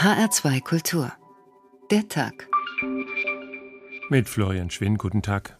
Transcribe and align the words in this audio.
HR2 0.00 0.62
Kultur. 0.62 1.12
Der 1.90 2.08
Tag. 2.08 2.48
Mit 4.08 4.30
Florian 4.30 4.70
Schwinn, 4.70 4.96
guten 4.96 5.20
Tag. 5.20 5.58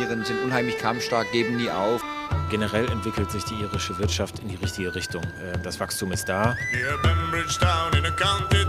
Iren 0.00 0.24
sind 0.24 0.44
unheimlich 0.44 0.78
kampfstark, 0.78 1.26
geben 1.32 1.56
nie 1.56 1.68
auf. 1.68 2.04
Generell 2.52 2.88
entwickelt 2.88 3.32
sich 3.32 3.42
die 3.46 3.54
irische 3.54 3.98
Wirtschaft 3.98 4.38
in 4.38 4.48
die 4.48 4.54
richtige 4.54 4.94
Richtung. 4.94 5.24
Äh, 5.24 5.58
das 5.64 5.80
Wachstum 5.80 6.12
ist 6.12 6.28
da. 6.28 6.54
In 6.72 8.04
complete 8.16 8.62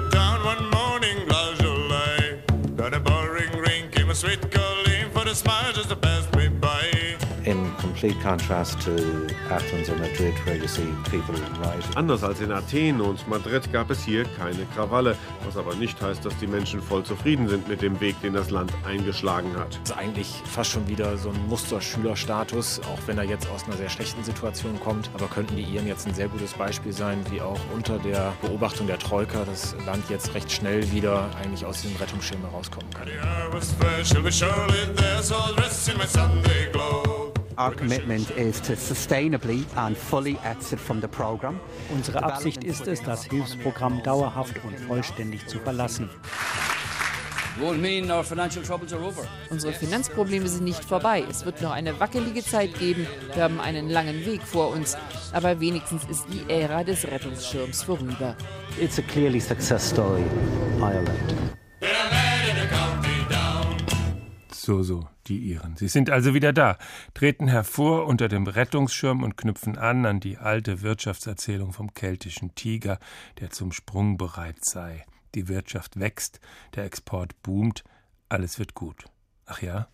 contrast 5.54 5.90
to 5.90 5.93
Athens 5.93 5.93
or 5.93 5.93
Madrid, 5.93 5.93
where 5.93 5.93
you 5.93 5.93
see 5.93 5.93
people 5.93 5.93
rioting. 5.93 5.93
Anders 11.96 12.24
als 12.24 12.42
in 12.42 12.52
Athen 12.52 13.02
und 13.02 13.28
Madrid 13.28 13.72
gab 13.72 13.90
es 13.90 14.04
hier 14.04 14.24
keine 14.38 14.66
Krawalle, 14.76 15.16
was 15.46 15.58
aber 15.58 15.76
nicht 15.76 16.02
heißt, 16.02 16.26
dass 16.26 16.36
die 16.38 16.48
Menschen 16.48 16.82
voll 16.82 17.04
zufrieden 17.04 17.48
sind 17.48 17.68
mit 17.68 17.82
dem 17.82 18.00
Weg, 18.00 18.20
den 18.22 18.34
das 18.34 18.50
Land 18.50 18.72
eingeschlagen 18.86 19.56
hat. 19.58 19.80
Das 19.84 19.92
ist 19.92 19.98
eigentlich 19.98 20.28
fast 20.46 20.72
schon 20.72 20.88
wieder 20.88 21.18
so 21.18 21.30
ein 21.30 21.48
Musterschülerstatus, 21.48 22.82
auch 22.82 23.00
wenn 23.06 23.18
er 23.18 23.26
jetzt 23.26 23.48
aus 23.50 23.66
einer 23.66 23.78
sehr 23.78 23.90
schlechten 23.90 24.24
Situation 24.24 24.80
kommt. 24.80 25.10
Aber 25.14 25.28
könnten 25.28 25.56
die 25.56 25.64
Iren 25.64 25.88
jetzt 25.88 26.08
ein 26.08 26.14
sehr 26.14 26.28
gutes 26.28 26.54
Beispiel 26.54 26.94
sein, 26.94 27.20
wie 27.30 27.42
auch 27.42 27.60
unter 27.74 28.00
der 28.00 28.34
Beobachtung 28.42 28.88
der 28.88 29.00
Troika 29.00 29.46
das 29.46 29.76
Land 29.86 30.10
jetzt 30.10 30.34
recht 30.34 30.52
schnell 30.52 30.92
wieder 30.92 31.30
eigentlich 31.42 31.66
aus 31.66 31.82
dem 31.82 31.96
Rettungsschirm 31.96 32.42
herauskommen 32.42 32.90
kann. 32.94 33.08
Our 33.24 33.62
commitment 36.24 37.13
is 38.38 38.62
to 38.62 38.76
sustainably 38.76 39.66
and 39.76 39.98
fully 39.98 40.38
exit 40.44 40.80
from 40.80 41.02
the 41.02 41.08
program. 41.08 41.60
Unsere 41.94 42.24
Absicht 42.24 42.64
ist 42.64 42.88
es, 42.88 43.02
das 43.02 43.26
Hilfsprogramm 43.26 44.02
dauerhaft 44.04 44.64
und 44.64 44.80
vollständig 44.80 45.48
zu 45.48 45.60
verlassen. 45.60 46.10
Unsere 49.50 49.74
Finanzprobleme 49.74 50.48
sind 50.48 50.64
nicht 50.64 50.84
vorbei. 50.84 51.24
Es 51.30 51.46
wird 51.46 51.62
noch 51.62 51.72
eine 51.72 52.00
wackelige 52.00 52.44
Zeit 52.44 52.78
geben. 52.80 53.06
Wir 53.34 53.44
haben 53.44 53.60
einen 53.60 53.90
langen 53.90 54.26
Weg 54.26 54.42
vor 54.42 54.70
uns. 54.70 54.98
Aber 55.32 55.60
wenigstens 55.60 56.04
ist 56.06 56.26
die 56.32 56.50
Ära 56.52 56.84
des 56.84 57.06
Rettungsschirms 57.06 57.84
vorüber. 57.84 58.36
It's 58.82 58.98
a 58.98 59.04
clearly 59.04 59.40
success 59.40 59.88
story, 59.88 60.24
Ireland. 60.80 61.53
So, 64.66 64.82
so, 64.82 65.10
die 65.28 65.40
Iren. 65.40 65.76
Sie 65.76 65.90
sind 65.90 66.10
also 66.10 66.34
wieder 66.34 66.54
da, 66.54 66.78
treten 67.14 67.50
hervor 67.50 68.06
unter 68.06 68.30
dem 68.30 68.48
Rettungsschirm 68.48 69.22
und 69.22 69.36
knüpfen 69.36 69.78
an 69.78 70.06
an 70.06 70.22
die 70.22 70.38
alte 70.38 70.82
Wirtschaftserzählung 70.82 71.74
vom 71.74 71.94
keltischen 71.94 72.56
Tiger, 72.56 72.98
der 73.42 73.50
zum 73.50 73.74
Sprung 73.74 74.16
bereit 74.16 74.64
sei. 74.64 75.04
Die 75.36 75.50
Wirtschaft 75.50 76.00
wächst, 76.00 76.40
der 76.76 76.86
Export 76.86 77.44
boomt, 77.44 77.84
alles 78.30 78.58
wird 78.58 78.74
gut. 78.74 79.04
Ach 79.48 79.62
ja? 79.62 79.90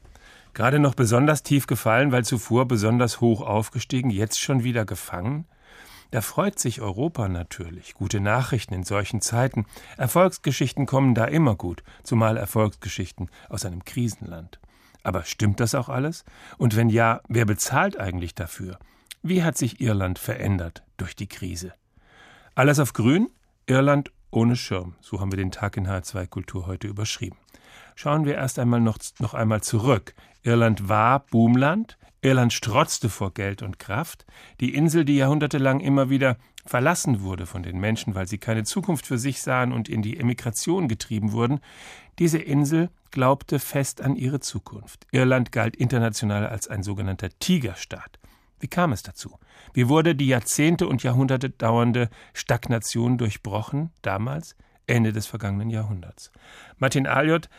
Gerade 0.54 0.78
noch 0.78 0.94
besonders 0.94 1.42
tief 1.42 1.66
gefallen, 1.66 2.12
weil 2.12 2.24
zuvor 2.24 2.68
besonders 2.68 3.22
hoch 3.22 3.42
aufgestiegen, 3.42 4.12
jetzt 4.12 4.40
schon 4.40 4.64
wieder 4.64 4.86
gefangen? 4.86 5.48
Da 6.12 6.22
freut 6.22 6.58
sich 6.58 6.82
Europa 6.82 7.28
natürlich. 7.28 7.94
Gute 7.94 8.20
Nachrichten 8.20 8.74
in 8.74 8.84
solchen 8.84 9.22
Zeiten. 9.22 9.66
Erfolgsgeschichten 9.98 10.88
kommen 10.88 11.14
da 11.14 11.26
immer 11.26 11.56
gut, 11.56 11.84
zumal 12.04 12.36
Erfolgsgeschichten 12.36 13.30
aus 13.48 13.64
einem 13.64 13.86
Krisenland. 13.86 14.60
Aber 15.04 15.24
stimmt 15.24 15.60
das 15.60 15.76
auch 15.76 15.88
alles? 15.88 16.26
Und 16.58 16.76
wenn 16.76 16.90
ja, 16.90 17.22
wer 17.28 17.46
bezahlt 17.46 18.00
eigentlich 18.00 18.34
dafür? 18.34 18.80
Wie 19.22 19.44
hat 19.44 19.58
sich 19.58 19.82
Irland 19.82 20.18
verändert 20.18 20.84
durch 20.98 21.16
die 21.16 21.28
Krise? 21.28 21.74
Alles 22.56 22.80
auf 22.80 22.94
grün? 22.94 23.30
Irland 23.68 24.12
ohne 24.32 24.56
Schirm. 24.56 24.96
So 25.02 25.20
haben 25.20 25.32
wir 25.32 25.38
den 25.38 25.52
Tag 25.52 25.78
in 25.78 25.88
H2 25.88 26.28
Kultur 26.28 26.66
heute 26.66 26.88
überschrieben. 26.88 27.38
Schauen 28.02 28.24
wir 28.24 28.36
erst 28.36 28.60
einmal 28.60 28.80
noch, 28.80 28.98
noch 29.20 29.34
einmal 29.34 29.60
zurück. 29.60 30.16
Irland 30.42 30.88
war 30.88 31.20
Boomland, 31.20 31.98
Irland 32.22 32.54
strotzte 32.54 33.10
vor 33.10 33.34
Geld 33.34 33.62
und 33.62 33.78
Kraft, 33.78 34.26
die 34.62 34.74
Insel, 34.74 35.04
die 35.04 35.18
jahrhundertelang 35.18 35.82
immer 35.82 36.10
wieder 36.10 36.38
verlassen 36.66 37.24
wurde 37.24 37.46
von 37.46 37.62
den 37.62 37.78
Menschen, 37.78 38.16
weil 38.16 38.26
sie 38.26 38.38
keine 38.38 38.64
Zukunft 38.64 39.06
für 39.06 39.18
sich 39.18 39.42
sahen 39.42 39.74
und 39.74 39.90
in 39.90 40.02
die 40.02 40.18
Emigration 40.18 40.88
getrieben 40.88 41.34
wurden, 41.34 41.60
diese 42.20 42.38
Insel 42.38 42.90
glaubte 43.12 43.60
fest 43.60 44.00
an 44.00 44.16
ihre 44.16 44.40
Zukunft. 44.40 45.06
Irland 45.12 45.52
galt 45.52 45.76
international 45.76 46.48
als 46.48 46.70
ein 46.70 46.84
sogenannter 46.84 47.28
Tigerstaat. 47.40 48.18
Wie 48.62 48.70
kam 48.70 48.94
es 48.94 49.04
dazu? 49.04 49.38
Wie 49.74 49.90
wurde 49.90 50.16
die 50.16 50.28
Jahrzehnte 50.28 50.88
und 50.88 51.04
Jahrhunderte 51.04 51.50
dauernde 51.50 52.10
Stagnation 52.34 53.18
durchbrochen, 53.18 53.92
damals, 54.04 54.56
Ende 54.88 55.12
des 55.12 55.28
vergangenen 55.28 55.70
Jahrhunderts? 55.70 56.32
Martin 56.78 57.06
Aliot, 57.06 57.50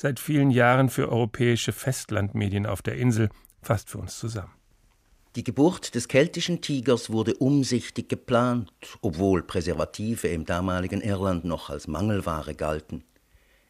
seit 0.00 0.18
vielen 0.18 0.50
Jahren 0.50 0.88
für 0.88 1.10
europäische 1.10 1.72
Festlandmedien 1.72 2.64
auf 2.64 2.80
der 2.80 2.96
Insel, 2.96 3.28
fasst 3.60 3.90
für 3.90 3.98
uns 3.98 4.18
zusammen. 4.18 4.54
Die 5.36 5.44
Geburt 5.44 5.94
des 5.94 6.08
keltischen 6.08 6.62
Tigers 6.62 7.10
wurde 7.10 7.34
umsichtig 7.34 8.08
geplant, 8.08 8.72
obwohl 9.02 9.42
Präservative 9.42 10.28
im 10.28 10.46
damaligen 10.46 11.02
Irland 11.02 11.44
noch 11.44 11.68
als 11.68 11.86
Mangelware 11.86 12.54
galten. 12.54 13.04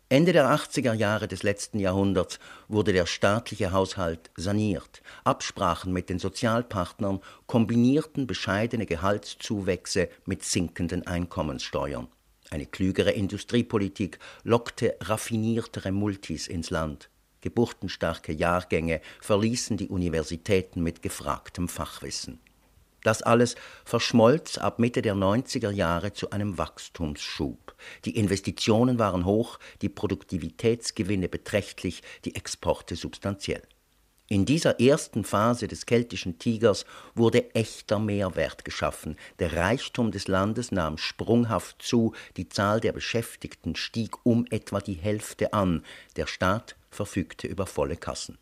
Ende 0.08 0.32
der 0.32 0.48
80er 0.48 0.92
Jahre 0.92 1.26
des 1.26 1.42
letzten 1.42 1.80
Jahrhunderts 1.80 2.38
wurde 2.68 2.92
der 2.92 3.06
staatliche 3.06 3.72
Haushalt 3.72 4.30
saniert. 4.36 5.02
Absprachen 5.24 5.92
mit 5.92 6.08
den 6.10 6.20
Sozialpartnern 6.20 7.20
kombinierten 7.46 8.28
bescheidene 8.28 8.86
Gehaltszuwächse 8.86 10.08
mit 10.26 10.44
sinkenden 10.44 11.08
Einkommenssteuern. 11.08 12.06
Eine 12.50 12.66
klügere 12.66 13.12
Industriepolitik 13.12 14.18
lockte 14.42 14.96
raffiniertere 15.00 15.92
Multis 15.92 16.48
ins 16.48 16.70
Land. 16.70 17.08
Geburtenstarke 17.42 18.32
Jahrgänge 18.32 19.00
verließen 19.20 19.76
die 19.76 19.88
Universitäten 19.88 20.82
mit 20.82 21.00
gefragtem 21.00 21.68
Fachwissen. 21.68 22.40
Das 23.02 23.22
alles 23.22 23.54
verschmolz 23.84 24.58
ab 24.58 24.78
Mitte 24.78 25.00
der 25.00 25.14
90er 25.14 25.70
Jahre 25.70 26.12
zu 26.12 26.30
einem 26.30 26.58
Wachstumsschub. 26.58 27.74
Die 28.04 28.16
Investitionen 28.16 28.98
waren 28.98 29.24
hoch, 29.24 29.58
die 29.80 29.88
Produktivitätsgewinne 29.88 31.28
beträchtlich, 31.28 32.02
die 32.24 32.34
Exporte 32.34 32.96
substanziell. 32.96 33.62
In 34.32 34.44
dieser 34.44 34.78
ersten 34.78 35.24
Phase 35.24 35.66
des 35.66 35.86
keltischen 35.86 36.38
Tigers 36.38 36.84
wurde 37.16 37.52
echter 37.56 37.98
Mehrwert 37.98 38.64
geschaffen. 38.64 39.16
Der 39.40 39.54
Reichtum 39.54 40.12
des 40.12 40.28
Landes 40.28 40.70
nahm 40.70 40.98
sprunghaft 40.98 41.82
zu, 41.82 42.14
die 42.36 42.48
Zahl 42.48 42.78
der 42.78 42.92
Beschäftigten 42.92 43.74
stieg 43.74 44.24
um 44.24 44.46
etwa 44.50 44.78
die 44.78 44.94
Hälfte 44.94 45.52
an, 45.52 45.82
der 46.14 46.28
Staat 46.28 46.76
verfügte 46.92 47.48
über 47.48 47.66
volle 47.66 47.96
Kassen. 47.96 48.38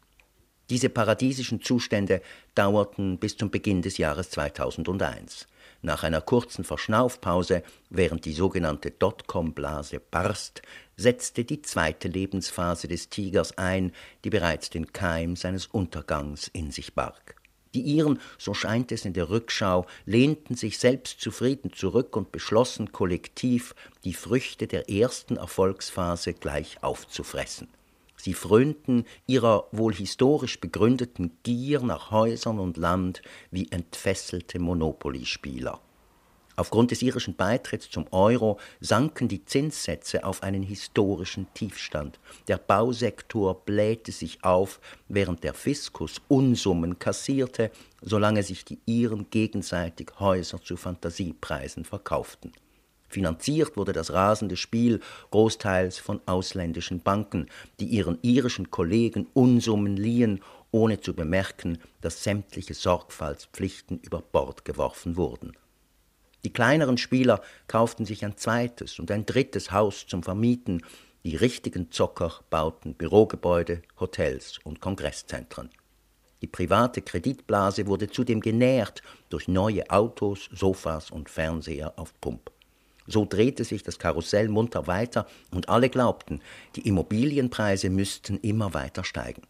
Diese 0.69 0.91
paradiesischen 0.91 1.62
Zustände 1.62 2.21
dauerten 2.54 3.16
bis 3.16 3.38
zum 3.38 3.50
Beginn 3.50 3.81
des 3.81 3.97
Jahres 3.97 4.28
2001. 4.28 5.47
Nach 5.81 6.03
einer 6.03 6.21
kurzen 6.21 6.65
Verschnaufpause, 6.65 7.62
während 7.89 8.25
die 8.25 8.33
sogenannte 8.33 8.91
Dotcom-Blase 8.91 10.00
barst, 10.00 10.62
setzte 10.97 11.44
die 11.44 11.62
zweite 11.62 12.09
Lebensphase 12.09 12.89
des 12.89 13.11
Tigers 13.11 13.56
ein, 13.59 13.93
die 14.25 14.31
bereits 14.31 14.71
den 14.71 14.93
Keim 14.93 15.37
seines 15.37 15.66
Untergangs 15.66 16.49
in 16.49 16.72
sich 16.72 16.94
barg. 16.94 17.37
Die 17.75 17.83
Iren, 17.83 18.19
so 18.39 18.55
scheint 18.55 18.91
es 18.91 19.05
in 19.05 19.12
der 19.12 19.31
Rückschau, 19.31 19.87
lehnten 20.05 20.56
sich 20.56 20.78
selbstzufrieden 20.78 21.72
zurück 21.72 22.16
und 22.16 22.33
beschlossen 22.33 22.91
kollektiv, 22.91 23.75
die 24.05 24.15
Früchte 24.15 24.66
der 24.66 24.91
ersten 24.91 25.37
Erfolgsphase 25.37 26.34
gleich 26.34 26.83
aufzufressen. 26.83 27.69
Sie 28.20 28.34
frönten 28.34 29.04
ihrer 29.26 29.68
wohl 29.72 29.94
historisch 29.94 30.60
begründeten 30.60 31.38
Gier 31.44 31.80
nach 31.80 32.10
Häusern 32.10 32.58
und 32.58 32.76
Land 32.76 33.22
wie 33.50 33.70
entfesselte 33.70 34.58
Monopoly-Spieler. 34.58 35.80
Aufgrund 36.58 36.90
des 36.90 37.02
irischen 37.02 37.36
Beitritts 37.36 37.88
zum 37.88 38.06
Euro 38.10 38.59
sanken 38.80 39.28
die 39.28 39.44
Zinssätze 39.44 40.24
auf 40.24 40.42
einen 40.42 40.65
historischen 40.65 41.47
Tiefstand. 41.54 42.18
Der 42.48 42.59
Bausektor 42.59 43.65
blähte 43.65 44.10
sich 44.10 44.42
auf, 44.42 44.80
während 45.06 45.44
der 45.44 45.54
Fiskus 45.54 46.21
Unsummen 46.26 46.98
kassierte, 46.98 47.71
solange 48.03 48.42
sich 48.42 48.64
die 48.64 48.80
Iren 48.86 49.30
gegenseitig 49.30 50.10
Häuser 50.18 50.60
zu 50.60 50.76
Fantasiepreisen 50.76 51.84
verkauften. 51.84 52.50
Finanziert 53.09 53.77
wurde 53.77 53.93
das 53.93 54.13
rasende 54.13 54.57
Spiel 54.57 55.01
großteils 55.31 55.99
von 55.99 56.21
ausländischen 56.27 57.01
Banken, 57.01 57.47
die 57.81 57.87
ihren 57.87 58.19
irischen 58.22 58.71
Kollegen 58.71 59.27
Unsummen 59.33 59.97
liehen, 59.97 60.41
ohne 60.71 61.01
zu 61.01 61.15
bemerken, 61.15 61.78
dass 62.03 62.22
sämtliche 62.22 62.75
Sorgfaltspflichten 62.75 64.01
über 64.01 64.21
Bord 64.21 64.65
geworfen 64.65 65.16
wurden. 65.16 65.57
Die 66.45 66.53
kleineren 66.53 66.99
Spieler 66.99 67.41
kauften 67.66 68.05
sich 68.05 68.25
ein 68.25 68.37
zweites 68.37 68.99
und 68.99 69.10
ein 69.10 69.27
drittes 69.27 69.72
Haus 69.72 70.07
zum 70.07 70.22
Vermieten, 70.22 70.83
die 71.25 71.34
richtigen 71.34 71.91
Zocker 71.91 72.41
bauten 72.51 72.95
Bürogebäude, 72.95 73.83
Hotels 73.99 74.59
und 74.63 74.81
Kongresszentren. 74.81 75.71
Die 76.41 76.47
private 76.47 77.03
Kreditblase 77.03 77.87
wurde 77.87 78.09
zudem 78.09 78.41
genährt 78.41 79.03
durch 79.28 79.49
neue 79.49 79.91
Autos, 79.91 80.49
Sofas 80.53 81.10
und 81.10 81.28
Fernseher 81.28 81.99
auf 81.99 82.13
Pump. 82.21 82.53
So 83.09 83.25
drehte 83.25 83.65
sich 83.65 83.83
das 83.83 83.99
Karussell 83.99 84.49
munter 84.49 84.87
weiter 84.87 85.27
und 85.51 85.71
alle 85.71 85.89
glaubten, 85.89 86.43
die 86.77 86.87
Immobilienpreise 86.87 87.89
müssten 87.89 88.39
immer 88.39 88.75
weiter 88.75 89.03
steigen. 89.03 89.43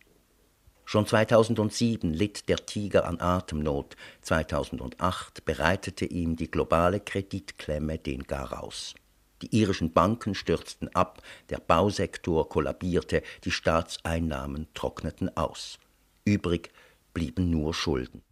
Schon 0.85 1.07
2007 1.07 2.15
litt 2.15 2.49
der 2.49 2.65
Tiger 2.65 3.05
an 3.05 3.21
Atemnot, 3.21 3.97
2008 4.23 5.45
bereitete 5.45 6.07
ihm 6.07 6.37
die 6.37 6.51
globale 6.51 7.01
Kreditklemme 7.01 7.99
den 7.99 8.23
Garaus. 8.23 8.95
Die 9.43 9.55
irischen 9.55 9.93
Banken 9.93 10.35
stürzten 10.35 10.89
ab, 10.95 11.21
der 11.51 11.59
Bausektor 11.59 12.49
kollabierte, 12.49 13.23
die 13.45 13.51
Staatseinnahmen 13.51 14.69
trockneten 14.73 15.37
aus. 15.37 15.79
Übrig 16.25 16.71
blieben 17.13 17.51
nur 17.51 17.75
Schulden. 17.75 18.23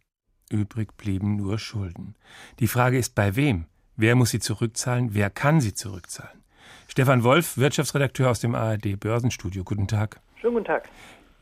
Übrig 0.50 0.96
blieben 0.96 1.37
nur 1.37 1.58
Schulden. 1.58 2.14
Die 2.61 2.69
Frage 2.69 2.99
ist, 2.99 3.14
bei 3.14 3.37
wem? 3.37 3.67
Wer 3.98 4.14
muss 4.14 4.28
sie 4.28 4.40
zurückzahlen? 4.40 5.14
Wer 5.14 5.31
kann 5.31 5.62
sie 5.62 5.72
zurückzahlen? 5.72 6.44
Stefan 6.87 7.25
Wolf, 7.25 7.56
Wirtschaftsredakteur 7.56 8.31
aus 8.31 8.40
dem 8.40 8.54
ARD 8.54 9.00
Börsenstudio. 9.00 9.64
Guten 9.64 9.88
Tag. 9.88 10.20
Schönen 10.38 10.52
guten 10.52 10.66
Tag. 10.66 10.90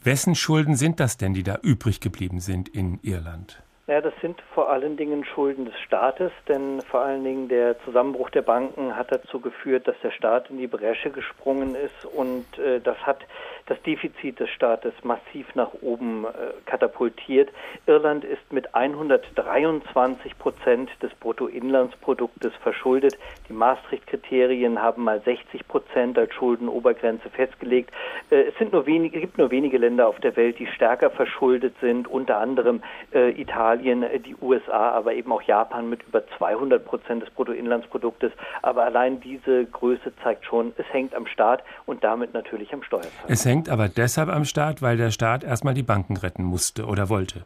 Wessen 0.04 0.36
Schulden 0.36 0.76
sind 0.76 1.00
das 1.00 1.16
denn, 1.16 1.34
die 1.34 1.42
da 1.42 1.58
übrig 1.62 1.98
geblieben 1.98 2.38
sind 2.38 2.68
in 2.68 3.00
Irland? 3.02 3.60
Ja, 3.88 4.00
das 4.00 4.14
sind 4.22 4.40
vor 4.54 4.70
allen 4.70 4.96
Dingen 4.96 5.24
Schulden 5.24 5.64
des 5.64 5.74
Staates, 5.84 6.30
denn 6.46 6.80
vor 6.82 7.00
allen 7.00 7.24
Dingen 7.24 7.48
der 7.48 7.76
Zusammenbruch 7.80 8.30
der 8.30 8.42
Banken 8.42 8.96
hat 8.96 9.10
dazu 9.10 9.40
geführt, 9.40 9.88
dass 9.88 9.96
der 10.02 10.12
Staat 10.12 10.48
in 10.48 10.56
die 10.56 10.68
Bresche 10.68 11.10
gesprungen 11.10 11.74
ist 11.74 12.06
und 12.06 12.46
äh, 12.58 12.80
das 12.80 12.96
hat 12.98 13.18
das 13.66 13.80
Defizit 13.82 14.38
des 14.40 14.50
Staates 14.50 14.92
massiv 15.02 15.54
nach 15.54 15.72
oben 15.80 16.26
äh, 16.26 16.28
katapultiert. 16.66 17.50
Irland 17.86 18.24
ist 18.24 18.52
mit 18.52 18.74
123 18.74 20.38
Prozent 20.38 20.90
des 21.02 21.14
Bruttoinlandsproduktes 21.14 22.52
verschuldet. 22.62 23.16
Die 23.48 23.54
Maastricht-Kriterien 23.54 24.80
haben 24.82 25.04
mal 25.04 25.20
60 25.22 25.66
Prozent 25.66 26.18
als 26.18 26.34
Schuldenobergrenze 26.34 27.30
festgelegt. 27.30 27.90
Äh, 28.30 28.42
es 28.48 28.58
sind 28.58 28.72
nur 28.72 28.86
wenige, 28.86 29.20
gibt 29.20 29.38
nur 29.38 29.50
wenige 29.50 29.78
Länder 29.78 30.08
auf 30.08 30.20
der 30.20 30.36
Welt, 30.36 30.58
die 30.58 30.66
stärker 30.66 31.10
verschuldet 31.10 31.74
sind, 31.80 32.06
unter 32.06 32.38
anderem 32.38 32.82
äh, 33.14 33.30
Italien, 33.40 34.02
äh, 34.02 34.20
die 34.20 34.36
USA, 34.42 34.90
aber 34.90 35.14
eben 35.14 35.32
auch 35.32 35.42
Japan 35.42 35.88
mit 35.88 36.02
über 36.02 36.22
200 36.36 36.84
Prozent 36.84 37.22
des 37.22 37.30
Bruttoinlandsproduktes. 37.30 38.32
Aber 38.60 38.84
allein 38.84 39.20
diese 39.20 39.64
Größe 39.64 40.12
zeigt 40.22 40.44
schon, 40.44 40.74
es 40.76 40.86
hängt 40.92 41.14
am 41.14 41.26
Staat 41.26 41.62
und 41.86 42.04
damit 42.04 42.34
natürlich 42.34 42.72
am 42.74 42.82
Steuerzahler 42.82 43.53
hängt 43.54 43.68
aber 43.68 43.88
deshalb 43.88 44.30
am 44.30 44.44
Staat, 44.44 44.82
weil 44.82 44.96
der 44.96 45.12
Staat 45.12 45.44
erstmal 45.44 45.74
die 45.74 45.84
Banken 45.84 46.16
retten 46.16 46.42
musste 46.42 46.86
oder 46.86 47.08
wollte. 47.08 47.44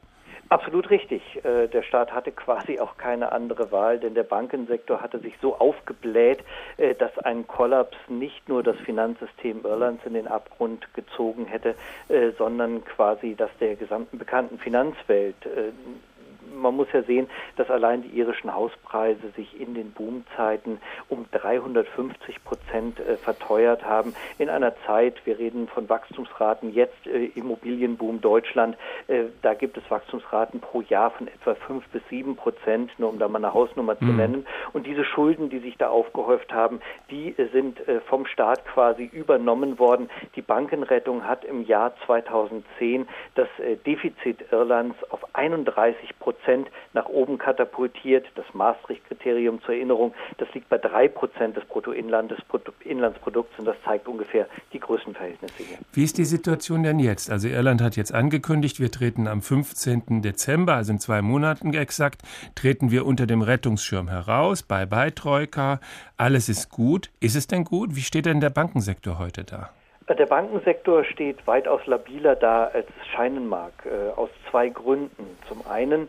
Absolut 0.48 0.88
richtig. 0.88 1.20
Äh, 1.44 1.68
der 1.68 1.82
Staat 1.82 2.12
hatte 2.12 2.32
quasi 2.32 2.80
auch 2.80 2.96
keine 2.96 3.32
andere 3.32 3.70
Wahl, 3.70 3.98
denn 3.98 4.14
der 4.14 4.22
Bankensektor 4.22 5.02
hatte 5.02 5.18
sich 5.18 5.34
so 5.42 5.58
aufgebläht, 5.58 6.38
äh, 6.78 6.94
dass 6.94 7.18
ein 7.18 7.46
Kollaps 7.46 7.98
nicht 8.08 8.48
nur 8.48 8.62
das 8.62 8.78
Finanzsystem 8.78 9.60
Irlands 9.64 10.06
in 10.06 10.14
den 10.14 10.26
Abgrund 10.26 10.88
gezogen 10.94 11.44
hätte, 11.44 11.74
äh, 12.08 12.30
sondern 12.38 12.82
quasi 12.86 13.34
das 13.36 13.50
der 13.60 13.76
gesamten 13.76 14.16
bekannten 14.16 14.58
Finanzwelt 14.58 15.36
man 16.60 16.76
muss 16.76 16.88
ja 16.92 17.02
sehen, 17.02 17.28
dass 17.56 17.70
allein 17.70 18.02
die 18.02 18.18
irischen 18.18 18.54
Hauspreise 18.54 19.30
sich 19.36 19.60
in 19.60 19.74
den 19.74 19.92
Boomzeiten 19.92 20.78
um 21.08 21.26
350 21.30 22.44
Prozent 22.44 23.00
äh, 23.00 23.16
verteuert 23.16 23.84
haben. 23.84 24.14
In 24.38 24.48
einer 24.48 24.74
Zeit, 24.86 25.14
wir 25.24 25.38
reden 25.38 25.68
von 25.68 25.88
Wachstumsraten, 25.88 26.72
jetzt 26.72 27.06
äh, 27.06 27.26
Immobilienboom 27.34 28.20
Deutschland, 28.20 28.76
äh, 29.06 29.24
da 29.42 29.54
gibt 29.54 29.76
es 29.76 29.90
Wachstumsraten 29.90 30.60
pro 30.60 30.82
Jahr 30.82 31.10
von 31.12 31.28
etwa 31.28 31.54
5 31.54 31.86
bis 31.88 32.02
7 32.10 32.36
Prozent, 32.36 32.90
nur 32.98 33.10
um 33.10 33.18
da 33.18 33.28
mal 33.28 33.38
eine 33.38 33.54
Hausnummer 33.54 33.96
mhm. 34.00 34.06
zu 34.06 34.12
nennen. 34.12 34.46
Und 34.72 34.86
diese 34.86 35.04
Schulden, 35.04 35.50
die 35.50 35.58
sich 35.60 35.76
da 35.76 35.88
aufgehäuft 35.88 36.52
haben, 36.52 36.80
die 37.10 37.34
sind 37.52 37.80
vom 38.06 38.26
Staat 38.26 38.64
quasi 38.66 39.04
übernommen 39.04 39.78
worden. 39.78 40.10
Die 40.36 40.42
Bankenrettung 40.42 41.26
hat 41.26 41.44
im 41.44 41.64
Jahr 41.64 41.92
2010 42.06 43.08
das 43.34 43.48
Defizit 43.86 44.44
Irlands 44.52 44.96
auf 45.10 45.20
31 45.34 46.18
Prozent 46.18 46.47
Prozent 46.48 46.68
nach 46.94 47.06
oben 47.06 47.38
katapultiert. 47.38 48.26
Das 48.34 48.46
Maastricht-Kriterium 48.54 49.60
zur 49.62 49.74
Erinnerung, 49.74 50.14
das 50.38 50.48
liegt 50.54 50.68
bei 50.68 50.78
drei 50.78 51.08
Prozent 51.08 51.56
des 51.56 51.64
Bruttoinlandsprodukts 51.66 53.58
und 53.58 53.64
das 53.66 53.76
zeigt 53.84 54.08
ungefähr 54.08 54.46
die 54.72 54.80
Größenverhältnisse 54.80 55.54
hier. 55.58 55.78
Wie 55.92 56.04
ist 56.04 56.16
die 56.16 56.24
Situation 56.24 56.82
denn 56.82 56.98
jetzt? 56.98 57.30
Also 57.30 57.48
Irland 57.48 57.82
hat 57.82 57.96
jetzt 57.96 58.14
angekündigt, 58.14 58.80
wir 58.80 58.90
treten 58.90 59.28
am 59.28 59.42
15. 59.42 60.22
Dezember, 60.22 60.74
also 60.74 60.92
in 60.92 60.98
zwei 60.98 61.20
Monaten 61.20 61.74
exakt, 61.74 62.22
treten 62.54 62.90
wir 62.90 63.04
unter 63.04 63.26
dem 63.26 63.42
Rettungsschirm 63.42 64.08
heraus. 64.08 64.62
Bye 64.62 64.86
bye 64.86 65.14
Troika. 65.14 65.80
Alles 66.16 66.48
ist 66.48 66.70
gut. 66.70 67.10
Ist 67.20 67.36
es 67.36 67.46
denn 67.46 67.64
gut? 67.64 67.94
Wie 67.94 68.00
steht 68.00 68.26
denn 68.26 68.40
der 68.40 68.50
Bankensektor 68.50 69.18
heute 69.18 69.44
da? 69.44 69.70
Der 70.08 70.24
Bankensektor 70.24 71.04
steht 71.04 71.46
weitaus 71.46 71.84
labiler 71.86 72.34
da, 72.34 72.64
als 72.72 72.86
es 72.98 73.06
scheinen 73.08 73.46
mag, 73.46 73.72
äh, 73.84 74.10
aus 74.18 74.30
zwei 74.50 74.70
Gründen. 74.70 75.36
Zum 75.46 75.66
einen 75.70 76.08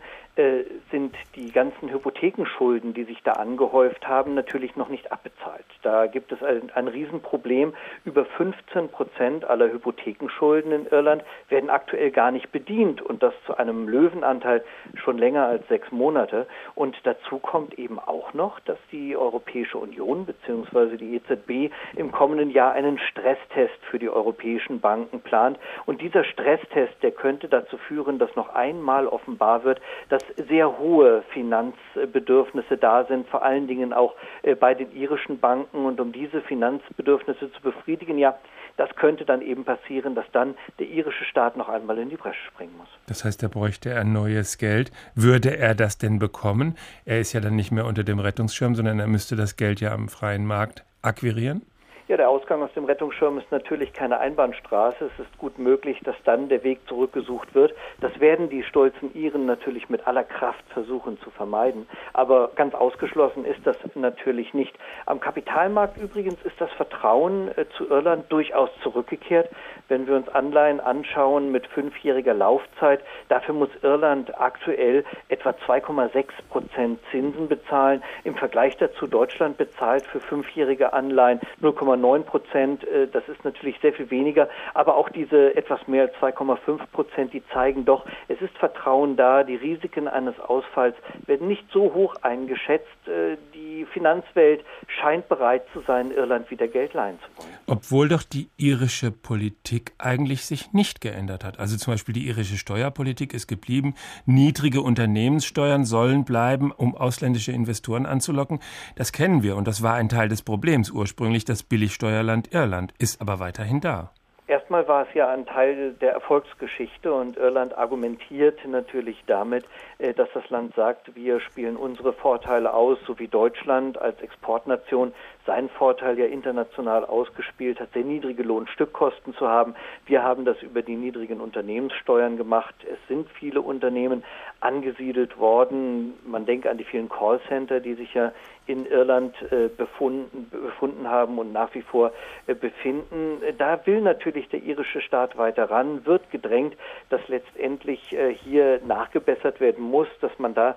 sind 0.92 1.16
die 1.36 1.52
ganzen 1.52 1.90
Hypothekenschulden, 1.90 2.94
die 2.94 3.04
sich 3.04 3.22
da 3.24 3.34
angehäuft 3.34 4.08
haben, 4.08 4.36
natürlich 4.36 4.76
noch 4.76 4.90
nicht 4.90 5.12
abbezahlt. 5.12 5.66
Da 5.82 6.08
gibt 6.08 6.32
es 6.32 6.42
ein, 6.42 6.72
ein 6.74 6.88
Riesenproblem. 6.88 7.74
Über 8.06 8.26
15 8.26 8.90
Prozent 8.90 9.46
aller 9.46 9.72
Hypothekenschulden 9.72 10.72
in 10.72 10.86
Irland 10.88 11.24
werden 11.50 11.70
aktuell 11.70 12.12
gar 12.12 12.32
nicht 12.32 12.52
bedient 12.52 13.02
und 13.02 13.22
das 13.22 13.34
zu 13.46 13.58
einem 13.58 13.88
Löwenanteil 13.88 14.64
schon 14.96 15.18
länger 15.18 15.46
als 15.46 15.68
sechs 15.68 15.92
Monate. 15.92 16.48
Und 16.74 16.96
dazu 17.04 17.40
kommt 17.40 17.78
eben 17.78 18.00
auch 18.00 18.34
noch, 18.34 18.60
dass 18.62 18.78
die 18.92 19.18
Europäische 19.18 19.78
Union 19.78 20.26
bzw. 20.26 20.98
die 20.98 21.16
EZB 21.16 21.74
im 21.98 22.12
kommenden 22.12 22.50
Jahr 22.50 22.72
einen 22.74 22.98
Stresstest 22.98 23.78
für 23.90 24.00
die 24.00 24.10
europäischen 24.10 24.80
Banken 24.80 25.20
plant. 25.22 25.60
Und 25.86 26.02
dieser 26.02 26.24
Stresstest, 26.24 26.94
der 27.02 27.12
könnte 27.12 27.50
dazu 27.50 27.78
führen, 27.78 28.20
dass 28.20 28.36
noch 28.36 28.56
einmal 28.56 29.08
offenbar 29.08 29.64
wird, 29.64 29.82
dass 30.08 30.24
sehr 30.48 30.78
hohe 30.78 31.24
Finanzbedürfnisse 31.34 32.78
da 32.78 33.06
sind, 33.06 33.28
vor 33.28 33.44
allen 33.44 33.68
Dingen 33.68 33.94
auch 33.94 34.16
äh, 34.44 34.56
bei 34.56 34.74
den 34.74 34.92
irischen 34.92 35.40
Banken. 35.40 35.86
Und 35.86 36.00
um 36.00 36.12
diese 36.12 36.42
Finanzbedürfnisse 36.42 37.52
zu 37.52 37.62
befriedigen, 37.62 38.18
ja, 38.18 38.38
das 38.78 38.90
könnte 38.96 39.26
dann 39.26 39.42
eben 39.42 39.66
passieren, 39.66 40.16
dass 40.16 40.26
dann 40.32 40.56
der 40.80 40.88
irische 40.88 41.26
Staat 41.26 41.58
noch 41.58 41.68
einmal 41.68 41.98
in 41.98 42.10
die 42.10 42.16
Bresche 42.16 42.40
springen 42.48 42.78
muss. 42.78 42.88
Das 43.08 43.26
heißt, 43.26 43.44
er 43.44 43.50
bräuchte 43.50 43.90
er 43.90 44.06
neues 44.06 44.58
Geld. 44.58 44.92
Würde 45.16 45.58
er 45.58 45.76
das 45.76 45.98
denn 45.98 46.18
bekommen? 46.18 46.78
Er 47.04 47.20
ist 47.20 47.34
ja 47.34 47.42
dann 47.42 47.58
nicht 47.58 47.72
mehr 47.72 47.86
unter 47.86 48.04
dem 48.04 48.20
Rettungsschirm, 48.20 48.76
sondern 48.76 49.00
er 49.00 49.08
müsste 49.08 49.36
das 49.36 49.58
Geld 49.58 49.82
ja 49.82 49.92
am 49.92 50.08
freien 50.08 50.46
Markt 50.46 50.86
akquirieren. 51.02 51.62
Ja, 52.10 52.18
der 52.18 52.28
Ausgang 52.28 52.64
aus 52.64 52.74
dem 52.74 52.86
Rettungsschirm 52.86 53.38
ist 53.38 53.52
natürlich 53.52 53.94
keine 53.94 54.20
Einbahnstraße. 54.20 55.12
Es 55.14 55.20
ist 55.24 55.38
gut 55.38 55.60
möglich, 55.60 56.00
dass 56.04 56.16
dann 56.24 56.50
der 56.50 56.64
Weg 56.64 56.80
zurückgesucht 56.88 57.54
wird. 57.54 57.76
Das 58.02 58.20
werden 58.20 58.50
die 58.50 58.64
stolzen 58.64 59.14
Iren 59.14 59.46
natürlich 59.46 59.90
mit 59.90 60.08
aller 60.08 60.24
Kraft 60.24 60.64
versuchen 60.70 61.20
zu 61.20 61.30
vermeiden. 61.30 61.88
Aber 62.14 62.50
ganz 62.56 62.74
ausgeschlossen 62.74 63.46
ist 63.46 63.60
das 63.64 63.76
natürlich 63.94 64.56
nicht. 64.56 64.76
Am 65.06 65.20
Kapitalmarkt 65.20 65.98
übrigens 65.98 66.42
ist 66.46 66.60
das 66.60 66.72
Vertrauen 66.72 67.56
äh, 67.56 67.66
zu 67.78 67.88
Irland 67.88 68.32
durchaus 68.32 68.72
zurückgekehrt. 68.82 69.48
Wenn 69.88 70.08
wir 70.08 70.16
uns 70.16 70.30
Anleihen 70.30 70.80
anschauen 70.80 71.52
mit 71.52 71.68
fünfjähriger 71.68 72.34
Laufzeit, 72.34 73.02
dafür 73.28 73.54
muss 73.54 73.70
Irland 73.84 74.36
aktuell 74.42 75.06
etwa 75.28 75.52
2,6 75.52 76.26
Prozent 76.50 77.00
Zinsen 77.12 77.48
bezahlen. 77.48 78.02
Im 78.24 78.34
Vergleich 78.34 78.78
dazu 78.78 79.06
Deutschland 79.06 79.58
bezahlt 79.58 80.08
für 80.08 80.20
fünfjährige 80.20 80.92
Anleihen 80.92 81.40
0,9 81.62 81.99
2,9 82.00 82.24
Prozent, 82.24 82.84
äh, 82.88 83.08
das 83.08 83.28
ist 83.28 83.44
natürlich 83.44 83.80
sehr 83.82 83.94
viel 83.94 84.10
weniger, 84.10 84.50
aber 84.74 84.96
auch 84.96 85.10
diese 85.10 85.56
etwas 85.56 85.88
mehr 85.88 86.04
als 86.04 86.14
2,5 86.16 86.80
Prozent, 86.92 87.34
die 87.34 87.44
zeigen 87.54 87.86
doch, 87.86 88.06
es 88.28 88.42
ist 88.42 88.58
Vertrauen 88.58 89.16
da, 89.16 89.44
die 89.44 89.56
Risiken 89.56 90.08
eines 90.08 90.40
Ausfalls 90.40 90.96
werden 91.26 91.48
nicht 91.48 91.66
so 91.72 91.94
hoch 91.94 92.16
eingeschätzt. 92.22 92.88
Äh, 93.08 93.38
die 93.54 93.86
Finanzwelt 93.94 94.64
scheint 94.88 95.28
bereit 95.30 95.64
zu 95.74 95.82
sein, 95.82 96.12
Irland 96.12 96.50
wieder 96.52 96.68
Geld 96.68 96.94
leihen 96.94 97.20
zu 97.20 97.42
wollen. 97.44 97.54
Obwohl 97.68 98.10
doch 98.10 98.24
die 98.24 98.50
irische 98.58 99.12
Politik 99.12 99.94
eigentlich 99.98 100.46
sich 100.46 100.74
nicht 100.74 101.02
geändert 101.02 101.44
hat. 101.44 101.60
Also 101.60 101.78
zum 101.78 101.94
Beispiel 101.94 102.14
die 102.14 102.28
irische 102.28 102.58
Steuerpolitik 102.58 103.34
ist 103.34 103.48
geblieben. 103.48 103.96
Niedrige 104.26 104.82
Unternehmenssteuern 104.82 105.86
sollen 105.86 106.26
bleiben, 106.26 106.72
um 106.72 106.96
ausländische 106.96 107.52
Investoren 107.52 108.06
anzulocken. 108.06 108.60
Das 108.96 109.12
kennen 109.12 109.44
wir 109.44 109.56
und 109.56 109.68
das 109.68 109.82
war 109.84 109.96
ein 109.96 110.10
Teil 110.10 110.30
des 110.30 110.42
Problems 110.42 110.92
ursprünglich, 110.92 111.46
das 111.46 111.64
billig 111.64 111.89
Billigsteuerland 111.90 112.54
Irland, 112.54 112.94
ist 113.00 113.20
aber 113.20 113.40
weiterhin 113.40 113.82
da 113.82 114.12
Erstmal 114.50 114.88
war 114.88 115.08
es 115.08 115.14
ja 115.14 115.30
ein 115.30 115.46
Teil 115.46 115.94
der 116.02 116.12
Erfolgsgeschichte 116.12 117.14
und 117.14 117.38
Irland 117.38 117.78
argumentiert 117.78 118.60
natürlich 118.68 119.24
damit, 119.28 119.64
äh, 120.00 120.12
dass 120.12 120.28
das 120.34 120.50
Land 120.50 120.74
sagt, 120.74 121.16
wir 121.16 121.40
spielen 121.40 121.78
unsere 121.78 122.14
Vorteile 122.14 122.74
aus, 122.74 122.98
so 123.06 123.20
wie 123.20 123.28
Deutschland 123.28 124.02
als 124.02 124.20
Exportnation 124.22 125.14
seinen 125.46 125.70
Vorteil 125.70 126.18
ja 126.18 126.26
international 126.26 127.06
ausgespielt 127.06 127.80
hat, 127.80 127.94
sehr 127.94 128.04
niedrige 128.04 128.42
Lohnstückkosten 128.42 129.36
zu 129.36 129.48
haben. 129.48 129.76
Wir 130.08 130.24
haben 130.24 130.46
das 130.46 130.60
über 130.64 130.82
die 130.82 130.96
niedrigen 130.96 131.42
Unternehmenssteuern 131.42 132.36
gemacht. 132.36 132.74
Es 132.92 132.98
sind 133.08 133.30
viele 133.30 133.62
Unternehmen 133.62 134.24
angesiedelt 134.62 135.38
worden. 135.38 136.16
Man 136.26 136.48
denkt 136.48 136.66
an 136.66 136.80
die 136.80 136.86
vielen 136.86 137.08
Callcenter, 137.10 137.82
die 137.82 137.94
sich 137.94 138.16
ja 138.16 138.32
in 138.70 138.86
Irland 138.86 139.36
äh, 139.52 139.68
befunden, 139.68 140.48
befunden 140.52 141.10
haben 141.10 141.40
und 141.40 141.52
nach 141.52 141.74
wie 141.74 141.82
vor 141.82 142.12
äh, 142.46 142.54
befinden. 142.54 143.42
Da 143.58 143.86
will 143.86 144.02
natürlich 144.02 144.48
der 144.50 144.62
irische 144.62 145.02
Staat 145.02 145.38
weiter 145.38 145.72
ran, 145.72 146.06
wird 146.06 146.30
gedrängt, 146.30 146.78
dass 147.10 147.28
letztendlich 147.28 148.14
äh, 148.14 148.34
hier 148.34 148.80
nachgebessert 148.86 149.60
werden 149.60 149.84
muss, 149.84 150.08
dass 150.22 150.38
man 150.38 150.54
da 150.54 150.76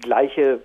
gleiche 0.00 0.60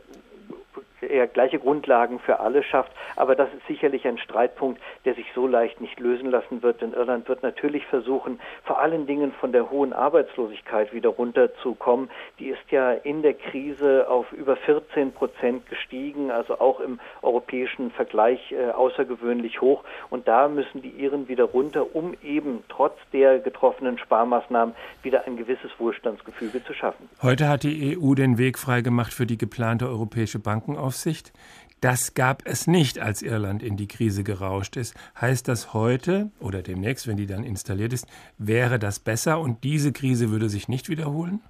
er 1.01 1.27
gleiche 1.27 1.59
Grundlagen 1.59 2.19
für 2.19 2.39
alle 2.39 2.63
schafft. 2.63 2.91
Aber 3.15 3.35
das 3.35 3.49
ist 3.53 3.65
sicherlich 3.67 4.07
ein 4.07 4.17
Streitpunkt, 4.17 4.81
der 5.05 5.15
sich 5.15 5.27
so 5.35 5.47
leicht 5.47 5.79
nicht 5.81 5.99
lösen 5.99 6.31
lassen 6.31 6.63
wird. 6.63 6.81
Denn 6.81 6.93
Irland 6.93 7.27
wird 7.27 7.43
natürlich 7.43 7.85
versuchen, 7.85 8.39
vor 8.63 8.79
allen 8.79 9.05
Dingen 9.05 9.31
von 9.39 9.51
der 9.51 9.69
hohen 9.69 9.93
Arbeitslosigkeit 9.93 10.93
wieder 10.93 11.09
runterzukommen. 11.09 12.09
Die 12.39 12.47
ist 12.47 12.71
ja 12.71 12.91
in 12.91 13.21
der 13.21 13.33
Krise 13.33 14.09
auf 14.09 14.31
über 14.31 14.55
14 14.55 15.11
Prozent 15.11 15.67
gestiegen, 15.69 16.31
also 16.31 16.59
auch 16.59 16.79
im 16.79 16.99
europäischen 17.21 17.91
Vergleich 17.91 18.51
äh, 18.51 18.71
außergewöhnlich 18.71 19.61
hoch. 19.61 19.83
Und 20.09 20.27
da 20.27 20.47
müssen 20.47 20.81
die 20.81 20.89
Iren 20.89 21.27
wieder 21.27 21.45
runter, 21.45 21.95
um 21.95 22.15
eben 22.23 22.63
trotz 22.69 22.95
der 23.13 23.39
getroffenen 23.39 23.97
Sparmaßnahmen 23.97 24.75
wieder 25.03 25.25
ein 25.25 25.37
gewisses 25.37 25.71
Wohlstandsgefüge 25.77 26.63
zu 26.63 26.73
schaffen. 26.73 27.09
Heute 27.21 27.47
hat 27.47 27.63
die 27.63 27.97
EU 27.97 28.13
den 28.13 28.37
Weg 28.37 28.57
freigemacht 28.57 29.13
für 29.13 29.25
die 29.25 29.37
geplante 29.37 29.87
europäische 29.87 30.39
Bankenaufsicht. 30.39 30.86
Aufsicht. 30.87 31.33
Das 31.81 32.13
gab 32.13 32.47
es 32.47 32.65
nicht, 32.65 32.97
als 32.97 33.21
Irland 33.21 33.61
in 33.61 33.75
die 33.75 33.87
Krise 33.87 34.23
gerauscht 34.23 34.77
ist. 34.77 34.95
Heißt 35.19 35.47
das 35.47 35.73
heute 35.73 36.31
oder 36.39 36.63
demnächst, 36.63 37.07
wenn 37.07 37.17
die 37.17 37.27
dann 37.27 37.43
installiert 37.43 37.91
ist, 37.91 38.07
wäre 38.37 38.79
das 38.79 38.99
besser 38.99 39.39
und 39.39 39.63
diese 39.63 39.91
Krise 39.91 40.31
würde 40.31 40.49
sich 40.49 40.69
nicht 40.69 40.87
wiederholen? 40.87 41.41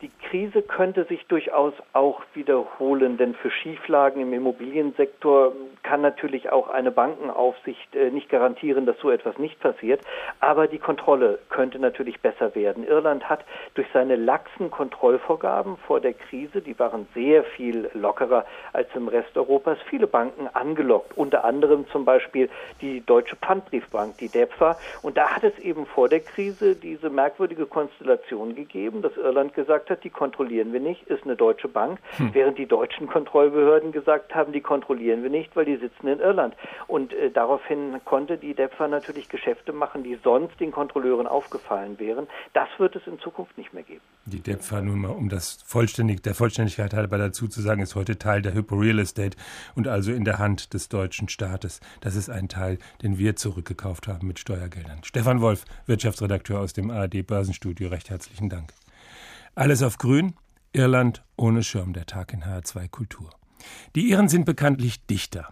Die 0.00 0.12
Krise 0.30 0.62
könnte 0.62 1.06
sich 1.06 1.26
durchaus 1.26 1.72
auch 1.92 2.22
wiederholen, 2.32 3.16
denn 3.16 3.34
für 3.34 3.50
Schieflagen 3.50 4.22
im 4.22 4.32
Immobiliensektor 4.32 5.52
kann 5.82 6.02
natürlich 6.02 6.52
auch 6.52 6.68
eine 6.68 6.92
Bankenaufsicht 6.92 7.96
äh, 7.96 8.12
nicht 8.12 8.28
garantieren, 8.28 8.86
dass 8.86 8.96
so 9.00 9.10
etwas 9.10 9.38
nicht 9.38 9.58
passiert. 9.58 10.00
Aber 10.38 10.68
die 10.68 10.78
Kontrolle 10.78 11.40
könnte 11.48 11.80
natürlich 11.80 12.20
besser 12.20 12.54
werden. 12.54 12.86
Irland 12.86 13.28
hat 13.28 13.44
durch 13.74 13.88
seine 13.92 14.14
laxen 14.14 14.70
Kontrollvorgaben 14.70 15.78
vor 15.78 16.00
der 16.00 16.14
Krise, 16.14 16.60
die 16.60 16.78
waren 16.78 17.08
sehr 17.14 17.42
viel 17.42 17.90
lockerer 17.92 18.44
als 18.72 18.88
im 18.94 19.08
Rest 19.08 19.36
Europas, 19.36 19.78
viele 19.90 20.06
Banken 20.06 20.46
angelockt. 20.52 21.16
Unter 21.18 21.42
anderem 21.44 21.88
zum 21.88 22.04
Beispiel 22.04 22.48
die 22.80 23.00
Deutsche 23.00 23.34
Pfandbriefbank, 23.34 24.18
die 24.18 24.28
DEPFA. 24.28 24.78
Und 25.02 25.16
da 25.16 25.30
hat 25.30 25.42
es 25.42 25.58
eben 25.58 25.86
vor 25.86 26.08
der 26.08 26.20
Krise 26.20 26.76
diese 26.76 27.10
merkwürdige 27.10 27.66
Konstellation 27.66 28.54
gegeben, 28.54 29.02
dass 29.02 29.16
Irland 29.16 29.54
gesagt 29.54 29.87
hat, 29.90 30.04
die 30.04 30.10
kontrollieren 30.10 30.72
wir 30.72 30.80
nicht, 30.80 31.02
ist 31.08 31.24
eine 31.24 31.36
deutsche 31.36 31.68
Bank, 31.68 31.98
hm. 32.16 32.34
während 32.34 32.58
die 32.58 32.66
deutschen 32.66 33.06
Kontrollbehörden 33.06 33.92
gesagt 33.92 34.34
haben, 34.34 34.52
die 34.52 34.60
kontrollieren 34.60 35.22
wir 35.22 35.30
nicht, 35.30 35.54
weil 35.56 35.64
die 35.64 35.76
sitzen 35.76 36.08
in 36.08 36.20
Irland. 36.20 36.54
Und 36.86 37.12
äh, 37.12 37.30
daraufhin 37.30 38.00
konnte 38.04 38.38
die 38.38 38.54
DEPFA 38.54 38.88
natürlich 38.88 39.28
Geschäfte 39.28 39.72
machen, 39.72 40.02
die 40.02 40.18
sonst 40.22 40.58
den 40.60 40.72
Kontrolleuren 40.72 41.26
aufgefallen 41.26 41.98
wären. 41.98 42.26
Das 42.52 42.68
wird 42.78 42.96
es 42.96 43.06
in 43.06 43.18
Zukunft 43.18 43.56
nicht 43.58 43.72
mehr 43.72 43.82
geben. 43.82 44.00
Die 44.26 44.40
DEPFA, 44.40 44.80
nun 44.80 45.00
mal 45.00 45.10
um 45.10 45.28
das 45.28 45.62
vollständig, 45.66 46.22
der 46.22 46.34
Vollständigkeit 46.34 46.92
halber 46.94 47.18
dazu 47.18 47.48
zu 47.48 47.60
sagen, 47.60 47.82
ist 47.82 47.94
heute 47.94 48.18
Teil 48.18 48.42
der 48.42 48.54
Hypo 48.54 48.76
Real 48.76 48.98
Estate 48.98 49.36
und 49.74 49.88
also 49.88 50.12
in 50.12 50.24
der 50.24 50.38
Hand 50.38 50.74
des 50.74 50.88
deutschen 50.88 51.28
Staates. 51.28 51.80
Das 52.00 52.14
ist 52.14 52.28
ein 52.28 52.48
Teil, 52.48 52.78
den 53.02 53.18
wir 53.18 53.36
zurückgekauft 53.36 54.08
haben 54.08 54.26
mit 54.26 54.38
Steuergeldern. 54.38 55.00
Stefan 55.04 55.40
Wolf, 55.40 55.64
Wirtschaftsredakteur 55.86 56.60
aus 56.60 56.72
dem 56.72 56.90
ARD 56.90 57.26
Börsenstudio, 57.26 57.88
recht 57.88 58.10
herzlichen 58.10 58.48
Dank. 58.48 58.72
Alles 59.58 59.82
auf 59.82 59.98
Grün, 59.98 60.34
Irland 60.72 61.24
ohne 61.36 61.64
Schirm, 61.64 61.92
der 61.92 62.06
Tag 62.06 62.32
in 62.32 62.44
HR2 62.44 62.88
Kultur. 62.90 63.30
Die 63.96 64.08
Iren 64.08 64.28
sind 64.28 64.44
bekanntlich 64.44 65.04
Dichter, 65.06 65.48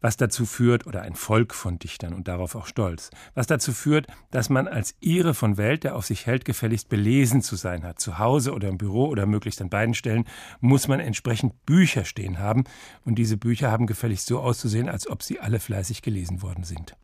was 0.00 0.16
dazu 0.16 0.46
führt, 0.46 0.86
oder 0.86 1.02
ein 1.02 1.16
Volk 1.16 1.52
von 1.54 1.76
Dichtern 1.76 2.14
und 2.14 2.28
darauf 2.28 2.54
auch 2.54 2.66
stolz, 2.66 3.10
was 3.34 3.48
dazu 3.48 3.72
führt, 3.72 4.06
dass 4.30 4.48
man 4.48 4.68
als 4.68 4.94
Ire 5.00 5.34
von 5.34 5.56
Welt, 5.56 5.82
der 5.82 5.96
auf 5.96 6.06
sich 6.06 6.24
hält, 6.24 6.44
gefälligst 6.44 6.88
belesen 6.88 7.42
zu 7.42 7.56
sein 7.56 7.82
hat. 7.82 7.98
Zu 7.98 8.20
Hause 8.20 8.54
oder 8.54 8.68
im 8.68 8.78
Büro 8.78 9.08
oder 9.08 9.26
möglichst 9.26 9.60
an 9.60 9.70
beiden 9.70 9.94
Stellen 9.94 10.26
muss 10.60 10.86
man 10.86 11.00
entsprechend 11.00 11.66
Bücher 11.66 12.04
stehen 12.04 12.38
haben 12.38 12.62
und 13.04 13.16
diese 13.16 13.38
Bücher 13.38 13.72
haben 13.72 13.88
gefälligst 13.88 14.28
so 14.28 14.38
auszusehen, 14.38 14.88
als 14.88 15.10
ob 15.10 15.24
sie 15.24 15.40
alle 15.40 15.58
fleißig 15.58 16.02
gelesen 16.02 16.42
worden 16.42 16.62
sind. 16.62 16.96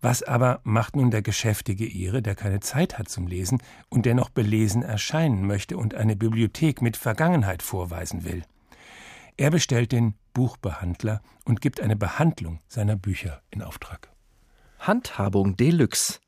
Was 0.00 0.22
aber 0.22 0.60
macht 0.64 0.96
nun 0.96 1.10
der 1.10 1.22
geschäftige 1.22 1.86
Ire, 1.86 2.22
der 2.22 2.34
keine 2.34 2.60
Zeit 2.60 2.98
hat 2.98 3.08
zum 3.08 3.26
Lesen 3.26 3.62
und 3.88 4.06
dennoch 4.06 4.30
belesen 4.30 4.82
erscheinen 4.82 5.46
möchte 5.46 5.76
und 5.76 5.94
eine 5.94 6.16
Bibliothek 6.16 6.82
mit 6.82 6.96
Vergangenheit 6.96 7.62
vorweisen 7.62 8.24
will? 8.24 8.42
Er 9.36 9.50
bestellt 9.50 9.92
den 9.92 10.14
Buchbehandler 10.32 11.20
und 11.44 11.60
gibt 11.60 11.80
eine 11.80 11.96
Behandlung 11.96 12.60
seiner 12.68 12.96
Bücher 12.96 13.42
in 13.50 13.62
Auftrag. 13.62 14.10
Handhabung 14.78 15.56
Deluxe. 15.56 16.20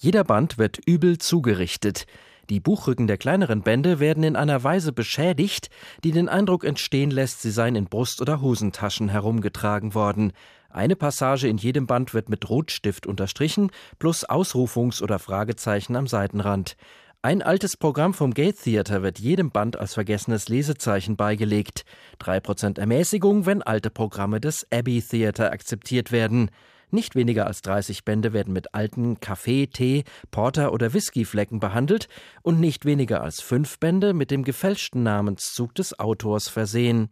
Jeder 0.00 0.24
Band 0.24 0.58
wird 0.58 0.78
übel 0.86 1.18
zugerichtet. 1.18 2.06
Die 2.50 2.60
Buchrücken 2.60 3.06
der 3.06 3.16
kleineren 3.16 3.62
Bände 3.62 4.00
werden 4.00 4.22
in 4.22 4.36
einer 4.36 4.62
Weise 4.62 4.92
beschädigt, 4.92 5.70
die 6.04 6.12
den 6.12 6.28
Eindruck 6.28 6.64
entstehen 6.64 7.10
lässt, 7.10 7.40
sie 7.40 7.50
seien 7.50 7.74
in 7.74 7.86
Brust- 7.86 8.20
oder 8.20 8.40
Hosentaschen 8.40 9.08
herumgetragen 9.08 9.94
worden. 9.94 10.32
Eine 10.74 10.96
Passage 10.96 11.46
in 11.46 11.56
jedem 11.56 11.86
Band 11.86 12.14
wird 12.14 12.28
mit 12.28 12.50
Rotstift 12.50 13.06
unterstrichen, 13.06 13.70
plus 14.00 14.28
Ausrufungs- 14.28 15.04
oder 15.04 15.20
Fragezeichen 15.20 15.94
am 15.94 16.08
Seitenrand. 16.08 16.76
Ein 17.22 17.42
altes 17.42 17.76
Programm 17.76 18.12
vom 18.12 18.34
Gate 18.34 18.60
Theater 18.60 19.04
wird 19.04 19.20
jedem 19.20 19.52
Band 19.52 19.78
als 19.78 19.94
vergessenes 19.94 20.48
Lesezeichen 20.48 21.14
beigelegt. 21.16 21.84
Drei 22.18 22.40
Prozent 22.40 22.78
Ermäßigung, 22.78 23.46
wenn 23.46 23.62
alte 23.62 23.88
Programme 23.88 24.40
des 24.40 24.66
Abbey 24.72 25.00
Theater 25.00 25.52
akzeptiert 25.52 26.10
werden. 26.10 26.50
Nicht 26.90 27.14
weniger 27.14 27.46
als 27.46 27.62
30 27.62 28.04
Bände 28.04 28.32
werden 28.32 28.52
mit 28.52 28.74
alten 28.74 29.20
Kaffee, 29.20 29.68
Tee, 29.68 30.02
Porter 30.32 30.72
oder 30.72 30.92
Whiskyflecken 30.92 31.60
behandelt 31.60 32.08
und 32.42 32.58
nicht 32.58 32.84
weniger 32.84 33.22
als 33.22 33.40
fünf 33.40 33.78
Bände 33.78 34.12
mit 34.12 34.32
dem 34.32 34.42
gefälschten 34.42 35.04
Namenszug 35.04 35.72
des 35.76 35.96
Autors 36.00 36.48
versehen. 36.48 37.10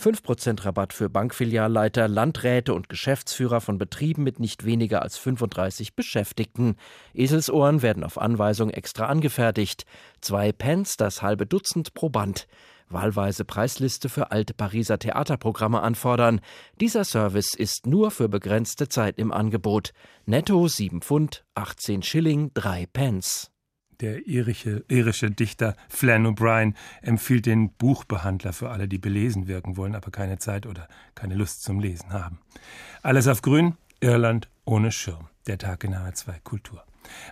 5% 0.00 0.64
Rabatt 0.64 0.94
für 0.94 1.10
Bankfilialleiter, 1.10 2.08
Landräte 2.08 2.72
und 2.72 2.88
Geschäftsführer 2.88 3.60
von 3.60 3.76
Betrieben 3.76 4.22
mit 4.22 4.40
nicht 4.40 4.64
weniger 4.64 5.02
als 5.02 5.18
35 5.18 5.94
Beschäftigten. 5.94 6.76
Eselsohren 7.12 7.82
werden 7.82 8.02
auf 8.02 8.18
Anweisung 8.18 8.70
extra 8.70 9.06
angefertigt. 9.06 9.84
Zwei 10.22 10.52
Pence 10.52 10.96
das 10.96 11.20
halbe 11.20 11.44
Dutzend 11.44 11.92
pro 11.92 12.08
Band. 12.08 12.46
Wahlweise 12.88 13.44
Preisliste 13.44 14.08
für 14.08 14.32
alte 14.32 14.54
Pariser 14.54 14.98
Theaterprogramme 14.98 15.82
anfordern. 15.82 16.40
Dieser 16.80 17.04
Service 17.04 17.54
ist 17.54 17.86
nur 17.86 18.10
für 18.10 18.28
begrenzte 18.28 18.88
Zeit 18.88 19.18
im 19.18 19.32
Angebot. 19.32 19.92
Netto 20.24 20.66
7 20.66 21.02
Pfund, 21.02 21.44
18 21.54 22.02
Schilling, 22.02 22.50
3 22.54 22.86
Pence. 22.86 23.49
Der 24.00 24.26
irische, 24.26 24.84
irische 24.88 25.30
Dichter 25.30 25.76
Flann 25.88 26.26
O'Brien 26.26 26.74
empfiehlt 27.02 27.46
den 27.46 27.70
Buchbehandler 27.72 28.52
für 28.52 28.70
alle, 28.70 28.88
die 28.88 28.98
belesen 28.98 29.46
wirken 29.46 29.76
wollen, 29.76 29.94
aber 29.94 30.10
keine 30.10 30.38
Zeit 30.38 30.66
oder 30.66 30.88
keine 31.14 31.34
Lust 31.34 31.62
zum 31.62 31.80
Lesen 31.80 32.12
haben. 32.12 32.38
Alles 33.02 33.28
auf 33.28 33.42
Grün, 33.42 33.74
Irland 34.00 34.48
ohne 34.64 34.90
Schirm. 34.92 35.28
Der 35.46 35.58
Tag 35.58 35.84
in 35.84 35.94
H2 35.94 36.40
Kultur. 36.44 36.84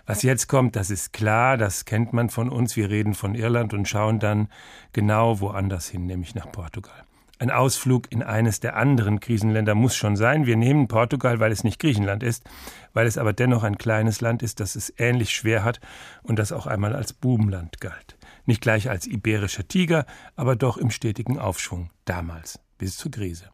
Was 0.05 0.23
jetzt 0.23 0.47
kommt, 0.47 0.75
das 0.75 0.89
ist 0.89 1.13
klar, 1.13 1.57
das 1.57 1.85
kennt 1.85 2.11
man 2.11 2.29
von 2.29 2.49
uns. 2.49 2.75
Wir 2.75 2.89
reden 2.89 3.13
von 3.13 3.35
Irland 3.35 3.73
und 3.73 3.87
schauen 3.87 4.19
dann 4.19 4.49
genau 4.93 5.39
woanders 5.39 5.87
hin, 5.87 6.05
nämlich 6.05 6.35
nach 6.35 6.51
Portugal. 6.51 7.03
Ein 7.41 7.51
Ausflug 7.51 8.11
in 8.11 8.21
eines 8.21 8.59
der 8.59 8.75
anderen 8.75 9.21
Krisenländer 9.21 9.73
muss 9.73 9.95
schon 9.95 10.17
sein. 10.17 10.45
Wir 10.45 10.57
nehmen 10.57 10.89
Portugal, 10.89 11.39
weil 11.39 11.53
es 11.53 11.63
nicht 11.63 11.79
Griechenland 11.79 12.21
ist, 12.21 12.43
weil 12.91 13.07
es 13.07 13.17
aber 13.17 13.31
dennoch 13.31 13.63
ein 13.63 13.77
kleines 13.77 14.19
Land 14.19 14.43
ist, 14.43 14.59
das 14.59 14.75
es 14.75 14.93
ähnlich 14.97 15.29
schwer 15.29 15.63
hat 15.63 15.79
und 16.21 16.37
das 16.37 16.51
auch 16.51 16.67
einmal 16.67 16.93
als 16.93 17.13
Bubenland 17.13 17.79
galt. 17.79 18.17
Nicht 18.45 18.59
gleich 18.59 18.89
als 18.89 19.07
iberischer 19.07 19.65
Tiger, 19.65 20.05
aber 20.35 20.57
doch 20.57 20.75
im 20.75 20.91
stetigen 20.91 21.39
Aufschwung 21.39 21.91
damals, 22.03 22.59
bis 22.77 22.97
zur 22.97 23.11
Krise. 23.11 23.45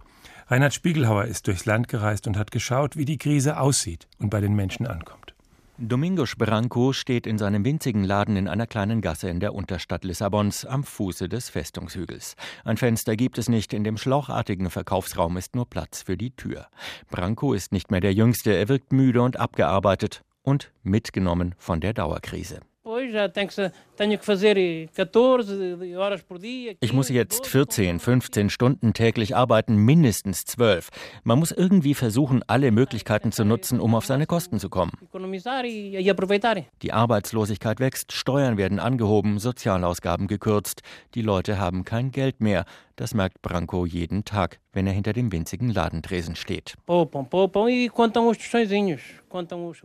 Reinhard 0.48 0.74
Spiegelhauer 0.74 1.26
ist 1.26 1.46
durchs 1.46 1.66
Land 1.66 1.88
gereist 1.88 2.26
und 2.26 2.38
hat 2.38 2.50
geschaut, 2.50 2.98
wie 2.98 3.06
die 3.06 3.20
Krise 3.20 3.60
aussieht 3.60 4.08
und 4.18 4.32
bei 4.32 4.42
den 4.42 4.56
Menschen 4.56 4.88
ankommt. 4.88 5.35
Domingos 5.78 6.38
Branco 6.38 6.94
steht 6.94 7.28
in 7.28 7.38
seinem 7.38 7.66
winzigen 7.66 8.06
Laden 8.06 8.38
in 8.38 8.48
einer 8.48 8.66
kleinen 8.66 9.02
Gasse 9.02 9.28
in 9.30 9.42
der 9.42 9.54
Unterstadt 9.54 10.06
Lissabons 10.06 10.64
am 10.64 10.86
Fuße 10.86 11.28
des 11.28 11.50
Festungshügels. 11.50 12.38
Ein 12.64 12.78
Fenster 12.78 13.18
gibt 13.18 13.38
es 13.38 13.50
nicht, 13.50 13.74
in 13.74 13.84
dem 13.84 13.98
schlauchartigen 13.98 14.70
Verkaufsraum 14.70 15.36
ist 15.36 15.54
nur 15.54 15.70
Platz 15.70 16.02
für 16.02 16.16
die 16.16 16.32
Tür. 16.32 16.68
Branco 17.12 17.52
ist 17.52 17.74
nicht 17.74 17.92
mehr 17.92 18.00
der 18.00 18.14
Jüngste, 18.14 18.54
er 18.54 18.70
wirkt 18.70 18.94
müde 18.94 19.22
und 19.22 19.38
abgearbeitet 19.38 20.24
und 20.44 20.72
mitgenommen 20.84 21.56
von 21.58 21.82
der 21.82 21.94
Dauerkrise. 21.94 22.62
Ich 26.82 26.94
muss 26.94 27.10
jetzt 27.10 27.48
14, 27.48 28.00
15 28.00 28.52
Stunden 28.52 28.94
täglich 28.94 29.36
arbeiten, 29.36 29.76
mindestens 29.76 30.46
12. 30.46 30.90
Man 31.24 31.40
muss 31.40 31.52
irgendwie 31.52 31.96
versuchen, 31.96 32.44
alle 32.46 32.70
Möglichkeiten 32.70 33.32
zu 33.32 33.44
nutzen, 33.44 33.80
um 33.80 33.96
auf 33.96 34.06
seine 34.06 34.28
Kosten 34.28 34.60
zu 34.60 34.70
kommen. 34.70 34.92
Die 36.84 36.94
Arbeitslosigkeit 36.94 37.80
wächst, 37.80 38.12
Steuern 38.12 38.58
werden 38.58 38.80
angehoben, 38.80 39.40
Sozialausgaben 39.40 40.28
gekürzt. 40.28 40.84
Die 41.16 41.24
Leute 41.24 41.58
haben 41.58 41.86
kein 41.86 42.12
Geld 42.12 42.40
mehr. 42.40 42.66
Das 42.98 43.14
merkt 43.14 43.42
Branko 43.42 43.86
jeden 43.86 44.24
Tag, 44.24 44.60
wenn 44.72 44.88
er 44.88 44.94
hinter 44.94 45.12
dem 45.12 45.30
winzigen 45.32 45.70
Ladentresen 45.70 46.38
steht. 46.38 46.76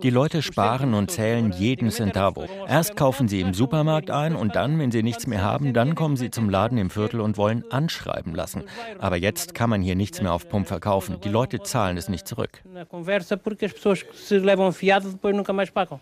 Die 0.02 0.10
Leute 0.10 0.42
sparen 0.42 0.94
und 0.94 1.10
zählen 1.10 1.50
jeden 1.50 1.90
Centavo. 1.90 2.46
Erst 2.68 2.96
kaufen 2.96 3.26
sie 3.26 3.40
im 3.40 3.52
Supermarkt 3.52 4.12
ein 4.12 4.36
und 4.36 4.54
dann, 4.54 4.78
wenn 4.78 4.92
sie 4.92 5.02
nichts 5.02 5.26
mehr 5.26 5.42
haben, 5.42 5.72
dann 5.72 5.96
kommen 5.96 6.16
sie 6.16 6.30
zum 6.30 6.48
Laden 6.48 6.78
im 6.78 6.88
Viertel 6.88 7.20
und 7.20 7.36
wollen 7.36 7.64
anschreiben 7.68 8.32
lassen. 8.32 8.62
Aber 9.00 9.16
jetzt 9.16 9.56
kann 9.56 9.70
man 9.70 9.82
hier 9.82 9.96
nichts 9.96 10.22
mehr 10.22 10.32
auf 10.32 10.48
Pump 10.48 10.68
verkaufen. 10.68 11.20
Die 11.24 11.28
Leute 11.28 11.62
zahlen 11.62 11.96
es 11.96 12.08
nicht 12.08 12.28
zurück. 12.28 12.62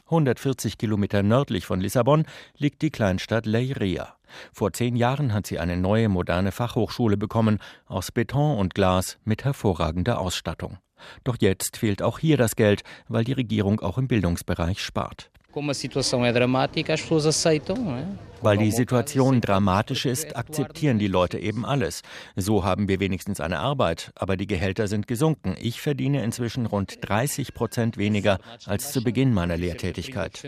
140 0.04 0.76
Kilometer 0.76 1.22
nördlich 1.22 1.64
von 1.64 1.80
Lissabon 1.80 2.26
liegt 2.58 2.82
die 2.82 2.90
Kleinstadt 2.90 3.46
Leiria. 3.46 4.17
Vor 4.52 4.72
zehn 4.72 4.96
Jahren 4.96 5.32
hat 5.32 5.46
sie 5.46 5.58
eine 5.58 5.76
neue 5.76 6.08
moderne 6.08 6.52
Fachhochschule 6.52 7.16
bekommen, 7.16 7.58
aus 7.86 8.12
Beton 8.12 8.58
und 8.58 8.74
Glas 8.74 9.18
mit 9.24 9.44
hervorragender 9.44 10.20
Ausstattung. 10.20 10.78
Doch 11.24 11.36
jetzt 11.40 11.76
fehlt 11.76 12.02
auch 12.02 12.18
hier 12.18 12.36
das 12.36 12.56
Geld, 12.56 12.82
weil 13.08 13.24
die 13.24 13.32
Regierung 13.32 13.80
auch 13.80 13.98
im 13.98 14.08
Bildungsbereich 14.08 14.82
spart. 14.82 15.30
Weil 18.40 18.58
die 18.58 18.70
Situation 18.70 19.40
dramatisch 19.40 20.06
ist, 20.06 20.36
akzeptieren 20.36 20.98
die 20.98 21.08
Leute 21.08 21.38
eben 21.38 21.64
alles. 21.64 22.02
So 22.36 22.64
haben 22.64 22.88
wir 22.88 23.00
wenigstens 23.00 23.40
eine 23.40 23.58
Arbeit, 23.58 24.12
aber 24.14 24.36
die 24.36 24.46
Gehälter 24.46 24.86
sind 24.86 25.08
gesunken. 25.08 25.56
Ich 25.60 25.80
verdiene 25.80 26.22
inzwischen 26.22 26.66
rund 26.66 26.98
30 27.00 27.54
Prozent 27.54 27.96
weniger 27.96 28.38
als 28.66 28.92
zu 28.92 29.02
Beginn 29.02 29.34
meiner 29.34 29.56
Lehrtätigkeit. 29.56 30.40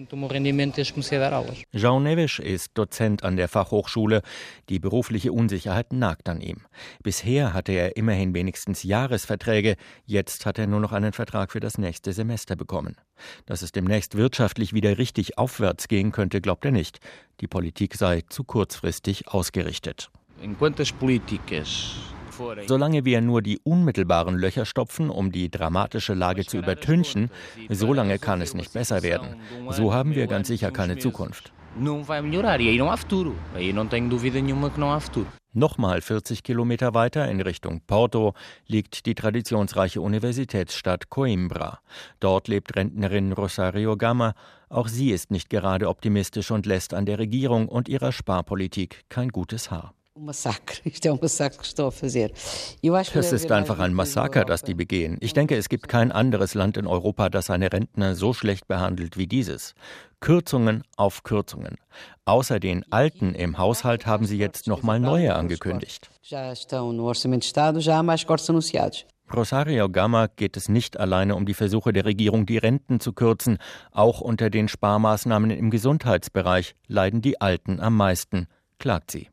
Jean 1.75 2.03
Neves 2.03 2.39
ist 2.39 2.71
Dozent 2.75 3.25
an 3.25 3.37
der 3.37 3.49
Fachhochschule. 3.49 4.23
Die 4.69 4.79
berufliche 4.79 5.33
Unsicherheit 5.33 5.93
nagt 5.93 6.29
an 6.29 6.41
ihm. 6.41 6.59
Bisher 7.03 7.53
hatte 7.55 7.73
er 7.73 7.97
immerhin 7.97 8.35
wenigstens 8.35 8.83
Jahresverträge. 8.83 9.77
Jetzt 10.05 10.47
hat 10.47 10.59
er 10.59 10.67
nur 10.67 10.81
noch 10.81 10.93
einen 10.93 11.13
Vertrag 11.13 11.53
für 11.53 11.61
das 11.61 11.79
nächste 11.79 12.13
Semester 12.13 12.57
bekommen. 12.57 12.97
Dass 13.47 13.63
es 13.63 13.73
demnächst 13.73 14.17
wirtschaftlich 14.17 14.73
wieder 14.73 14.99
richtig 14.99 15.39
aufwärts 15.39 15.89
gehen 15.89 16.13
könnte, 16.13 16.41
glaubt 16.41 16.65
er 16.65 16.71
nicht. 16.71 17.01
Die 17.41 17.47
Politik 17.47 17.80
sei 17.95 18.23
zu 18.29 18.45
kurzfristig 18.45 19.29
ausgerichtet. 19.29 20.11
Solange 22.67 23.05
wir 23.05 23.21
nur 23.21 23.43
die 23.43 23.61
unmittelbaren 23.63 24.39
Löcher 24.39 24.65
stopfen, 24.65 25.11
um 25.11 25.31
die 25.31 25.51
dramatische 25.51 26.15
Lage 26.15 26.47
zu 26.47 26.57
übertünchen, 26.59 27.31
solange 27.69 28.19
kann 28.19 28.41
es 28.41 28.55
nicht 28.55 28.73
besser 28.73 29.03
werden. 29.03 29.37
So 29.71 29.93
haben 29.93 30.15
wir 30.15 30.27
ganz 30.27 30.49
sicher 30.49 30.71
keine 30.71 30.97
Zukunft. 30.99 31.53
Nochmal 35.53 36.01
40 36.01 36.43
Kilometer 36.43 36.95
weiter 36.95 37.29
in 37.29 37.41
Richtung 37.41 37.81
Porto 37.87 38.35
liegt 38.67 39.07
die 39.07 39.15
traditionsreiche 39.15 40.01
Universitätsstadt 40.01 41.11
Coimbra. 41.11 41.81
Dort 42.21 42.49
lebt 42.49 42.77
Rentnerin 42.77 43.33
Rosario 43.33 43.97
Gama. 43.97 44.35
Auch 44.71 44.87
sie 44.87 45.11
ist 45.11 45.33
nicht 45.33 45.51
gerade 45.51 45.89
optimistisch 45.89 46.53
und 46.53 46.65
lässt 46.65 46.95
an 46.95 47.05
der 47.05 47.19
Regierung 47.19 47.69
und 47.69 47.89
ihrer 47.89 48.13
Sparpolitik 48.13 49.05
kein 49.09 49.31
gutes 49.31 49.73
Haar. 49.73 49.95
Es 53.15 53.33
ist 53.33 53.51
einfach 53.51 53.81
ein 53.81 53.95
Massaker, 53.95 54.45
das 54.45 54.63
die 54.63 54.75
begehen. 54.75 55.19
Ich 55.21 55.33
denke, 55.33 55.57
es 55.57 55.69
gibt 55.69 55.89
kein 55.89 56.13
anderes 56.13 56.55
Land 56.55 56.77
in 56.77 56.87
Europa, 56.87 57.31
das 57.31 57.47
seine 57.47 57.73
Rentner 57.73 58.15
so 58.15 58.33
schlecht 58.33 58.69
behandelt 58.69 59.17
wie 59.17 59.27
dieses. 59.27 59.75
Kürzungen 60.21 60.85
auf 60.97 61.25
Kürzungen. 61.25 61.77
Außer 62.25 62.61
den 62.61 62.85
alten 62.93 63.35
im 63.35 63.59
Haushalt 63.59 64.07
haben 64.07 64.25
sie 64.25 64.39
jetzt 64.39 64.69
nochmal 64.69 65.01
neue 65.01 65.35
angekündigt. 65.35 66.11
Rosario 69.33 69.89
Gama 69.89 70.27
geht 70.27 70.57
es 70.57 70.69
nicht 70.69 70.99
alleine 70.99 71.37
um 71.37 71.47
die 71.47 71.55
Versuche 71.55 71.93
der 71.93 72.05
Regierung, 72.05 72.47
die 72.47 72.59
Renten 72.59 72.99
zu 72.99 73.13
kürzen. 73.13 73.59
Auch 73.93 74.21
unter 74.21 74.51
den 74.51 74.69
Sparmaßnahmen 74.69 75.51
im 75.51 75.71
Gesundheitsbereich 75.71 76.75
leiden 76.89 77.23
die 77.23 77.41
Alten 77.41 77.81
am 77.81 77.97
meisten, 77.97 78.49
klagt 78.79 79.11
sie. 79.11 79.29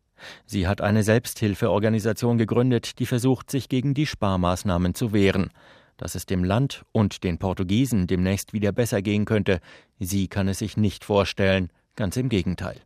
Sie 0.46 0.68
hat 0.68 0.82
eine 0.82 1.04
Selbsthilfeorganisation 1.04 2.38
gegründet, 2.38 3.00
die 3.00 3.06
versucht, 3.06 3.50
sich 3.52 3.70
gegen 3.70 3.94
die 3.94 4.06
Sparmaßnahmen 4.06 4.94
zu 4.94 5.14
wehren. 5.14 5.50
Dass 5.98 6.16
es 6.16 6.26
dem 6.26 6.44
Land 6.44 6.84
und 6.92 7.24
den 7.24 7.40
Portugiesen 7.40 8.06
demnächst 8.06 8.54
wieder 8.54 8.72
besser 8.72 9.02
gehen 9.02 9.26
könnte, 9.26 9.60
sie 10.00 10.28
kann 10.28 10.48
es 10.48 10.60
sich 10.60 10.78
nicht 10.78 11.06
vorstellen, 11.06 11.72
ganz 11.96 12.18
im 12.18 12.30
Gegenteil. 12.30 12.78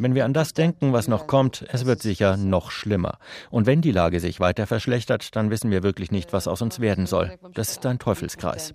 Wenn 0.00 0.14
wir 0.14 0.24
an 0.24 0.32
das 0.32 0.54
denken, 0.54 0.92
was 0.92 1.08
noch 1.08 1.26
kommt, 1.26 1.64
es 1.72 1.84
wird 1.84 2.00
sicher 2.02 2.36
noch 2.36 2.70
schlimmer. 2.70 3.18
Und 3.50 3.66
wenn 3.66 3.80
die 3.80 3.90
Lage 3.90 4.20
sich 4.20 4.38
weiter 4.38 4.68
verschlechtert, 4.68 5.34
dann 5.34 5.50
wissen 5.50 5.72
wir 5.72 5.82
wirklich 5.82 6.12
nicht, 6.12 6.32
was 6.32 6.46
aus 6.46 6.62
uns 6.62 6.78
werden 6.78 7.06
soll. 7.06 7.36
Das 7.54 7.70
ist 7.70 7.84
ein 7.84 7.98
Teufelskreis. 7.98 8.74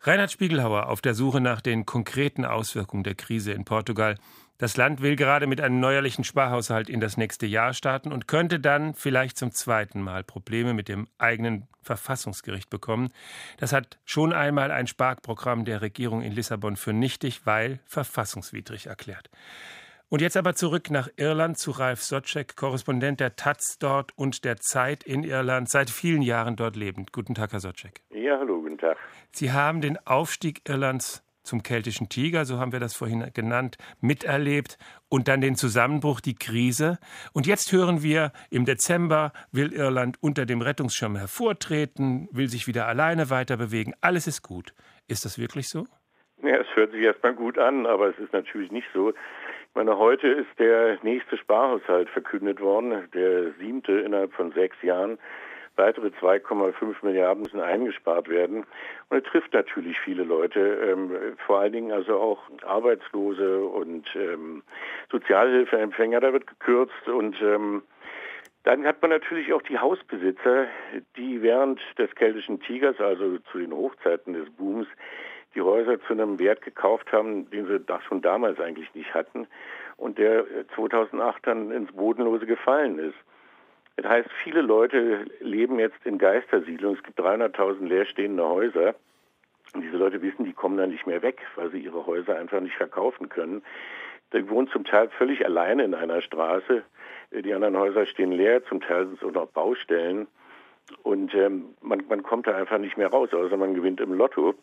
Reinhard 0.00 0.30
Spiegelhauer 0.30 0.88
auf 0.88 1.00
der 1.02 1.14
Suche 1.14 1.40
nach 1.40 1.60
den 1.60 1.84
konkreten 1.84 2.44
Auswirkungen 2.44 3.04
der 3.04 3.14
Krise 3.14 3.52
in 3.52 3.64
Portugal. 3.64 4.16
Das 4.56 4.76
Land 4.76 5.02
will 5.02 5.14
gerade 5.14 5.46
mit 5.46 5.60
einem 5.60 5.78
neuerlichen 5.78 6.24
Sparhaushalt 6.24 6.88
in 6.88 7.00
das 7.00 7.16
nächste 7.16 7.46
Jahr 7.46 7.74
starten 7.74 8.10
und 8.10 8.26
könnte 8.26 8.58
dann 8.58 8.94
vielleicht 8.94 9.36
zum 9.36 9.52
zweiten 9.52 10.00
Mal 10.00 10.24
Probleme 10.24 10.72
mit 10.72 10.88
dem 10.88 11.08
eigenen 11.18 11.68
Verfassungsgericht 11.88 12.68
bekommen. 12.68 13.08
Das 13.56 13.72
hat 13.72 13.98
schon 14.04 14.34
einmal 14.34 14.70
ein 14.70 14.86
Sparprogramm 14.86 15.64
der 15.64 15.80
Regierung 15.80 16.20
in 16.20 16.32
Lissabon 16.32 16.76
für 16.76 16.92
nichtig, 16.92 17.46
weil 17.46 17.80
verfassungswidrig 17.86 18.86
erklärt. 18.86 19.30
Und 20.10 20.20
jetzt 20.20 20.36
aber 20.36 20.54
zurück 20.54 20.90
nach 20.90 21.08
Irland 21.16 21.58
zu 21.58 21.70
Ralf 21.70 22.02
Socek, 22.02 22.56
Korrespondent 22.56 23.20
der 23.20 23.36
Taz 23.36 23.76
dort 23.78 24.16
und 24.16 24.44
der 24.44 24.56
Zeit 24.58 25.02
in 25.02 25.22
Irland, 25.22 25.70
seit 25.70 25.90
vielen 25.90 26.22
Jahren 26.22 26.56
dort 26.56 26.76
lebend. 26.76 27.12
Guten 27.12 27.34
Tag, 27.34 27.52
Herr 27.52 27.60
Socek. 27.60 28.00
Ja, 28.10 28.38
hallo, 28.38 28.60
guten 28.60 28.78
Tag. 28.78 28.96
Sie 29.32 29.52
haben 29.52 29.80
den 29.80 29.98
Aufstieg 30.06 30.62
Irlands 30.68 31.22
zum 31.48 31.62
keltischen 31.62 32.08
Tiger, 32.08 32.44
so 32.44 32.58
haben 32.58 32.72
wir 32.72 32.80
das 32.80 32.94
vorhin 32.94 33.30
genannt, 33.34 33.76
miterlebt 34.00 34.78
und 35.08 35.26
dann 35.26 35.40
den 35.40 35.56
Zusammenbruch, 35.56 36.20
die 36.20 36.34
Krise. 36.34 36.98
Und 37.32 37.46
jetzt 37.46 37.72
hören 37.72 38.02
wir, 38.02 38.32
im 38.50 38.64
Dezember 38.64 39.32
will 39.50 39.72
Irland 39.72 40.18
unter 40.20 40.46
dem 40.46 40.60
Rettungsschirm 40.60 41.16
hervortreten, 41.16 42.28
will 42.30 42.48
sich 42.48 42.66
wieder 42.66 42.86
alleine 42.86 43.30
weiter 43.30 43.56
bewegen. 43.56 43.94
Alles 44.00 44.26
ist 44.26 44.42
gut. 44.42 44.74
Ist 45.08 45.24
das 45.24 45.38
wirklich 45.38 45.68
so? 45.68 45.86
Ja, 46.42 46.56
es 46.56 46.68
hört 46.74 46.92
sich 46.92 47.02
erstmal 47.02 47.34
gut 47.34 47.58
an, 47.58 47.86
aber 47.86 48.10
es 48.10 48.18
ist 48.18 48.32
natürlich 48.32 48.70
nicht 48.70 48.86
so. 48.92 49.10
Ich 49.10 49.74
meine, 49.74 49.96
heute 49.96 50.28
ist 50.28 50.58
der 50.58 50.98
nächste 51.02 51.36
Sparhaushalt 51.38 52.10
verkündet 52.10 52.60
worden, 52.60 53.08
der 53.14 53.52
siebte 53.58 53.92
innerhalb 53.92 54.32
von 54.34 54.52
sechs 54.52 54.76
Jahren. 54.82 55.18
Weitere 55.78 56.08
2,5 56.08 56.96
Milliarden 57.02 57.44
müssen 57.44 57.60
eingespart 57.60 58.28
werden. 58.28 58.66
Und 59.08 59.16
er 59.16 59.22
trifft 59.22 59.54
natürlich 59.54 59.98
viele 60.00 60.24
Leute, 60.24 60.60
ähm, 60.60 61.12
vor 61.46 61.60
allen 61.60 61.72
Dingen 61.72 61.92
also 61.92 62.18
auch 62.18 62.42
Arbeitslose 62.66 63.64
und 63.64 64.08
ähm, 64.16 64.62
Sozialhilfeempfänger. 65.10 66.20
Da 66.20 66.32
wird 66.32 66.46
gekürzt 66.46 67.08
und 67.08 67.40
ähm, 67.40 67.82
dann 68.64 68.84
hat 68.84 69.00
man 69.00 69.12
natürlich 69.12 69.52
auch 69.52 69.62
die 69.62 69.78
Hausbesitzer, 69.78 70.66
die 71.16 71.40
während 71.40 71.80
des 71.96 72.14
keltischen 72.14 72.60
Tigers, 72.60 73.00
also 73.00 73.38
zu 73.50 73.58
den 73.58 73.72
Hochzeiten 73.72 74.34
des 74.34 74.50
Booms, 74.50 74.86
die 75.54 75.62
Häuser 75.62 76.00
zu 76.02 76.12
einem 76.12 76.38
Wert 76.38 76.60
gekauft 76.62 77.10
haben, 77.12 77.48
den 77.50 77.66
sie 77.66 77.80
das 77.80 78.02
schon 78.04 78.20
damals 78.20 78.60
eigentlich 78.60 78.94
nicht 78.94 79.14
hatten 79.14 79.46
und 79.96 80.18
der 80.18 80.44
2008 80.74 81.46
dann 81.46 81.70
ins 81.70 81.92
Bodenlose 81.92 82.46
gefallen 82.46 82.98
ist. 82.98 83.16
Das 84.00 84.12
heißt, 84.12 84.30
viele 84.44 84.60
Leute 84.60 85.24
leben 85.40 85.80
jetzt 85.80 86.06
in 86.06 86.18
Geistersiedlungen. 86.18 86.96
Es 86.96 87.02
gibt 87.02 87.18
300.000 87.18 87.84
leerstehende 87.84 88.44
Häuser. 88.44 88.94
Und 89.74 89.82
diese 89.82 89.96
Leute 89.96 90.22
wissen, 90.22 90.44
die 90.44 90.52
kommen 90.52 90.76
dann 90.76 90.90
nicht 90.90 91.08
mehr 91.08 91.20
weg, 91.22 91.40
weil 91.56 91.72
sie 91.72 91.80
ihre 91.80 92.06
Häuser 92.06 92.36
einfach 92.36 92.60
nicht 92.60 92.76
verkaufen 92.76 93.28
können. 93.28 93.60
Die 94.32 94.48
wohnen 94.48 94.68
zum 94.68 94.84
Teil 94.84 95.08
völlig 95.08 95.44
alleine 95.44 95.82
in 95.82 95.94
einer 95.94 96.22
Straße. 96.22 96.84
Die 97.32 97.52
anderen 97.52 97.76
Häuser 97.76 98.06
stehen 98.06 98.30
leer, 98.30 98.64
zum 98.66 98.80
Teil 98.80 99.06
sind 99.06 99.20
es 99.20 99.28
auch 99.28 99.32
noch 99.32 99.48
Baustellen. 99.48 100.28
Und 101.02 101.34
ähm, 101.34 101.74
man, 101.82 102.04
man 102.08 102.22
kommt 102.22 102.46
da 102.46 102.54
einfach 102.56 102.78
nicht 102.78 102.98
mehr 102.98 103.08
raus, 103.08 103.34
außer 103.34 103.56
man 103.56 103.74
gewinnt 103.74 104.00
im 104.00 104.12
Lotto. 104.12 104.54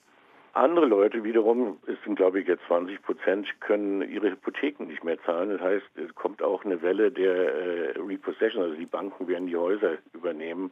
Andere 0.56 0.86
Leute 0.86 1.24
wiederum, 1.26 1.80
es 1.86 1.98
sind 2.06 2.16
glaube 2.16 2.40
ich 2.40 2.48
jetzt 2.48 2.64
20 2.68 3.02
Prozent, 3.02 3.48
können 3.60 4.02
ihre 4.02 4.32
Hypotheken 4.32 4.86
nicht 4.86 5.04
mehr 5.04 5.22
zahlen. 5.24 5.50
Das 5.50 5.62
heißt, 5.62 5.86
es 5.96 6.16
kommt 6.16 6.42
auch 6.42 6.64
eine 6.64 6.82
Welle 6.82 7.12
der 7.12 7.36
äh, 7.36 8.00
Repossession, 8.00 8.64
also 8.64 8.76
die 8.76 8.86
Banken 8.86 9.28
werden 9.28 9.48
die 9.48 9.58
Häuser 9.58 9.98
übernehmen. 10.14 10.72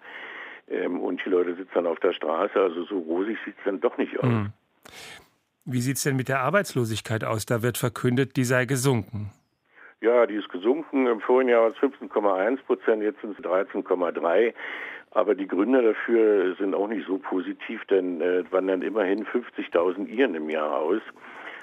Ähm, 0.69 1.01
und 1.01 1.21
die 1.25 1.29
Leute 1.29 1.55
sitzen 1.55 1.73
dann 1.73 1.87
auf 1.87 1.99
der 1.99 2.13
Straße. 2.13 2.57
Also 2.57 2.85
so 2.85 2.97
rosig 2.99 3.37
sieht 3.43 3.55
es 3.57 3.63
dann 3.65 3.81
doch 3.81 3.97
nicht 3.97 4.17
aus. 4.19 4.29
Mhm. 4.29 4.53
Wie 5.65 5.81
sieht 5.81 5.97
es 5.97 6.03
denn 6.03 6.15
mit 6.15 6.29
der 6.29 6.39
Arbeitslosigkeit 6.39 7.25
aus? 7.25 7.45
Da 7.45 7.61
wird 7.61 7.77
verkündet, 7.77 8.37
die 8.37 8.45
sei 8.45 8.65
gesunken. 8.65 9.31
Ja, 9.99 10.25
die 10.25 10.35
ist 10.35 10.49
gesunken. 10.49 11.07
Im 11.07 11.21
vorigen 11.21 11.49
Jahr 11.49 11.63
war 11.63 11.69
es 11.69 11.77
15,1 11.77 12.63
Prozent, 12.65 13.03
jetzt 13.03 13.21
sind 13.21 13.37
es 13.37 13.45
13,3. 13.45 14.53
Aber 15.15 15.35
die 15.35 15.47
Gründe 15.47 15.83
dafür 15.83 16.55
sind 16.55 16.73
auch 16.73 16.87
nicht 16.87 17.05
so 17.05 17.19
positiv, 17.19 17.85
denn 17.85 18.19
äh, 18.19 18.43
wandern 18.51 18.81
immerhin 18.81 19.25
50.000 19.25 20.07
Iren 20.07 20.33
im 20.33 20.49
Jahr 20.49 20.79
aus 20.79 21.01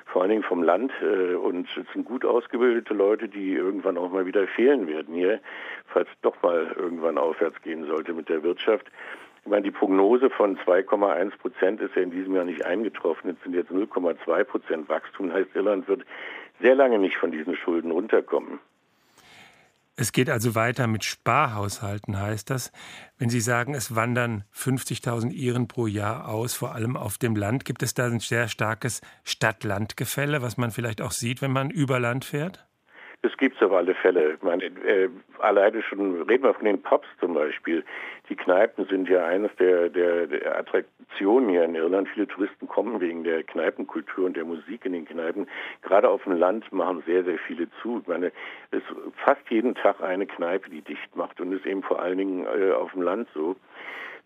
vor 0.07 0.23
allen 0.23 0.31
Dingen 0.31 0.43
vom 0.43 0.63
Land. 0.63 0.93
Äh, 1.03 1.35
und 1.35 1.69
es 1.77 1.93
sind 1.93 2.05
gut 2.05 2.25
ausgebildete 2.25 2.95
Leute, 2.95 3.29
die 3.29 3.55
irgendwann 3.55 3.99
auch 3.99 4.11
mal 4.11 4.27
wieder 4.27 4.47
fehlen 4.47 4.87
werden 4.87 5.15
hier, 5.15 5.41
falls 5.87 6.09
es 6.09 6.21
doch 6.23 6.41
mal 6.43 6.75
irgendwann 6.77 7.19
aufwärts 7.19 7.61
gehen 7.63 7.87
sollte 7.87 8.13
mit 8.13 8.29
der 8.29 8.43
Wirtschaft. 8.43 8.87
Ich 9.43 9.51
meine, 9.51 9.63
die 9.63 9.71
Prognose 9.71 10.31
von 10.31 10.57
2,1 10.59 11.37
Prozent 11.39 11.81
ist 11.81 11.97
ja 11.97 12.03
in 12.03 12.11
diesem 12.11 12.35
Jahr 12.37 12.45
nicht 12.45 12.65
eingetroffen. 12.65 13.31
Jetzt 13.31 13.43
sind 13.43 13.55
jetzt 13.55 13.73
0,2 13.73 14.45
Prozent 14.45 14.89
Wachstum. 14.89 15.33
Heißt, 15.33 15.55
Irland 15.55 15.89
wird 15.89 16.03
sehr 16.61 16.75
lange 16.75 16.99
nicht 16.99 17.17
von 17.17 17.33
diesen 17.33 17.57
Schulden 17.57 17.91
runterkommen. 17.91 18.61
Es 19.97 20.13
geht 20.13 20.31
also 20.31 20.55
weiter 20.55 20.87
mit 20.87 21.05
Sparhaushalten, 21.05 22.19
heißt 22.19 22.49
das. 22.49 22.73
Wenn 23.19 23.29
Sie 23.29 23.41
sagen, 23.41 23.75
es 23.75 23.95
wandern 23.95 24.45
50.000 24.55 25.31
Iren 25.33 25.69
pro 25.69 25.87
Jahr 25.87 26.29
aus, 26.29 26.55
vor 26.55 26.75
allem 26.75 26.97
auf 26.97 27.19
dem 27.19 27.37
Land, 27.37 27.65
gibt 27.65 27.83
es 27.83 27.93
da 27.93 28.07
ein 28.07 28.21
sehr 28.21 28.49
starkes 28.49 29.03
Stadt-Land-Gefälle, 29.25 30.41
was 30.41 30.57
man 30.57 30.71
vielleicht 30.71 31.03
auch 31.03 31.13
sieht, 31.13 31.43
wenn 31.43 31.53
man 31.53 31.71
über 31.71 32.01
Land 32.01 32.25
fährt? 32.25 32.70
Das 33.23 33.37
gibt 33.37 33.57
es 33.57 33.63
auf 33.63 33.73
alle 33.73 33.95
Fälle. 33.95 34.39
Meine, 34.41 34.65
äh, 34.65 35.11
alleine 35.41 35.83
schon, 35.83 36.23
reden 36.23 36.45
wir 36.45 36.55
von 36.55 36.65
den 36.65 36.81
Pubs 36.81 37.07
zum 37.19 37.35
Beispiel. 37.35 37.85
Die 38.31 38.37
Kneipen 38.37 38.87
sind 38.87 39.11
ja 39.11 39.27
eines 39.27 39.55
der, 39.57 39.91
der, 39.91 40.27
der, 40.27 40.59
Attraktionen 40.59 41.51
hier 41.51 41.65
in 41.65 41.75
Irland. 41.75 42.09
Viele 42.09 42.27
Touristen 42.29 42.67
kommen 42.67 42.99
wegen 43.01 43.23
der 43.25 43.43
Kneipenkultur 43.43 44.25
und 44.25 44.37
der 44.37 44.47
Musik 44.47 44.87
in 44.87 44.95
den 44.95 45.05
Kneipen. 45.05 45.49
Gerade 45.83 46.09
auf 46.09 46.23
dem 46.25 46.33
Land 46.33 46.73
machen 46.73 47.03
sehr, 47.05 47.23
sehr 47.25 47.39
viele 47.39 47.69
zu. 47.83 47.99
Ich 48.01 48.09
meine, 48.09 48.33
es 48.71 48.79
ist 48.79 48.87
fast 49.17 49.43
jeden 49.51 49.75
Tag 49.75 50.01
eine 50.03 50.27
Kneipe, 50.27 50.71
die 50.71 50.81
dicht 50.81 51.15
macht 51.15 51.41
und 51.43 51.53
ist 51.53 51.67
eben 51.67 51.83
vor 51.83 52.01
allen 52.01 52.17
Dingen 52.17 52.47
äh, 52.47 52.73
auf 52.73 52.93
dem 52.93 53.03
Land 53.03 53.29
so. 53.35 53.55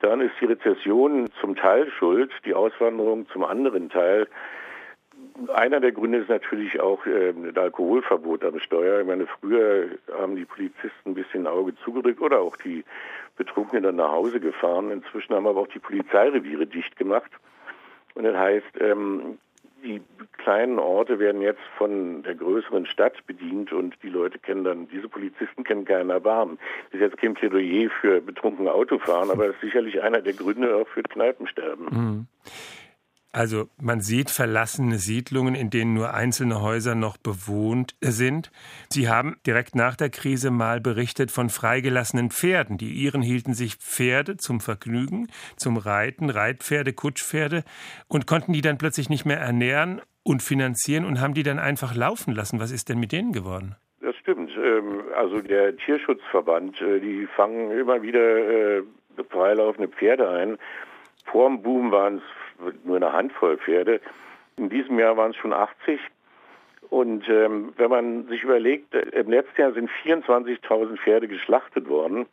Dann 0.01 0.21
ist 0.21 0.35
die 0.41 0.47
Rezession 0.47 1.31
zum 1.41 1.57
Teil 1.57 1.91
schuld, 1.99 2.31
die 2.45 2.55
Auswanderung 2.55 3.27
zum 3.31 3.43
anderen 3.43 3.89
Teil 3.91 4.29
einer 5.53 5.81
der 5.81 5.93
Gründe 5.93 6.19
ist 6.19 6.29
natürlich 6.29 6.81
auch 6.81 7.05
äh, 7.07 7.33
das 7.33 7.63
Alkoholverbot 7.63 8.45
am 8.45 8.59
Steuer. 8.61 9.01
Ich 9.01 9.07
meine, 9.07 9.27
früher 9.27 9.89
haben 10.13 10.37
die 10.37 10.45
Polizisten 10.45 11.11
ein 11.11 11.15
bisschen 11.15 11.47
Auge 11.47 11.75
zugedrückt 11.85 12.21
oder 12.21 12.41
auch 12.41 12.57
die 12.57 12.85
Betrunkenen 13.37 13.83
dann 13.83 13.97
nach 13.97 14.13
Hause 14.13 14.41
gefahren. 14.41 14.91
Inzwischen 14.91 15.35
haben 15.35 15.47
aber 15.47 15.61
auch 15.61 15.69
die 15.69 15.81
Polizeireviere 15.81 16.67
dicht 16.67 16.97
gemacht. 16.97 17.31
Und 18.15 18.25
das 18.25 18.37
heißt, 18.37 18.81
ähm, 18.81 19.39
die 19.85 20.01
kleinen 20.39 20.79
Orte 20.79 21.19
werden 21.19 21.43
jetzt 21.43 21.61
von 21.77 22.23
der 22.23 22.35
größeren 22.35 22.87
Stadt 22.87 23.27
bedient 23.27 23.73
und 23.73 23.95
die 24.03 24.09
Leute 24.09 24.39
kennen 24.39 24.65
dann, 24.65 24.89
diese 24.89 25.09
Polizisten 25.09 25.63
kennen 25.63 25.85
keinen 25.85 26.11
Erbarmen. 26.11 26.59
Das 26.91 27.01
ist 27.01 27.01
jetzt 27.01 27.19
kein 27.19 27.35
Plädoyer 27.35 27.91
für 28.01 28.21
betrunkene 28.21 28.73
Autofahren, 28.73 29.31
aber 29.31 29.49
das 29.49 29.57
ist 29.57 29.63
sicherlich 29.63 30.03
einer 30.03 30.23
der 30.23 30.33
Gründe 30.33 30.75
auch 30.75 30.89
für 30.89 31.03
Kneipensterben. 31.03 31.87
Mhm. 31.91 32.27
Also 33.35 33.69
man 33.83 34.01
sieht 34.01 34.31
verlassene 34.31 34.99
Siedlungen, 34.99 35.57
in 35.57 35.69
denen 35.69 35.93
nur 35.93 36.15
einzelne 36.15 36.63
Häuser 36.63 36.95
noch 36.95 37.17
bewohnt 37.17 37.97
sind. 38.01 38.53
Sie 38.91 39.09
haben 39.09 39.39
direkt 39.45 39.75
nach 39.75 39.97
der 39.97 40.09
Krise 40.09 40.53
mal 40.53 40.81
berichtet 40.81 41.33
von 41.33 41.49
freigelassenen 41.49 42.31
Pferden. 42.31 42.79
Die 42.79 42.93
Iren 42.93 43.23
hielten 43.23 43.53
sich 43.53 43.75
Pferde 43.75 44.37
zum 44.37 44.61
Vergnügen, 44.61 45.27
zum 45.57 45.77
Reiten, 45.77 46.31
Reitpferde, 46.31 46.93
Kutschpferde 46.93 47.65
und 48.07 48.29
konnten 48.29 48.53
die 48.53 48.61
dann 48.61 48.79
plötzlich 48.79 49.11
nicht 49.11 49.25
mehr 49.25 49.41
ernähren 49.41 50.01
und 50.23 50.41
finanzieren 50.41 51.05
und 51.05 51.21
haben 51.21 51.35
die 51.35 51.43
dann 51.43 51.59
einfach 51.59 51.97
laufen 51.97 52.37
lassen. 52.37 52.61
Was 52.61 52.71
ist 52.71 52.89
denn 52.89 53.01
mit 53.01 53.11
denen 53.11 53.33
geworden? 53.33 53.75
Das 54.01 54.15
stimmt. 54.15 54.53
Ähm, 54.57 55.03
also 55.17 55.41
der 55.41 55.77
Tierschutzverband, 55.77 56.81
äh, 56.81 57.01
die 57.01 57.27
fangen 57.35 57.73
immer 57.73 58.01
wieder 58.01 58.79
äh, 58.79 58.83
freilaufende 59.29 59.89
Pferde 59.89 60.29
ein. 60.31 60.57
Vor 61.33 61.49
dem 61.49 61.63
Boom 61.63 61.91
waren 61.91 62.19
es 62.19 62.23
nur 62.85 62.97
eine 62.97 63.13
Handvoll 63.13 63.59
Pferde. 63.59 64.01
In 64.57 64.69
diesem 64.69 64.99
Jahr 64.99 65.17
waren 65.17 65.33
es 65.33 65.37
schon 65.37 65.53
80. 65.53 66.01
Und 66.91 67.29
ähm, 67.29 67.73
wenn 67.77 67.91
man 67.91 68.29
sich 68.29 68.43
überlegt, 68.43 68.95
äh, 68.95 69.01
im 69.21 69.31
letzten 69.31 69.61
Jahr 69.61 69.73
sind 69.73 69.91
24.000 70.05 70.97
Pferde 70.99 71.29
geschlachtet 71.29 71.89
worden. 71.89 72.27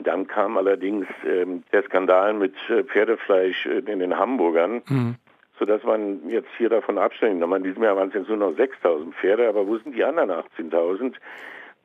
Dann 0.00 0.26
kam 0.26 0.56
allerdings 0.56 1.06
ähm, 1.24 1.62
der 1.72 1.84
Skandal 1.84 2.34
mit 2.34 2.54
äh, 2.68 2.82
Pferdefleisch 2.82 3.66
äh, 3.66 3.78
in 3.78 4.00
den 4.00 4.18
Hamburgern, 4.18 4.82
mhm. 4.88 5.14
sodass 5.58 5.84
man 5.84 6.28
jetzt 6.28 6.48
hier 6.58 6.68
davon 6.68 6.98
abstellen 6.98 7.38
kann. 7.38 7.52
In 7.52 7.62
diesem 7.62 7.84
Jahr 7.84 7.96
waren 7.96 8.08
es 8.08 8.14
jetzt 8.14 8.28
nur 8.28 8.38
noch 8.38 8.56
6.000 8.56 9.12
Pferde, 9.12 9.48
aber 9.48 9.66
wo 9.66 9.76
sind 9.78 9.94
die 9.94 10.02
anderen 10.02 10.30
18.000? 10.30 11.14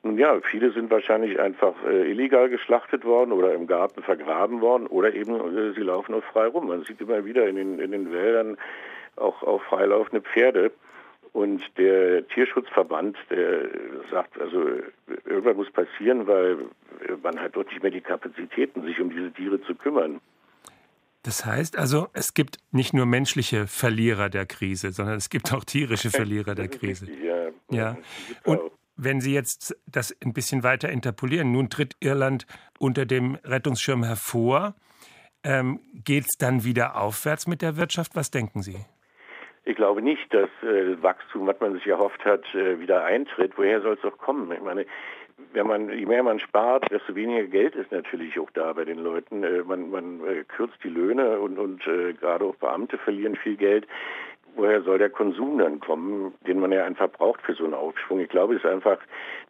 Nun 0.02 0.16
ja, 0.16 0.40
viele 0.40 0.72
sind 0.72 0.90
wahrscheinlich 0.90 1.38
einfach 1.38 1.74
äh, 1.84 2.10
illegal 2.10 2.48
geschlachtet 2.48 3.04
worden 3.04 3.32
oder 3.32 3.54
im 3.54 3.66
Garten 3.66 4.02
vergraben 4.02 4.60
worden 4.62 4.86
oder 4.86 5.14
eben 5.14 5.34
äh, 5.34 5.72
sie 5.74 5.82
laufen 5.82 6.14
auch 6.14 6.24
frei 6.24 6.46
rum. 6.46 6.68
Man 6.68 6.84
sieht 6.84 7.00
immer 7.00 7.24
wieder 7.24 7.46
in 7.46 7.56
den, 7.56 7.78
in 7.78 7.92
den 7.92 8.10
Wäldern 8.10 8.56
auch, 9.16 9.42
auch 9.42 9.62
freilaufende 9.62 10.22
Pferde. 10.22 10.72
Und 11.32 11.62
der 11.78 12.26
Tierschutzverband, 12.28 13.16
der 13.30 13.68
sagt, 14.10 14.40
also 14.40 14.64
irgendwas 15.26 15.56
muss 15.56 15.70
passieren, 15.70 16.26
weil 16.26 16.58
man 17.22 17.38
hat 17.38 17.54
dort 17.54 17.68
nicht 17.68 17.82
mehr 17.82 17.92
die 17.92 18.00
Kapazitäten, 18.00 18.82
sich 18.82 19.00
um 19.00 19.10
diese 19.10 19.30
Tiere 19.32 19.60
zu 19.62 19.74
kümmern. 19.76 20.20
Das 21.22 21.44
heißt 21.44 21.78
also, 21.78 22.08
es 22.14 22.34
gibt 22.34 22.56
nicht 22.72 22.94
nur 22.94 23.06
menschliche 23.06 23.66
Verlierer 23.66 24.30
der 24.30 24.46
Krise, 24.46 24.90
sondern 24.90 25.16
es 25.16 25.28
gibt 25.28 25.52
auch 25.52 25.64
tierische 25.64 26.10
Verlierer 26.10 26.54
der 26.54 26.68
Krise. 26.68 27.06
Richtig, 27.06 27.22
ja. 27.22 27.48
ja. 27.70 27.96
Und 28.44 28.60
wenn 29.02 29.20
Sie 29.20 29.34
jetzt 29.34 29.76
das 29.86 30.16
ein 30.22 30.32
bisschen 30.32 30.62
weiter 30.62 30.90
interpolieren, 30.90 31.52
nun 31.52 31.70
tritt 31.70 31.96
Irland 32.00 32.46
unter 32.78 33.06
dem 33.06 33.36
Rettungsschirm 33.44 34.04
hervor. 34.04 34.74
Ähm, 35.42 35.80
Geht 36.04 36.24
es 36.24 36.36
dann 36.38 36.64
wieder 36.64 37.00
aufwärts 37.00 37.46
mit 37.46 37.62
der 37.62 37.76
Wirtschaft? 37.76 38.14
Was 38.14 38.30
denken 38.30 38.62
Sie? 38.62 38.76
Ich 39.64 39.76
glaube 39.76 40.02
nicht, 40.02 40.32
dass 40.32 40.50
äh, 40.62 41.02
Wachstum, 41.02 41.46
was 41.46 41.60
man 41.60 41.74
sich 41.74 41.86
erhofft 41.86 42.24
hat, 42.24 42.42
äh, 42.54 42.80
wieder 42.80 43.04
eintritt. 43.04 43.52
Woher 43.56 43.80
soll 43.80 43.94
es 43.94 44.00
doch 44.00 44.18
kommen? 44.18 44.50
Ich 44.52 44.62
meine, 44.62 44.86
wenn 45.52 45.66
man, 45.66 45.90
je 45.90 46.06
mehr 46.06 46.22
man 46.22 46.38
spart, 46.38 46.90
desto 46.90 47.14
weniger 47.14 47.44
Geld 47.44 47.74
ist 47.74 47.92
natürlich 47.92 48.38
auch 48.38 48.50
da 48.50 48.72
bei 48.72 48.84
den 48.84 48.98
Leuten. 48.98 49.42
Äh, 49.42 49.62
man, 49.64 49.90
man 49.90 50.20
äh, 50.26 50.44
kürzt 50.44 50.78
die 50.84 50.88
Löhne 50.88 51.40
und, 51.40 51.58
und 51.58 51.86
äh, 51.86 52.12
gerade 52.14 52.44
auch 52.44 52.56
Beamte 52.56 52.98
verlieren 52.98 53.36
viel 53.36 53.56
Geld 53.56 53.86
woher 54.56 54.82
soll 54.82 54.98
der 54.98 55.10
Konsum 55.10 55.58
dann 55.58 55.80
kommen, 55.80 56.34
den 56.46 56.60
man 56.60 56.72
ja 56.72 56.84
einfach 56.84 57.10
braucht 57.10 57.42
für 57.42 57.54
so 57.54 57.64
einen 57.64 57.74
Aufschwung? 57.74 58.20
Ich 58.20 58.28
glaube, 58.28 58.54
es 58.54 58.64
ist 58.64 58.70
einfach 58.70 58.98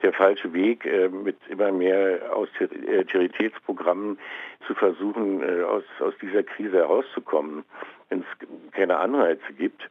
der 0.02 0.12
falsche 0.12 0.52
Weg, 0.52 0.84
äh, 0.86 1.08
mit 1.08 1.36
immer 1.48 1.72
mehr 1.72 2.34
Austeritätsprogrammen 2.34 4.16
äh, 4.16 4.66
zu 4.66 4.74
versuchen, 4.74 5.42
äh, 5.42 5.62
aus, 5.62 5.84
aus 6.00 6.14
dieser 6.20 6.42
Krise 6.42 6.78
herauszukommen, 6.78 7.64
wenn 8.08 8.20
es 8.20 8.72
keine 8.72 8.98
Anreize 8.98 9.52
gibt. 9.56 9.88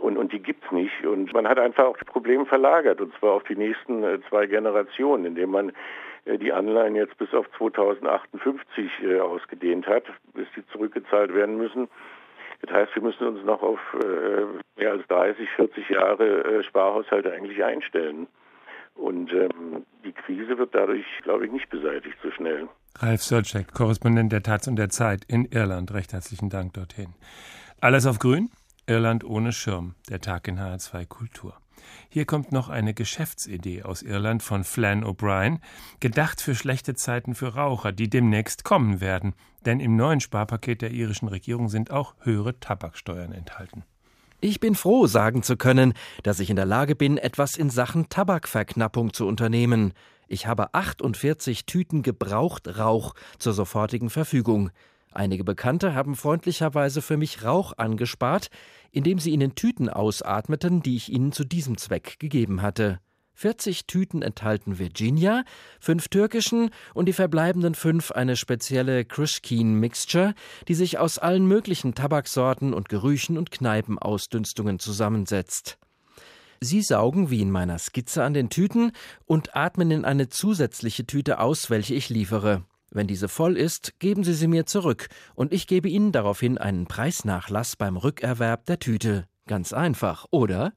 Und, 0.00 0.16
und 0.16 0.32
die 0.32 0.40
gibt 0.40 0.64
es 0.64 0.72
nicht. 0.72 1.04
Und 1.04 1.32
man 1.32 1.48
hat 1.48 1.58
einfach 1.58 1.84
auch 1.84 1.96
das 1.96 2.06
Problem 2.06 2.46
verlagert, 2.46 3.00
und 3.00 3.12
zwar 3.18 3.32
auf 3.32 3.44
die 3.44 3.56
nächsten 3.56 4.04
zwei 4.28 4.46
Generationen, 4.46 5.24
indem 5.24 5.50
man 5.50 5.72
die 6.24 6.52
Anleihen 6.52 6.94
jetzt 6.94 7.16
bis 7.18 7.32
auf 7.34 7.50
2058 7.56 8.90
ausgedehnt 9.20 9.88
hat, 9.88 10.04
bis 10.34 10.46
die 10.54 10.64
zurückgezahlt 10.68 11.34
werden 11.34 11.56
müssen. 11.56 11.88
Das 12.60 12.72
heißt, 12.72 12.94
wir 12.94 13.02
müssen 13.02 13.26
uns 13.26 13.44
noch 13.44 13.62
auf 13.62 13.78
äh, 13.94 14.80
mehr 14.80 14.92
als 14.92 15.06
30, 15.06 15.48
40 15.56 15.88
Jahre 15.90 16.44
äh, 16.44 16.64
Sparhaushalte 16.64 17.32
eigentlich 17.32 17.62
einstellen. 17.62 18.26
Und 18.94 19.32
ähm, 19.32 19.86
die 20.04 20.12
Krise 20.12 20.58
wird 20.58 20.74
dadurch, 20.74 21.04
glaube 21.22 21.46
ich, 21.46 21.52
nicht 21.52 21.70
beseitigt 21.70 22.16
so 22.22 22.30
schnell. 22.32 22.68
Ralf 22.98 23.22
Sörczek, 23.22 23.72
Korrespondent 23.72 24.32
der 24.32 24.42
Taz 24.42 24.66
und 24.66 24.74
der 24.74 24.88
Zeit 24.88 25.24
in 25.28 25.44
Irland. 25.44 25.94
Recht 25.94 26.12
herzlichen 26.12 26.50
Dank 26.50 26.74
dorthin. 26.74 27.14
Alles 27.80 28.06
auf 28.06 28.18
Grün? 28.18 28.50
Irland 28.88 29.22
ohne 29.22 29.52
Schirm. 29.52 29.94
Der 30.10 30.20
Tag 30.20 30.48
in 30.48 30.58
HR2 30.58 31.06
Kultur. 31.06 31.54
Hier 32.08 32.24
kommt 32.24 32.52
noch 32.52 32.68
eine 32.68 32.94
Geschäftsidee 32.94 33.82
aus 33.82 34.02
Irland 34.02 34.42
von 34.42 34.64
Flann 34.64 35.04
O'Brien, 35.04 35.58
gedacht 36.00 36.40
für 36.40 36.54
schlechte 36.54 36.94
Zeiten 36.94 37.34
für 37.34 37.54
Raucher, 37.54 37.92
die 37.92 38.08
demnächst 38.08 38.64
kommen 38.64 39.00
werden. 39.00 39.34
Denn 39.64 39.80
im 39.80 39.96
neuen 39.96 40.20
Sparpaket 40.20 40.82
der 40.82 40.92
irischen 40.92 41.28
Regierung 41.28 41.68
sind 41.68 41.90
auch 41.90 42.14
höhere 42.20 42.58
Tabaksteuern 42.60 43.32
enthalten. 43.32 43.84
Ich 44.40 44.60
bin 44.60 44.76
froh, 44.76 45.08
sagen 45.08 45.42
zu 45.42 45.56
können, 45.56 45.94
dass 46.22 46.38
ich 46.38 46.48
in 46.48 46.56
der 46.56 46.64
Lage 46.64 46.94
bin, 46.94 47.18
etwas 47.18 47.56
in 47.56 47.70
Sachen 47.70 48.08
Tabakverknappung 48.08 49.12
zu 49.12 49.26
unternehmen. 49.26 49.94
Ich 50.28 50.46
habe 50.46 50.74
48 50.74 51.66
Tüten 51.66 52.02
Gebrauchtrauch 52.02 53.14
zur 53.38 53.52
sofortigen 53.52 54.10
Verfügung. 54.10 54.70
Einige 55.12 55.44
Bekannte 55.44 55.94
haben 55.94 56.14
freundlicherweise 56.14 57.02
für 57.02 57.16
mich 57.16 57.44
Rauch 57.44 57.72
angespart, 57.76 58.50
indem 58.90 59.18
sie 59.18 59.30
ihn 59.30 59.40
in 59.40 59.54
Tüten 59.54 59.88
ausatmeten, 59.88 60.82
die 60.82 60.96
ich 60.96 61.10
ihnen 61.10 61.32
zu 61.32 61.44
diesem 61.44 61.78
Zweck 61.78 62.18
gegeben 62.18 62.62
hatte. 62.62 63.00
40 63.38 63.86
Tüten 63.86 64.22
enthalten 64.22 64.80
Virginia, 64.80 65.44
fünf 65.78 66.08
türkischen 66.08 66.70
und 66.92 67.06
die 67.06 67.12
verbleibenden 67.12 67.76
fünf 67.76 68.10
eine 68.10 68.34
spezielle 68.34 69.04
Krishkin 69.04 69.74
Mixture, 69.74 70.34
die 70.66 70.74
sich 70.74 70.98
aus 70.98 71.18
allen 71.18 71.46
möglichen 71.46 71.94
Tabaksorten 71.94 72.74
und 72.74 72.88
Gerüchen 72.88 73.38
und 73.38 73.52
Kneipenausdünstungen 73.52 74.80
zusammensetzt. 74.80 75.78
Sie 76.60 76.82
saugen 76.82 77.30
wie 77.30 77.40
in 77.40 77.52
meiner 77.52 77.78
Skizze 77.78 78.24
an 78.24 78.34
den 78.34 78.50
Tüten 78.50 78.90
und 79.24 79.54
atmen 79.54 79.92
in 79.92 80.04
eine 80.04 80.28
zusätzliche 80.28 81.06
Tüte 81.06 81.38
aus, 81.38 81.70
welche 81.70 81.94
ich 81.94 82.08
liefere. 82.08 82.64
Wenn 82.90 83.06
diese 83.06 83.28
voll 83.28 83.56
ist, 83.56 83.98
geben 83.98 84.24
Sie 84.24 84.34
sie 84.34 84.48
mir 84.48 84.66
zurück 84.66 85.08
und 85.34 85.52
ich 85.52 85.66
gebe 85.66 85.88
Ihnen 85.88 86.12
daraufhin 86.12 86.58
einen 86.58 86.86
Preisnachlass 86.86 87.76
beim 87.76 87.96
Rückerwerb 87.96 88.64
der 88.66 88.78
Tüte. 88.78 89.26
Ganz 89.46 89.72
einfach, 89.72 90.26
oder? 90.30 90.72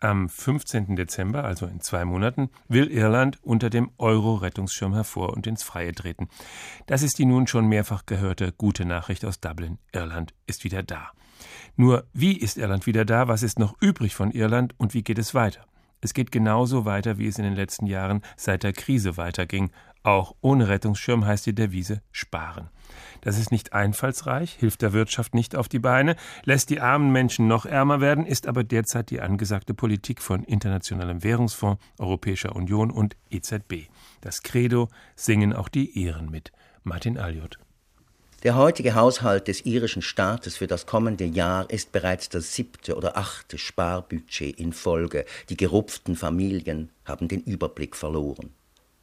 Am 0.00 0.28
15. 0.28 0.96
Dezember, 0.96 1.44
also 1.44 1.66
in 1.66 1.80
zwei 1.80 2.04
Monaten, 2.04 2.50
will 2.68 2.90
Irland 2.90 3.38
unter 3.42 3.70
dem 3.70 3.90
Euro-Rettungsschirm 3.96 4.92
hervor 4.92 5.32
und 5.32 5.46
ins 5.46 5.62
Freie 5.62 5.92
treten. 5.92 6.28
Das 6.86 7.02
ist 7.02 7.18
die 7.18 7.24
nun 7.24 7.46
schon 7.46 7.66
mehrfach 7.66 8.04
gehörte 8.04 8.52
gute 8.52 8.84
Nachricht 8.84 9.24
aus 9.24 9.40
Dublin. 9.40 9.78
Irland 9.92 10.34
ist 10.46 10.64
wieder 10.64 10.82
da. 10.82 11.10
Nur 11.76 12.06
wie 12.12 12.36
ist 12.36 12.58
Irland 12.58 12.86
wieder 12.86 13.04
da? 13.04 13.28
Was 13.28 13.42
ist 13.42 13.58
noch 13.58 13.80
übrig 13.80 14.14
von 14.14 14.30
Irland 14.30 14.74
und 14.78 14.94
wie 14.94 15.02
geht 15.02 15.18
es 15.18 15.34
weiter? 15.34 15.64
Es 16.00 16.12
geht 16.12 16.30
genauso 16.30 16.84
weiter, 16.84 17.16
wie 17.16 17.26
es 17.26 17.38
in 17.38 17.44
den 17.44 17.54
letzten 17.54 17.86
Jahren 17.86 18.20
seit 18.36 18.62
der 18.62 18.74
Krise 18.74 19.16
weiterging. 19.16 19.70
Auch 20.04 20.34
ohne 20.42 20.68
Rettungsschirm 20.68 21.24
heißt 21.24 21.46
die 21.46 21.54
Devise 21.54 22.02
sparen. 22.12 22.68
Das 23.22 23.38
ist 23.38 23.50
nicht 23.50 23.72
einfallsreich, 23.72 24.52
hilft 24.52 24.82
der 24.82 24.92
Wirtschaft 24.92 25.34
nicht 25.34 25.56
auf 25.56 25.66
die 25.66 25.78
Beine, 25.78 26.14
lässt 26.44 26.68
die 26.68 26.82
armen 26.82 27.10
Menschen 27.10 27.48
noch 27.48 27.64
ärmer 27.64 28.02
werden, 28.02 28.26
ist 28.26 28.46
aber 28.46 28.64
derzeit 28.64 29.08
die 29.08 29.22
angesagte 29.22 29.72
Politik 29.72 30.20
von 30.20 30.44
Internationalem 30.44 31.24
Währungsfonds, 31.24 31.82
Europäischer 31.98 32.54
Union 32.54 32.90
und 32.90 33.16
EZB. 33.30 33.88
Das 34.20 34.42
Credo 34.42 34.88
singen 35.16 35.54
auch 35.54 35.70
die 35.70 35.98
Ehren 36.04 36.30
mit. 36.30 36.52
Martin 36.82 37.16
Alliot. 37.16 37.58
Der 38.42 38.56
heutige 38.56 38.94
Haushalt 38.94 39.48
des 39.48 39.64
irischen 39.64 40.02
Staates 40.02 40.54
für 40.56 40.66
das 40.66 40.84
kommende 40.84 41.24
Jahr 41.24 41.70
ist 41.70 41.92
bereits 41.92 42.28
das 42.28 42.54
siebte 42.54 42.94
oder 42.94 43.16
achte 43.16 43.56
Sparbudget 43.56 44.60
in 44.60 44.74
Folge. 44.74 45.24
Die 45.48 45.56
gerupften 45.56 46.14
Familien 46.14 46.90
haben 47.06 47.26
den 47.28 47.40
Überblick 47.40 47.96
verloren. 47.96 48.50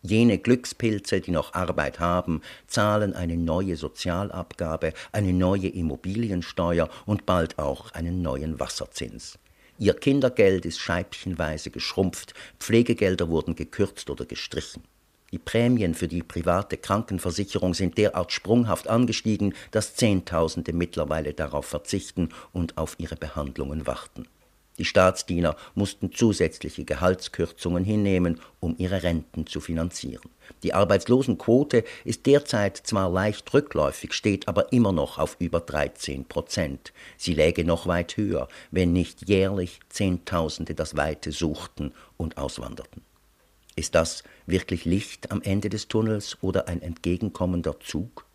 Jene 0.03 0.39
Glückspilze, 0.39 1.21
die 1.21 1.29
noch 1.29 1.53
Arbeit 1.53 1.99
haben, 1.99 2.41
zahlen 2.65 3.13
eine 3.13 3.37
neue 3.37 3.75
Sozialabgabe, 3.75 4.93
eine 5.11 5.31
neue 5.31 5.67
Immobiliensteuer 5.67 6.89
und 7.05 7.27
bald 7.27 7.59
auch 7.59 7.91
einen 7.91 8.23
neuen 8.23 8.59
Wasserzins. 8.59 9.37
Ihr 9.77 9.93
Kindergeld 9.93 10.65
ist 10.65 10.79
scheibchenweise 10.79 11.69
geschrumpft, 11.69 12.33
Pflegegelder 12.59 13.29
wurden 13.29 13.55
gekürzt 13.55 14.09
oder 14.09 14.25
gestrichen. 14.25 14.83
Die 15.31 15.39
Prämien 15.39 15.93
für 15.93 16.07
die 16.07 16.23
private 16.23 16.77
Krankenversicherung 16.77 17.73
sind 17.73 17.97
derart 17.97 18.31
sprunghaft 18.31 18.87
angestiegen, 18.87 19.53
dass 19.69 19.95
Zehntausende 19.95 20.73
mittlerweile 20.73 21.33
darauf 21.33 21.67
verzichten 21.67 22.29
und 22.53 22.77
auf 22.77 22.95
ihre 22.97 23.15
Behandlungen 23.15 23.87
warten. 23.87 24.25
Die 24.77 24.85
Staatsdiener 24.85 25.57
mussten 25.75 26.13
zusätzliche 26.13 26.85
Gehaltskürzungen 26.85 27.83
hinnehmen, 27.83 28.39
um 28.59 28.75
ihre 28.77 29.03
Renten 29.03 29.45
zu 29.45 29.59
finanzieren. 29.59 30.29
Die 30.63 30.73
Arbeitslosenquote 30.73 31.83
ist 32.05 32.25
derzeit 32.25 32.77
zwar 32.77 33.09
leicht 33.11 33.53
rückläufig, 33.53 34.13
steht 34.13 34.47
aber 34.47 34.71
immer 34.71 34.91
noch 34.91 35.17
auf 35.17 35.35
über 35.39 35.59
13 35.59 36.25
Prozent. 36.25 36.93
Sie 37.17 37.33
läge 37.33 37.65
noch 37.65 37.85
weit 37.85 38.15
höher, 38.17 38.47
wenn 38.71 38.93
nicht 38.93 39.27
jährlich 39.27 39.79
Zehntausende 39.89 40.73
das 40.73 40.95
Weite 40.95 41.31
suchten 41.31 41.91
und 42.17 42.37
auswanderten. 42.37 43.01
Ist 43.75 43.95
das 43.95 44.23
wirklich 44.45 44.85
Licht 44.85 45.31
am 45.31 45.41
Ende 45.41 45.69
des 45.69 45.89
Tunnels 45.89 46.37
oder 46.41 46.67
ein 46.67 46.81
entgegenkommender 46.81 47.79
Zug? 47.79 48.25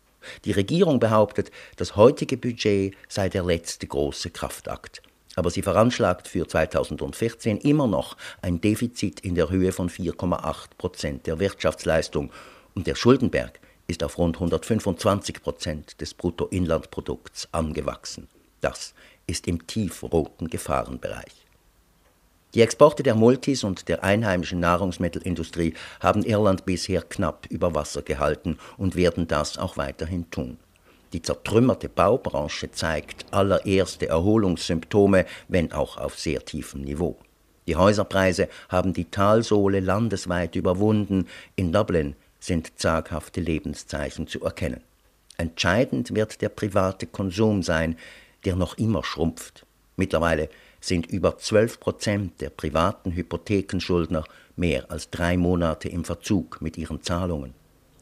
Die 0.45 0.51
Regierung 0.51 0.99
behauptet, 0.99 1.51
das 1.77 1.95
heutige 1.95 2.37
Budget 2.37 2.95
sei 3.07 3.29
der 3.29 3.43
letzte 3.43 3.87
große 3.87 4.29
Kraftakt 4.31 5.01
aber 5.37 5.51
sie 5.51 5.61
veranschlagt 5.61 6.27
für 6.27 6.47
2014 6.47 7.59
immer 7.59 7.87
noch 7.87 8.17
ein 8.41 8.59
Defizit 8.59 9.19
in 9.19 9.35
der 9.35 9.49
Höhe 9.49 9.71
von 9.71 9.89
4,8 9.89 10.69
Prozent 10.77 11.27
der 11.27 11.39
Wirtschaftsleistung 11.39 12.31
und 12.73 12.87
der 12.87 12.95
Schuldenberg 12.95 13.59
ist 13.87 14.03
auf 14.03 14.17
rund 14.17 14.37
125 14.37 15.41
Prozent 15.41 16.01
des 16.01 16.15
Bruttoinlandprodukts 16.15 17.49
angewachsen. 17.51 18.27
Das 18.61 18.95
ist 19.27 19.47
im 19.47 19.67
tiefroten 19.67 20.47
Gefahrenbereich. 20.47 21.45
Die 22.55 22.61
Exporte 22.61 23.03
der 23.03 23.13
Multis 23.13 23.63
und 23.63 23.87
der 23.89 24.03
einheimischen 24.03 24.59
Nahrungsmittelindustrie 24.59 25.75
haben 25.99 26.23
Irland 26.23 26.65
bisher 26.65 27.03
knapp 27.03 27.45
über 27.49 27.75
Wasser 27.75 28.01
gehalten 28.01 28.57
und 28.77 28.95
werden 28.95 29.27
das 29.27 29.59
auch 29.59 29.77
weiterhin 29.77 30.31
tun. 30.31 30.57
Die 31.13 31.21
zertrümmerte 31.21 31.89
Baubranche 31.89 32.71
zeigt 32.71 33.25
allererste 33.31 34.07
Erholungssymptome, 34.09 35.25
wenn 35.47 35.71
auch 35.71 35.97
auf 35.97 36.19
sehr 36.19 36.43
tiefem 36.43 36.81
Niveau. 36.81 37.17
Die 37.67 37.75
Häuserpreise 37.75 38.47
haben 38.69 38.93
die 38.93 39.05
Talsohle 39.05 39.79
landesweit 39.79 40.55
überwunden. 40.55 41.27
In 41.55 41.71
Dublin 41.71 42.15
sind 42.39 42.79
zaghafte 42.79 43.41
Lebenszeichen 43.41 44.27
zu 44.27 44.41
erkennen. 44.41 44.81
Entscheidend 45.37 46.15
wird 46.15 46.41
der 46.41 46.49
private 46.49 47.07
Konsum 47.07 47.63
sein, 47.63 47.97
der 48.45 48.55
noch 48.55 48.77
immer 48.77 49.03
schrumpft. 49.03 49.65
Mittlerweile 49.97 50.49
sind 50.79 51.07
über 51.07 51.37
12 51.37 51.79
Prozent 51.79 52.41
der 52.41 52.49
privaten 52.49 53.11
Hypothekenschuldner 53.11 54.23
mehr 54.55 54.89
als 54.89 55.09
drei 55.09 55.37
Monate 55.37 55.89
im 55.89 56.05
Verzug 56.05 56.61
mit 56.61 56.77
ihren 56.77 57.01
Zahlungen. 57.01 57.53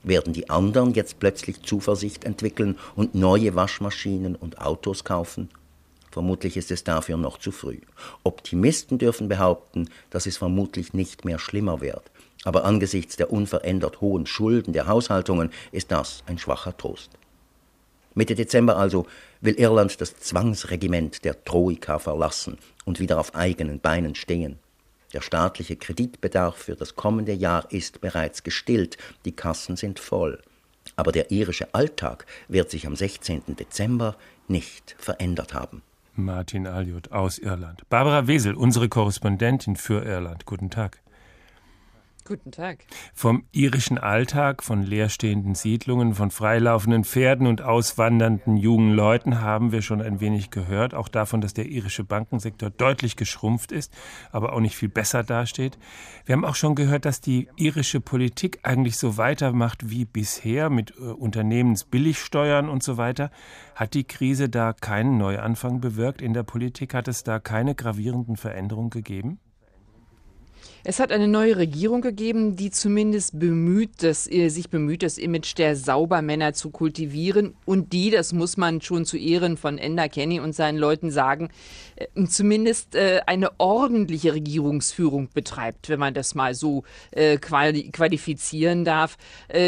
Werden 0.05 0.33
die 0.33 0.51
anderen 0.51 0.93
jetzt 0.93 1.19
plötzlich 1.19 1.63
Zuversicht 1.63 2.25
entwickeln 2.25 2.77
und 2.95 3.15
neue 3.15 3.55
Waschmaschinen 3.55 4.35
und 4.35 4.61
Autos 4.61 5.03
kaufen? 5.03 5.49
Vermutlich 6.11 6.57
ist 6.57 6.69
es 6.69 6.83
dafür 6.83 7.17
noch 7.17 7.39
zu 7.39 7.51
früh. 7.51 7.79
Optimisten 8.23 8.99
dürfen 8.99 9.27
behaupten, 9.27 9.89
dass 10.11 10.27
es 10.27 10.37
vermutlich 10.37 10.93
nicht 10.93 11.25
mehr 11.25 11.39
schlimmer 11.39 11.81
wird. 11.81 12.03
Aber 12.43 12.65
angesichts 12.65 13.15
der 13.15 13.33
unverändert 13.33 13.99
hohen 13.99 14.27
Schulden 14.27 14.73
der 14.73 14.85
Haushaltungen 14.85 15.49
ist 15.71 15.91
das 15.91 16.23
ein 16.27 16.37
schwacher 16.37 16.77
Trost. 16.77 17.09
Mitte 18.13 18.35
Dezember 18.35 18.77
also 18.77 19.07
will 19.41 19.55
Irland 19.55 19.99
das 19.99 20.15
Zwangsregiment 20.17 21.25
der 21.25 21.43
Troika 21.43 21.97
verlassen 21.97 22.59
und 22.85 22.99
wieder 22.99 23.19
auf 23.19 23.33
eigenen 23.33 23.79
Beinen 23.79 24.13
stehen. 24.13 24.59
Der 25.15 25.21
staatliche 25.21 25.77
Kreditbedarf 25.77 26.57
für 26.57 26.75
das 26.75 26.97
kommende 26.97 27.31
Jahr 27.31 27.71
ist 27.71 28.01
bereits 28.01 28.43
gestillt, 28.43 28.97
die 29.23 29.31
Kassen 29.31 29.77
sind 29.77 29.97
voll. 29.97 30.41
Aber 30.97 31.13
der 31.13 31.31
irische 31.31 31.73
Alltag 31.73 32.25
wird 32.49 32.69
sich 32.69 32.85
am 32.85 32.97
16. 32.97 33.55
Dezember 33.57 34.17
nicht 34.49 34.93
verändert 34.99 35.53
haben. 35.53 35.83
Martin 36.15 36.67
Aljot 36.67 37.13
aus 37.13 37.37
Irland. 37.37 37.89
Barbara 37.89 38.27
Wesel, 38.27 38.55
unsere 38.55 38.89
Korrespondentin 38.89 39.77
für 39.77 40.03
Irland. 40.03 40.45
Guten 40.45 40.69
Tag. 40.69 40.99
Guten 42.27 42.51
Tag. 42.51 42.87
Vom 43.13 43.45
irischen 43.51 43.99
Alltag, 43.99 44.63
von 44.63 44.81
leerstehenden 44.81 45.53
Siedlungen, 45.53 46.15
von 46.15 46.31
freilaufenden 46.31 47.03
Pferden 47.03 47.45
und 47.45 47.61
auswandernden 47.61 48.57
jungen 48.57 48.95
Leuten 48.95 49.41
haben 49.41 49.71
wir 49.71 49.83
schon 49.83 50.01
ein 50.01 50.21
wenig 50.21 50.49
gehört. 50.49 50.95
Auch 50.95 51.07
davon, 51.07 51.39
dass 51.39 51.53
der 51.53 51.67
irische 51.67 52.03
Bankensektor 52.03 52.71
deutlich 52.71 53.15
geschrumpft 53.15 53.71
ist, 53.71 53.93
aber 54.31 54.53
auch 54.53 54.59
nicht 54.59 54.75
viel 54.75 54.89
besser 54.89 55.21
dasteht. 55.21 55.77
Wir 56.25 56.33
haben 56.33 56.45
auch 56.45 56.55
schon 56.55 56.73
gehört, 56.73 57.05
dass 57.05 57.21
die 57.21 57.47
irische 57.57 58.01
Politik 58.01 58.57
eigentlich 58.63 58.97
so 58.97 59.17
weitermacht 59.17 59.91
wie 59.91 60.05
bisher 60.05 60.71
mit 60.71 60.95
äh, 60.97 61.03
Unternehmensbilligsteuern 61.03 62.69
und 62.69 62.81
so 62.81 62.97
weiter. 62.97 63.29
Hat 63.75 63.93
die 63.93 64.03
Krise 64.03 64.49
da 64.49 64.73
keinen 64.73 65.19
Neuanfang 65.19 65.79
bewirkt 65.79 66.23
in 66.23 66.33
der 66.33 66.41
Politik? 66.41 66.95
Hat 66.95 67.07
es 67.07 67.23
da 67.23 67.37
keine 67.37 67.75
gravierenden 67.75 68.35
Veränderungen 68.35 68.89
gegeben? 68.89 69.39
Es 70.87 70.99
hat 70.99 71.11
eine 71.11 71.27
neue 71.27 71.57
Regierung 71.57 72.01
gegeben, 72.01 72.55
die 72.55 72.69
zumindest 72.69 73.39
bemüht, 73.39 74.03
das, 74.03 74.29
äh, 74.29 74.49
sich 74.49 74.69
bemüht, 74.69 75.01
das 75.01 75.17
Image 75.17 75.57
der 75.57 75.75
Saubermänner 75.75 76.53
zu 76.53 76.69
kultivieren. 76.69 77.55
Und 77.65 77.91
die, 77.91 78.11
das 78.11 78.33
muss 78.33 78.55
man 78.55 78.81
schon 78.81 79.03
zu 79.03 79.17
Ehren 79.17 79.57
von 79.57 79.79
Enda 79.79 80.07
Kenny 80.07 80.39
und 80.39 80.53
seinen 80.53 80.77
Leuten 80.77 81.09
sagen, 81.09 81.49
zumindest 82.27 82.95
äh, 82.95 83.21
eine 83.25 83.51
ordentliche 83.59 84.33
Regierungsführung 84.33 85.29
betreibt, 85.33 85.89
wenn 85.89 85.99
man 85.99 86.13
das 86.13 86.35
mal 86.35 86.53
so 86.53 86.83
qualifizieren 87.41 88.85
darf. 88.85 89.17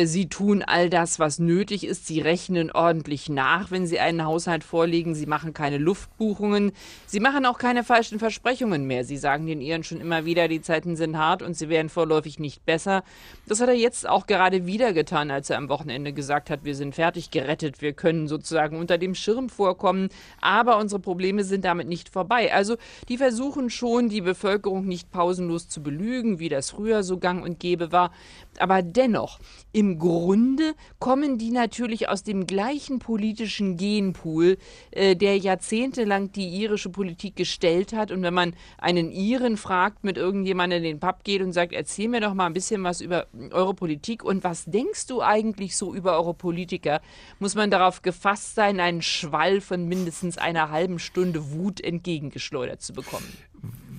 Sie 0.03 0.27
tun 0.27 0.63
all 0.63 0.89
das, 0.89 1.19
was 1.19 1.39
nötig 1.39 1.85
ist. 1.85 2.07
Sie 2.07 2.19
rechnen 2.19 2.71
ordentlich 2.71 3.29
nach, 3.29 3.71
wenn 3.71 3.87
sie 3.87 3.99
einen 3.99 4.25
Haushalt 4.25 4.63
vorlegen. 4.63 5.15
Sie 5.15 5.25
machen 5.25 5.53
keine 5.53 5.77
Luftbuchungen. 5.77 6.71
Sie 7.05 7.19
machen 7.19 7.45
auch 7.45 7.57
keine 7.57 7.83
falschen 7.83 8.19
Versprechungen 8.19 8.85
mehr. 8.85 9.03
Sie 9.05 9.17
sagen 9.17 9.47
den 9.47 9.61
Ehren 9.61 9.83
schon 9.83 10.01
immer 10.01 10.25
wieder, 10.25 10.47
die 10.47 10.61
Zeiten 10.61 10.95
sind 10.95 11.17
hart 11.17 11.41
und 11.41 11.55
sie 11.55 11.69
werden 11.69 11.89
vorläufig 11.89 12.39
nicht 12.39 12.65
besser. 12.65 13.03
Das 13.47 13.61
hat 13.61 13.69
er 13.69 13.75
jetzt 13.75 14.07
auch 14.07 14.27
gerade 14.27 14.65
wieder 14.65 14.93
getan, 14.93 15.31
als 15.31 15.49
er 15.49 15.57
am 15.57 15.69
Wochenende 15.69 16.13
gesagt 16.13 16.49
hat, 16.49 16.63
wir 16.63 16.75
sind 16.75 16.95
fertig 16.95 17.31
gerettet, 17.31 17.81
wir 17.81 17.93
können 17.93 18.27
sozusagen 18.27 18.77
unter 18.77 18.97
dem 18.97 19.15
Schirm 19.15 19.49
vorkommen, 19.49 20.09
aber 20.41 20.77
unsere 20.77 20.99
Probleme 20.99 21.43
sind 21.43 21.63
damit 21.65 21.87
nicht 21.87 22.09
vorbei. 22.17 22.51
Also 22.51 22.77
die 23.09 23.17
versuchen 23.17 23.69
schon, 23.69 24.09
die 24.09 24.21
Bevölkerung 24.21 24.87
nicht 24.87 25.11
pausenlos 25.11 25.69
zu 25.69 25.83
belügen, 25.83 26.39
wie 26.39 26.49
das 26.49 26.71
früher 26.71 27.03
so 27.03 27.19
gang 27.19 27.43
und 27.43 27.59
gäbe 27.59 27.91
war. 27.91 28.11
Aber 28.57 28.81
dennoch, 28.81 29.37
im 29.71 29.99
Grunde 29.99 30.73
kommen 30.97 31.37
die 31.37 31.51
natürlich 31.51 32.09
aus 32.09 32.23
dem 32.23 32.47
gleichen 32.47 32.97
politischen 32.97 33.77
Genpool, 33.77 34.57
äh, 34.89 35.15
der 35.15 35.37
jahrzehntelang 35.37 36.31
die 36.31 36.47
irische 36.47 36.89
Politik 36.89 37.35
gestellt 37.35 37.93
hat. 37.93 38.11
Und 38.11 38.23
wenn 38.23 38.33
man 38.33 38.55
einen 38.79 39.11
Iren 39.11 39.57
fragt, 39.57 40.03
mit 40.03 40.17
irgendjemandem 40.17 40.77
in 40.77 40.83
den 40.83 40.99
Pub 40.99 41.23
geht 41.23 41.43
und 41.43 41.53
sagt, 41.53 41.71
erzähl 41.71 42.07
mir 42.07 42.21
doch 42.21 42.33
mal 42.33 42.47
ein 42.47 42.53
bisschen 42.53 42.83
was 42.83 42.99
über 42.99 43.27
eure 43.51 43.75
Politik 43.75 44.23
und 44.23 44.43
was 44.43 44.65
denkst 44.65 45.05
du 45.05 45.21
eigentlich 45.21 45.77
so 45.77 45.93
über 45.93 46.17
eure 46.17 46.33
Politiker, 46.33 46.99
muss 47.37 47.53
man 47.53 47.69
darauf 47.69 48.01
gefasst 48.01 48.55
sein, 48.55 48.79
einen 48.79 49.03
Schwall 49.03 49.61
von 49.61 49.87
mindestens 49.87 50.39
einer 50.39 50.71
halben 50.71 50.97
Stunde 50.97 51.51
Wut 51.51 51.79
entgegengeschleudert 52.07 52.81
zu 52.81 52.93
bekommen. 52.93 53.27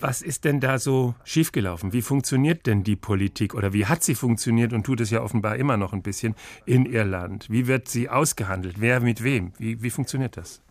Was 0.01 0.23
ist 0.23 0.45
denn 0.45 0.61
da 0.61 0.79
so 0.79 1.15
schiefgelaufen? 1.25 1.93
Wie 1.93 2.03
funktioniert 2.03 2.67
denn 2.67 2.85
die 2.85 2.97
Politik 2.97 3.55
oder 3.55 3.73
wie 3.73 3.87
hat 3.87 4.03
sie 4.03 4.15
funktioniert 4.15 4.73
und 4.73 4.85
tut 4.85 5.01
es 5.01 5.11
ja 5.11 5.23
offenbar 5.23 5.57
immer 5.57 5.77
noch 5.77 5.93
ein 5.93 6.03
bisschen 6.03 6.35
in 6.67 6.87
Irland? 6.87 7.47
Wie 7.51 7.67
wird 7.67 7.89
sie 7.89 8.09
ausgehandelt? 8.09 8.81
Wer 8.81 9.01
mit 9.01 9.25
wem? 9.25 9.53
Wie, 9.59 9.83
wie 9.83 9.91
funktioniert 9.91 10.37
das? 10.37 10.63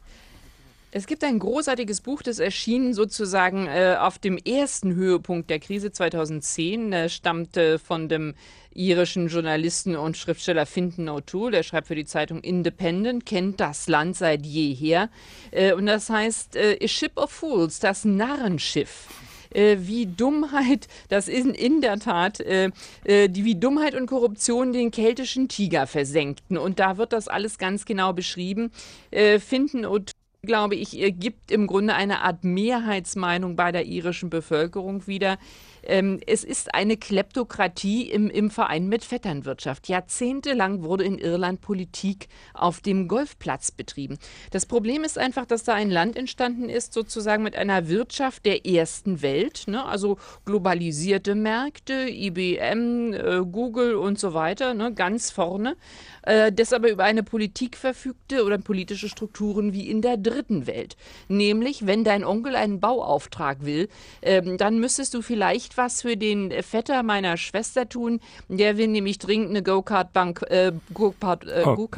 Es 0.92 1.06
gibt 1.06 1.24
ein 1.26 1.40
großartiges 1.40 2.00
Buch, 2.00 2.22
das 2.22 2.40
erschien 2.40 2.94
sozusagen 2.94 3.68
äh, 3.68 3.98
auf 4.00 4.20
dem 4.20 4.38
ersten 4.38 4.96
Höhepunkt 4.96 5.50
der 5.50 5.60
Krise 5.60 5.92
2010, 5.92 6.94
äh, 6.94 7.10
stammte 7.10 7.78
von 7.78 8.08
dem 8.08 8.36
irischen 8.74 9.28
Journalisten 9.28 9.98
und 9.98 10.16
Schriftsteller 10.16 10.66
Fintan 10.66 11.10
O'Toole. 11.10 11.52
Der 11.52 11.64
schreibt 11.64 11.88
für 11.88 11.96
die 11.96 12.06
Zeitung 12.06 12.40
Independent, 12.40 13.26
kennt 13.26 13.60
das 13.60 13.90
Land 13.90 14.16
seit 14.16 14.46
jeher. 14.46 15.10
Äh, 15.52 15.74
und 15.74 15.88
das 15.88 16.10
heißt 16.10 16.56
äh, 16.56 16.80
A 16.82 16.88
Ship 16.88 17.18
of 17.18 17.32
Fools, 17.32 17.80
das 17.80 18.06
Narrenschiff 18.06 19.10
äh, 19.54 19.78
wie 19.82 20.06
Dummheit, 20.06 20.88
das 21.10 21.28
ist 21.28 21.48
in 21.48 21.82
der 21.82 22.00
Tat, 22.00 22.40
äh, 22.40 22.72
äh, 23.04 23.28
die 23.28 23.44
wie 23.44 23.56
Dummheit 23.56 23.94
und 23.94 24.06
Korruption 24.06 24.72
den 24.72 24.92
keltischen 24.92 25.50
Tiger 25.50 25.86
versenkten. 25.86 26.58
Und 26.58 26.80
da 26.80 26.98
wird 26.98 27.12
das 27.12 27.28
alles 27.28 27.58
ganz 27.58 27.84
genau 27.84 28.14
beschrieben. 28.14 28.72
Äh, 29.12 29.40
Finden 29.40 29.86
und 29.86 30.12
glaube 30.48 30.76
ich, 30.76 30.92
gibt 31.20 31.52
im 31.52 31.68
Grunde 31.68 31.94
eine 31.94 32.22
Art 32.22 32.44
Mehrheitsmeinung 32.44 33.56
bei 33.56 33.72
der 33.72 33.86
irischen 33.86 34.32
Bevölkerung 34.32 35.06
wieder. 35.06 35.38
Ähm, 35.88 36.20
es 36.28 36.44
ist 36.44 36.76
eine 36.76 36.98
Kleptokratie 36.98 38.12
im, 38.12 38.30
im 38.30 38.52
Verein 38.52 38.88
mit 38.88 39.06
Vetternwirtschaft. 39.06 39.88
Jahrzehntelang 39.88 40.84
wurde 40.84 41.06
in 41.06 41.18
Irland 41.18 41.62
Politik 41.62 42.28
auf 42.54 42.82
dem 42.82 43.08
Golfplatz 43.08 43.72
betrieben. 43.72 44.18
Das 44.52 44.66
Problem 44.66 45.06
ist 45.06 45.18
einfach, 45.18 45.46
dass 45.46 45.64
da 45.64 45.74
ein 45.74 45.90
Land 45.90 46.18
entstanden 46.18 46.70
ist, 46.70 46.94
sozusagen 46.94 47.42
mit 47.42 47.56
einer 47.56 47.88
Wirtschaft 47.88 48.46
der 48.46 48.66
ersten 48.66 49.22
Welt, 49.22 49.64
ne? 49.68 49.86
also 49.86 50.18
globalisierte 50.44 51.36
Märkte, 51.36 52.10
IBM, 52.10 53.14
äh, 53.14 53.42
Google 53.50 53.96
und 53.96 54.20
so 54.20 54.34
weiter, 54.34 54.74
ne? 54.74 54.94
ganz 54.94 55.32
vorne, 55.32 55.78
äh, 56.24 56.52
das 56.52 56.74
aber 56.74 56.92
über 56.92 57.06
eine 57.06 57.24
Politik 57.24 57.78
verfügte 57.78 58.44
oder 58.44 58.58
politische 58.58 59.08
Strukturen 59.08 59.72
wie 59.72 59.90
in 59.90 60.02
der 60.02 60.18
dritten 60.18 60.68
Welt. 60.68 60.98
Nämlich, 61.30 61.88
wenn 61.88 62.04
dein 62.04 62.26
Onkel 62.26 62.58
einen 62.58 62.82
Bauauftrag 62.82 63.64
will, 63.64 63.88
äh, 64.20 64.42
dann 64.58 64.80
müsstest 64.80 65.14
du 65.14 65.22
vielleicht 65.22 65.77
was 65.78 66.02
für 66.02 66.18
den 66.18 66.52
Vetter 66.64 67.04
meiner 67.04 67.38
Schwester 67.38 67.88
tun. 67.88 68.20
Der 68.50 68.78
will 68.78 68.88
nämlich 68.88 69.20
dringend 69.20 69.52
eine 69.52 69.64
Go-Kart-Bahn 69.64 70.36
äh, 70.50 70.72
Go 70.94 71.14
äh, 71.22 71.64
oh. 71.66 71.76
Go 71.76 71.90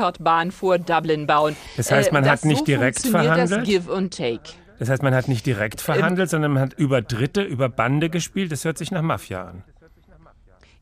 vor 0.52 0.78
Dublin 0.78 1.28
bauen. 1.28 1.56
Das 1.78 1.92
heißt, 1.92 2.12
man 2.12 2.24
äh, 2.26 2.30
hat 2.30 2.46
nicht 2.46 2.60
so 2.60 2.66
direkt 2.66 3.00
verhandelt? 3.00 3.62
Das 3.62 3.68
Give 3.68 3.94
and 3.94 4.16
Take. 4.16 4.54
Das 4.80 4.90
heißt, 4.90 5.04
man 5.04 5.14
hat 5.14 5.28
nicht 5.28 5.46
direkt 5.46 5.82
verhandelt, 5.82 6.28
ähm, 6.28 6.32
sondern 6.32 6.54
man 6.54 6.64
hat 6.64 6.74
über 6.74 7.02
Dritte, 7.02 7.42
über 7.42 7.68
Bande 7.68 8.10
gespielt. 8.10 8.52
Das 8.52 8.64
hört 8.64 8.78
sich 8.78 8.92
nach 8.92 9.02
Mafia 9.02 9.44
an 9.44 9.64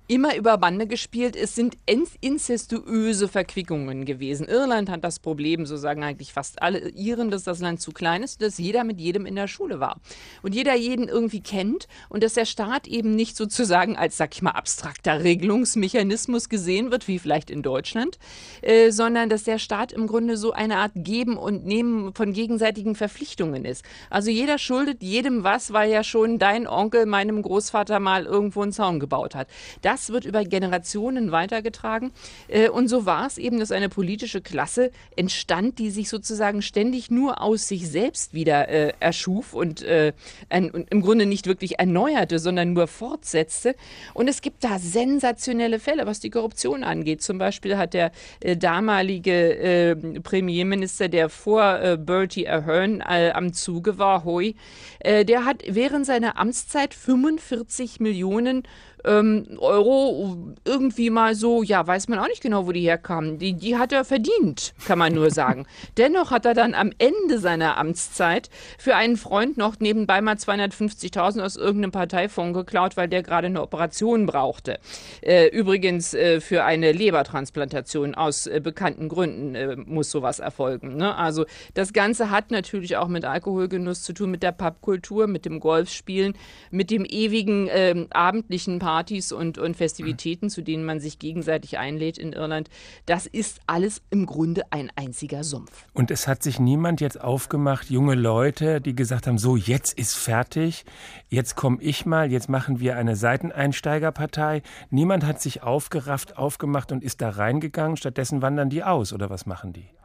immer 0.08 0.36
über 0.36 0.58
Bande 0.58 0.88
gespielt. 0.88 1.36
Es 1.36 1.56
sind 1.56 1.78
incestuöse 2.22 3.28
Verquickungen 3.28 4.06
gewesen. 4.06 4.48
Irland 4.48 4.90
hat 4.90 5.04
das 5.04 5.20
Problem, 5.20 5.66
so 5.66 5.76
sagen 5.76 6.04
eigentlich 6.04 6.32
fast 6.32 6.62
alle 6.62 6.90
Iren, 6.90 7.30
dass 7.30 7.44
das 7.44 7.60
Land 7.60 7.82
zu 7.82 7.92
klein 7.92 8.24
ist, 8.24 8.42
dass 8.42 8.58
jeder 8.58 8.86
mit 8.86 9.02
jedem 9.02 9.26
in 9.26 9.36
der 9.36 9.48
Schule 9.48 9.80
war. 9.80 10.00
Und 10.44 10.56
jeder 10.56 10.76
jeden 10.76 11.10
irgendwie 11.10 11.42
kennt 11.42 11.88
und 12.08 12.24
dass 12.24 12.36
der 12.36 12.46
Staat 12.46 12.88
eben 12.88 13.16
nicht 13.16 13.36
sozusagen 13.36 13.98
als, 13.98 14.16
sag 14.16 14.34
ich 14.34 14.42
mal, 14.42 14.52
abstrakter 14.52 15.24
Regelungsmechanismus 15.24 16.48
gesehen 16.48 16.90
wird, 16.92 17.08
wie 17.08 17.20
vielleicht 17.20 17.50
in 17.50 17.62
Deutschland, 17.62 18.18
äh, 18.62 18.92
sondern 18.92 19.30
dass 19.30 19.44
der 19.44 19.60
Staat 19.60 19.92
im 19.92 20.08
Grunde 20.08 20.38
so 20.38 20.54
eine 20.54 20.78
Art 20.78 20.94
Geben 20.96 21.38
und 21.38 21.66
Nehmen 21.66 22.14
von 22.14 22.32
gegenseitigen 22.32 22.96
Verpflichtungen 22.96 23.66
ist. 23.66 23.84
Also 24.10 24.32
jeder 24.32 24.58
schuldet 24.58 25.04
jedem 25.04 25.44
was, 25.44 25.74
weil 25.74 25.92
ja 25.92 26.04
schon 26.04 26.40
dein 26.40 26.66
Onkel 26.66 27.06
meinem 27.06 27.42
Großvater 27.42 28.00
mal 28.00 28.26
irgendwo 28.26 28.62
einen 28.62 28.72
Zaun 28.72 29.02
gebaut 29.02 29.36
hat. 29.36 29.48
Das 29.82 29.97
das 29.98 30.12
wird 30.12 30.26
über 30.26 30.44
Generationen 30.44 31.32
weitergetragen. 31.32 32.12
Äh, 32.48 32.70
und 32.70 32.88
so 32.88 33.06
war 33.06 33.26
es 33.26 33.38
eben, 33.38 33.60
dass 33.60 33.72
eine 33.72 33.90
politische 33.90 34.42
Klasse 34.42 34.92
entstand, 35.16 35.80
die 35.80 35.90
sich 35.90 36.10
sozusagen 36.10 36.62
ständig 36.62 37.10
nur 37.10 37.42
aus 37.42 37.68
sich 37.68 37.90
selbst 37.90 38.34
wieder 38.34 38.70
äh, 38.70 38.94
erschuf 39.00 39.54
und, 39.54 39.82
äh, 39.82 40.14
ein, 40.50 40.70
und 40.70 40.92
im 40.92 41.02
Grunde 41.02 41.26
nicht 41.26 41.48
wirklich 41.48 41.80
erneuerte, 41.80 42.38
sondern 42.38 42.74
nur 42.74 42.88
fortsetzte. 42.88 43.76
Und 44.14 44.28
es 44.28 44.42
gibt 44.42 44.64
da 44.64 44.78
sensationelle 44.78 45.80
Fälle, 45.80 46.06
was 46.06 46.20
die 46.20 46.30
Korruption 46.30 46.84
angeht. 46.84 47.24
Zum 47.24 47.40
Beispiel 47.40 47.78
hat 47.78 47.96
der 47.96 48.12
äh, 48.42 48.56
damalige 48.56 49.58
äh, 49.58 49.96
Premierminister, 49.96 51.10
der 51.10 51.30
vor 51.30 51.80
äh, 51.80 51.98
Bertie 51.98 52.48
Ahern 52.48 53.02
am 53.02 53.54
Zuge 53.54 53.98
war, 53.98 54.24
Hoy, 54.26 54.56
der 55.04 55.46
hat 55.46 55.64
während 55.68 56.06
seiner 56.06 56.38
Amtszeit 56.38 56.94
45 56.94 58.00
Millionen 58.00 58.64
ähm, 59.06 59.46
Euro 59.60 60.56
irgendwie 60.66 61.10
mal 61.10 61.36
so, 61.36 61.64
ja, 61.64 61.86
weiß 61.86 62.08
man 62.08 62.20
auch 62.20 62.28
nicht 62.28 62.42
genau, 62.42 62.68
wo 62.68 62.72
die 62.72 62.82
herkamen. 62.82 63.38
Die, 63.38 63.54
die 63.54 63.78
hat 63.78 63.92
er 63.92 64.06
verdient, 64.06 64.74
kann 64.86 65.00
man 65.00 65.14
nur 65.14 65.32
sagen. 65.32 65.66
Dennoch 65.98 66.32
hat 66.32 66.46
er 66.46 66.54
dann 66.54 66.74
am 66.74 66.92
Ende 66.98 67.40
seiner 67.40 67.78
Amtszeit 67.78 68.50
für 68.78 68.96
einen 68.96 69.18
Freund 69.18 69.58
noch 69.58 69.80
nebenbei 69.80 70.22
mal 70.22 70.36
250.000 70.36 71.42
aus 71.42 71.56
irgendeinem 71.56 71.92
Parteifonds 71.92 72.58
geklaut, 72.58 72.98
weil 72.98 73.08
der 73.08 73.24
gerade 73.24 73.48
eine 73.48 73.62
Operation 73.62 74.26
brauchte. 74.26 74.80
Äh, 75.22 75.48
übrigens 75.48 76.14
äh, 76.14 76.42
für 76.42 76.64
eine 76.64 76.92
Lebertransplantation 76.92 78.16
aus 78.16 78.48
äh, 78.48 78.60
bekannten 78.64 79.10
Gründen 79.10 79.56
äh, 79.56 79.76
muss 79.76 80.12
sowas 80.12 80.40
erfolgen. 80.40 80.98
Ne? 80.98 81.16
Also 81.16 81.46
das 81.74 81.94
Ganze 81.94 82.32
hat 82.32 82.52
natürlich 82.52 82.98
auch 82.98 83.08
mit 83.08 83.26
Alkoholgenuss 83.26 84.04
zu 84.04 84.14
tun, 84.14 84.32
mit 84.32 84.44
der 84.44 84.52
Pappkultur, 84.52 85.28
mit 85.28 85.46
dem 85.46 85.60
Golfspielen, 85.60 86.34
mit 86.72 86.92
dem 86.92 87.06
ewigen 87.06 87.68
ähm, 87.72 88.08
abendlichen 88.10 88.80
Partys 88.88 89.34
und, 89.34 89.58
und 89.58 89.76
Festivitäten, 89.76 90.50
zu 90.50 90.62
denen 90.62 90.86
man 90.86 91.02
sich 91.02 91.20
gegenseitig 91.20 91.78
einlädt 91.78 92.18
in 92.18 92.32
Irland, 92.32 92.70
das 93.06 93.26
ist 93.26 93.60
alles 93.68 94.02
im 94.12 94.26
Grunde 94.26 94.62
ein 94.72 94.90
einziger 94.96 95.44
Sumpf. 95.44 95.88
Und 95.94 96.10
es 96.10 96.26
hat 96.26 96.42
sich 96.42 96.58
niemand 96.58 97.02
jetzt 97.02 97.20
aufgemacht, 97.20 97.90
junge 97.90 98.16
Leute, 98.16 98.80
die 98.80 98.96
gesagt 98.96 99.28
haben, 99.28 99.40
so 99.40 99.58
jetzt 99.58 99.92
ist 100.00 100.16
fertig, 100.16 100.86
jetzt 101.28 101.58
komme 101.58 101.80
ich 101.82 102.06
mal, 102.06 102.32
jetzt 102.32 102.48
machen 102.48 102.80
wir 102.80 102.96
eine 102.96 103.18
Seiteneinsteigerpartei. 103.18 104.62
Niemand 104.90 105.26
hat 105.26 105.42
sich 105.42 105.64
aufgerafft, 105.64 106.38
aufgemacht 106.38 106.94
und 106.94 107.04
ist 107.04 107.22
da 107.22 107.32
reingegangen, 107.32 107.98
stattdessen 107.98 108.42
wandern 108.42 108.70
die 108.70 108.84
aus 108.86 109.12
oder 109.12 109.30
was 109.30 109.46
machen 109.46 109.74
die? 109.74 109.97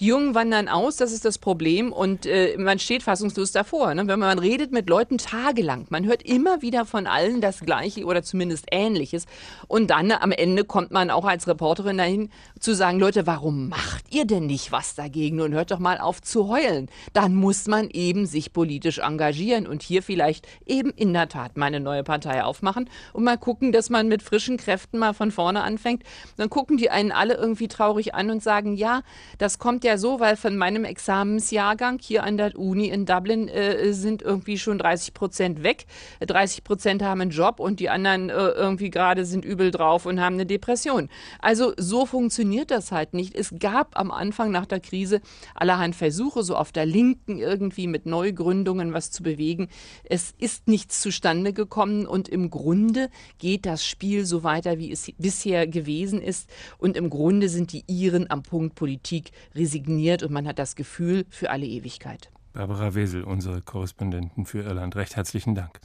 Die 0.00 0.06
Jungen 0.06 0.36
wandern 0.36 0.68
aus, 0.68 0.94
das 0.94 1.10
ist 1.10 1.24
das 1.24 1.38
Problem 1.38 1.92
und 1.92 2.24
äh, 2.24 2.56
man 2.56 2.78
steht 2.78 3.02
fassungslos 3.02 3.50
davor. 3.50 3.92
Ne? 3.94 4.06
Wenn 4.06 4.20
man 4.20 4.38
redet 4.38 4.70
mit 4.70 4.88
Leuten 4.88 5.18
tagelang, 5.18 5.86
man 5.88 6.06
hört 6.06 6.22
immer 6.22 6.62
wieder 6.62 6.84
von 6.84 7.08
allen 7.08 7.40
das 7.40 7.62
Gleiche 7.62 8.04
oder 8.04 8.22
zumindest 8.22 8.66
Ähnliches 8.70 9.26
und 9.66 9.90
dann 9.90 10.12
am 10.12 10.30
Ende 10.30 10.62
kommt 10.62 10.92
man 10.92 11.10
auch 11.10 11.24
als 11.24 11.48
Reporterin 11.48 11.98
dahin 11.98 12.30
zu 12.60 12.76
sagen, 12.76 13.00
Leute, 13.00 13.26
warum 13.26 13.70
macht 13.70 14.04
ihr 14.14 14.24
denn 14.24 14.46
nicht 14.46 14.70
was 14.70 14.94
dagegen 14.94 15.40
und 15.40 15.52
hört 15.52 15.72
doch 15.72 15.80
mal 15.80 15.98
auf 15.98 16.22
zu 16.22 16.46
heulen? 16.46 16.88
Dann 17.12 17.34
muss 17.34 17.66
man 17.66 17.90
eben 17.90 18.26
sich 18.26 18.52
politisch 18.52 18.98
engagieren 18.98 19.66
und 19.66 19.82
hier 19.82 20.04
vielleicht 20.04 20.46
eben 20.64 20.90
in 20.90 21.12
der 21.12 21.28
Tat 21.28 21.56
mal 21.56 21.66
eine 21.66 21.80
neue 21.80 22.04
Partei 22.04 22.44
aufmachen 22.44 22.88
und 23.12 23.24
mal 23.24 23.36
gucken, 23.36 23.72
dass 23.72 23.90
man 23.90 24.06
mit 24.06 24.22
frischen 24.22 24.58
Kräften 24.58 25.00
mal 25.00 25.12
von 25.12 25.32
vorne 25.32 25.64
anfängt. 25.64 26.04
Dann 26.36 26.50
gucken 26.50 26.76
die 26.76 26.88
einen 26.88 27.10
alle 27.10 27.34
irgendwie 27.34 27.66
traurig 27.66 28.14
an 28.14 28.30
und 28.30 28.44
sagen, 28.44 28.76
ja, 28.76 29.02
das 29.38 29.58
kommt 29.58 29.82
ja 29.82 29.87
ja 29.88 29.98
so, 29.98 30.20
weil 30.20 30.36
von 30.36 30.56
meinem 30.56 30.84
Examensjahrgang 30.84 31.98
hier 32.00 32.22
an 32.22 32.36
der 32.36 32.58
Uni 32.58 32.88
in 32.88 33.06
Dublin 33.06 33.48
äh, 33.48 33.92
sind 33.92 34.20
irgendwie 34.22 34.58
schon 34.58 34.78
30 34.78 35.14
Prozent 35.14 35.62
weg. 35.62 35.86
30 36.20 36.62
Prozent 36.62 37.02
haben 37.02 37.22
einen 37.22 37.30
Job 37.30 37.58
und 37.58 37.80
die 37.80 37.88
anderen 37.88 38.28
äh, 38.28 38.34
irgendwie 38.34 38.90
gerade 38.90 39.24
sind 39.24 39.44
übel 39.44 39.70
drauf 39.70 40.04
und 40.04 40.20
haben 40.20 40.34
eine 40.34 40.44
Depression. 40.44 41.08
Also 41.40 41.72
so 41.78 42.04
funktioniert 42.04 42.70
das 42.70 42.92
halt 42.92 43.14
nicht. 43.14 43.34
Es 43.34 43.54
gab 43.58 43.98
am 43.98 44.10
Anfang 44.10 44.50
nach 44.50 44.66
der 44.66 44.80
Krise 44.80 45.22
allerhand 45.54 45.96
Versuche, 45.96 46.42
so 46.42 46.54
auf 46.54 46.70
der 46.70 46.84
Linken 46.84 47.38
irgendwie 47.38 47.86
mit 47.86 48.04
Neugründungen 48.04 48.92
was 48.92 49.10
zu 49.10 49.22
bewegen. 49.22 49.68
Es 50.04 50.34
ist 50.38 50.68
nichts 50.68 51.00
zustande 51.00 51.54
gekommen 51.54 52.06
und 52.06 52.28
im 52.28 52.50
Grunde 52.50 53.08
geht 53.38 53.64
das 53.64 53.86
Spiel 53.86 54.26
so 54.26 54.42
weiter, 54.42 54.78
wie 54.78 54.92
es 54.92 55.10
bisher 55.16 55.66
gewesen 55.66 56.20
ist. 56.20 56.50
Und 56.76 56.96
im 56.96 57.08
Grunde 57.08 57.48
sind 57.48 57.72
die 57.72 57.84
Iren 57.86 58.30
am 58.30 58.42
Punkt 58.42 58.74
Politik 58.74 59.30
resigniert 59.78 60.22
und 60.22 60.32
man 60.32 60.46
hat 60.46 60.58
das 60.58 60.76
Gefühl 60.76 61.24
für 61.28 61.50
alle 61.50 61.66
Ewigkeit. 61.66 62.30
Barbara 62.52 62.94
Wesel, 62.94 63.22
unsere 63.22 63.62
Korrespondentin 63.62 64.46
für 64.46 64.62
Irland. 64.62 64.96
Recht 64.96 65.16
herzlichen 65.16 65.54
Dank. 65.54 65.80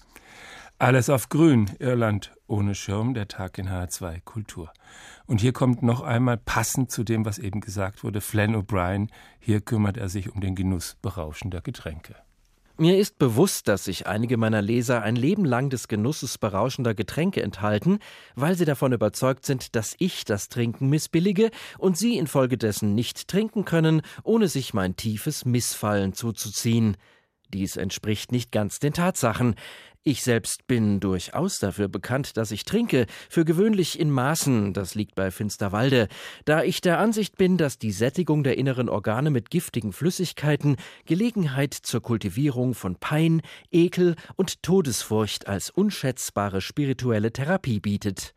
Alles 0.79 1.09
auf 1.09 1.29
Grün, 1.29 1.69
Irland 1.79 2.33
ohne 2.47 2.73
Schirm, 2.73 3.13
der 3.13 3.27
Tag 3.27 3.57
in 3.59 3.69
H2 3.69 4.21
Kultur. 4.21 4.73
Und 5.27 5.39
hier 5.39 5.53
kommt 5.53 5.83
noch 5.83 6.01
einmal 6.01 6.37
passend 6.37 6.91
zu 6.91 7.03
dem, 7.03 7.25
was 7.25 7.37
eben 7.37 7.61
gesagt 7.61 8.03
wurde, 8.03 8.21
Flann 8.21 8.55
O'Brien. 8.55 9.09
Hier 9.39 9.61
kümmert 9.61 9.97
er 9.97 10.09
sich 10.09 10.33
um 10.33 10.41
den 10.41 10.55
Genuss 10.55 10.97
berauschender 11.01 11.61
Getränke. 11.61 12.15
Mir 12.75 12.97
ist 12.97 13.19
bewusst, 13.19 13.67
dass 13.67 13.83
sich 13.83 14.07
einige 14.07 14.35
meiner 14.35 14.63
Leser 14.63 15.03
ein 15.03 15.15
Leben 15.15 15.45
lang 15.45 15.69
des 15.69 15.87
Genusses 15.87 16.39
berauschender 16.39 16.95
Getränke 16.95 17.43
enthalten, 17.43 17.99
weil 18.35 18.57
sie 18.57 18.65
davon 18.65 18.93
überzeugt 18.93 19.45
sind, 19.45 19.75
dass 19.75 19.93
ich 19.99 20.25
das 20.25 20.49
Trinken 20.49 20.89
missbillige 20.89 21.51
und 21.77 21.99
sie 21.99 22.17
infolgedessen 22.17 22.95
nicht 22.95 23.27
trinken 23.27 23.63
können, 23.63 24.01
ohne 24.23 24.47
sich 24.47 24.73
mein 24.73 24.95
tiefes 24.95 25.45
Missfallen 25.45 26.13
zuzuziehen. 26.13 26.97
Dies 27.53 27.77
entspricht 27.77 28.31
nicht 28.31 28.51
ganz 28.51 28.79
den 28.79 28.93
Tatsachen. 28.93 29.53
Ich 30.05 30.21
selbst 30.21 30.67
bin 30.67 30.99
durchaus 30.99 31.59
dafür 31.59 31.87
bekannt, 31.87 32.35
dass 32.35 32.51
ich 32.51 32.65
trinke, 32.65 33.05
für 33.29 33.45
gewöhnlich 33.45 33.97
in 33.97 34.11
Maßen, 34.11 34.73
das 34.73 34.95
liegt 34.95 35.15
bei 35.15 35.31
Finsterwalde, 35.31 36.09
da 36.43 36.61
ich 36.61 36.81
der 36.81 36.99
Ansicht 36.99 37.37
bin, 37.37 37.57
dass 37.57 37.77
die 37.77 37.93
Sättigung 37.93 38.43
der 38.43 38.57
inneren 38.57 38.89
Organe 38.89 39.29
mit 39.29 39.49
giftigen 39.49 39.93
Flüssigkeiten 39.93 40.75
Gelegenheit 41.05 41.73
zur 41.73 42.01
Kultivierung 42.01 42.73
von 42.73 42.97
Pein, 42.97 43.41
Ekel 43.71 44.17
und 44.35 44.61
Todesfurcht 44.61 45.47
als 45.47 45.69
unschätzbare 45.69 46.59
spirituelle 46.59 47.31
Therapie 47.31 47.79
bietet. 47.79 48.35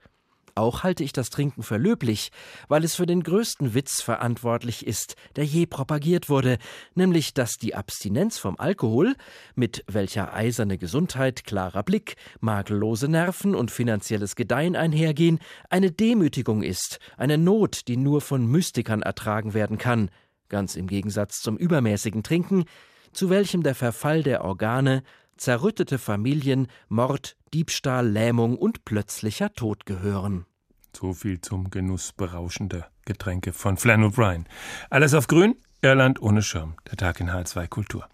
Auch 0.56 0.84
halte 0.84 1.04
ich 1.04 1.12
das 1.12 1.28
Trinken 1.28 1.62
für 1.62 1.76
löblich, 1.76 2.32
weil 2.66 2.82
es 2.82 2.94
für 2.94 3.04
den 3.04 3.22
größten 3.22 3.74
Witz 3.74 4.00
verantwortlich 4.00 4.86
ist, 4.86 5.14
der 5.36 5.44
je 5.44 5.66
propagiert 5.66 6.30
wurde, 6.30 6.56
nämlich 6.94 7.34
dass 7.34 7.58
die 7.58 7.74
Abstinenz 7.74 8.38
vom 8.38 8.58
Alkohol, 8.58 9.16
mit 9.54 9.84
welcher 9.86 10.32
eiserne 10.32 10.78
Gesundheit, 10.78 11.44
klarer 11.44 11.82
Blick, 11.82 12.16
makellose 12.40 13.06
Nerven 13.06 13.54
und 13.54 13.70
finanzielles 13.70 14.34
Gedeihen 14.34 14.76
einhergehen, 14.76 15.40
eine 15.68 15.92
Demütigung 15.92 16.62
ist, 16.62 17.00
eine 17.18 17.36
Not, 17.36 17.86
die 17.86 17.98
nur 17.98 18.22
von 18.22 18.46
Mystikern 18.46 19.02
ertragen 19.02 19.52
werden 19.52 19.76
kann, 19.76 20.10
ganz 20.48 20.74
im 20.74 20.86
Gegensatz 20.86 21.42
zum 21.42 21.58
übermäßigen 21.58 22.22
Trinken, 22.22 22.64
zu 23.12 23.28
welchem 23.28 23.62
der 23.62 23.74
Verfall 23.74 24.22
der 24.22 24.42
Organe, 24.42 25.02
zerrüttete 25.36 25.98
Familien, 25.98 26.68
Mord, 26.88 27.36
Diebstahl, 27.54 28.08
Lähmung 28.08 28.56
und 28.56 28.84
plötzlicher 28.84 29.52
Tod 29.52 29.86
gehören. 29.86 30.46
So 30.96 31.12
viel 31.12 31.40
zum 31.40 31.70
Genuss 31.70 32.12
berauschender 32.12 32.88
Getränke 33.04 33.52
von 33.52 33.76
Flann 33.76 34.02
O'Brien. 34.02 34.44
Alles 34.88 35.14
auf 35.14 35.26
Grün, 35.26 35.56
Irland 35.82 36.20
ohne 36.22 36.42
Schirm. 36.42 36.74
Der 36.90 36.96
Tag 36.96 37.20
in 37.20 37.30
H2 37.30 37.68
Kultur. 37.68 38.08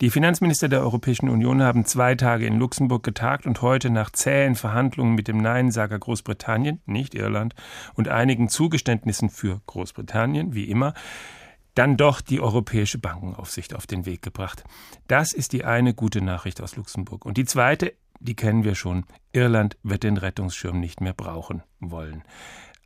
Die 0.00 0.10
Finanzminister 0.10 0.68
der 0.68 0.80
Europäischen 0.80 1.28
Union 1.28 1.62
haben 1.62 1.84
zwei 1.84 2.16
Tage 2.16 2.46
in 2.46 2.58
Luxemburg 2.58 3.04
getagt 3.04 3.46
und 3.46 3.62
heute 3.62 3.90
nach 3.90 4.10
zähen 4.10 4.56
Verhandlungen 4.56 5.14
mit 5.14 5.28
dem 5.28 5.38
Neinsager 5.38 5.98
Großbritannien, 5.98 6.80
nicht 6.84 7.14
Irland, 7.14 7.54
und 7.94 8.08
einigen 8.08 8.48
Zugeständnissen 8.48 9.30
für 9.30 9.60
Großbritannien, 9.66 10.52
wie 10.52 10.64
immer, 10.64 10.94
dann 11.74 11.96
doch 11.96 12.20
die 12.20 12.40
Europäische 12.40 12.98
Bankenaufsicht 12.98 13.74
auf 13.74 13.86
den 13.86 14.06
Weg 14.06 14.22
gebracht. 14.22 14.64
Das 15.08 15.32
ist 15.32 15.52
die 15.52 15.64
eine 15.64 15.94
gute 15.94 16.20
Nachricht 16.20 16.60
aus 16.60 16.76
Luxemburg. 16.76 17.24
Und 17.24 17.36
die 17.36 17.44
zweite, 17.44 17.94
die 18.20 18.36
kennen 18.36 18.64
wir 18.64 18.74
schon. 18.74 19.04
Irland 19.32 19.76
wird 19.82 20.02
den 20.02 20.16
Rettungsschirm 20.16 20.78
nicht 20.78 21.00
mehr 21.00 21.14
brauchen 21.14 21.62
wollen. 21.80 22.22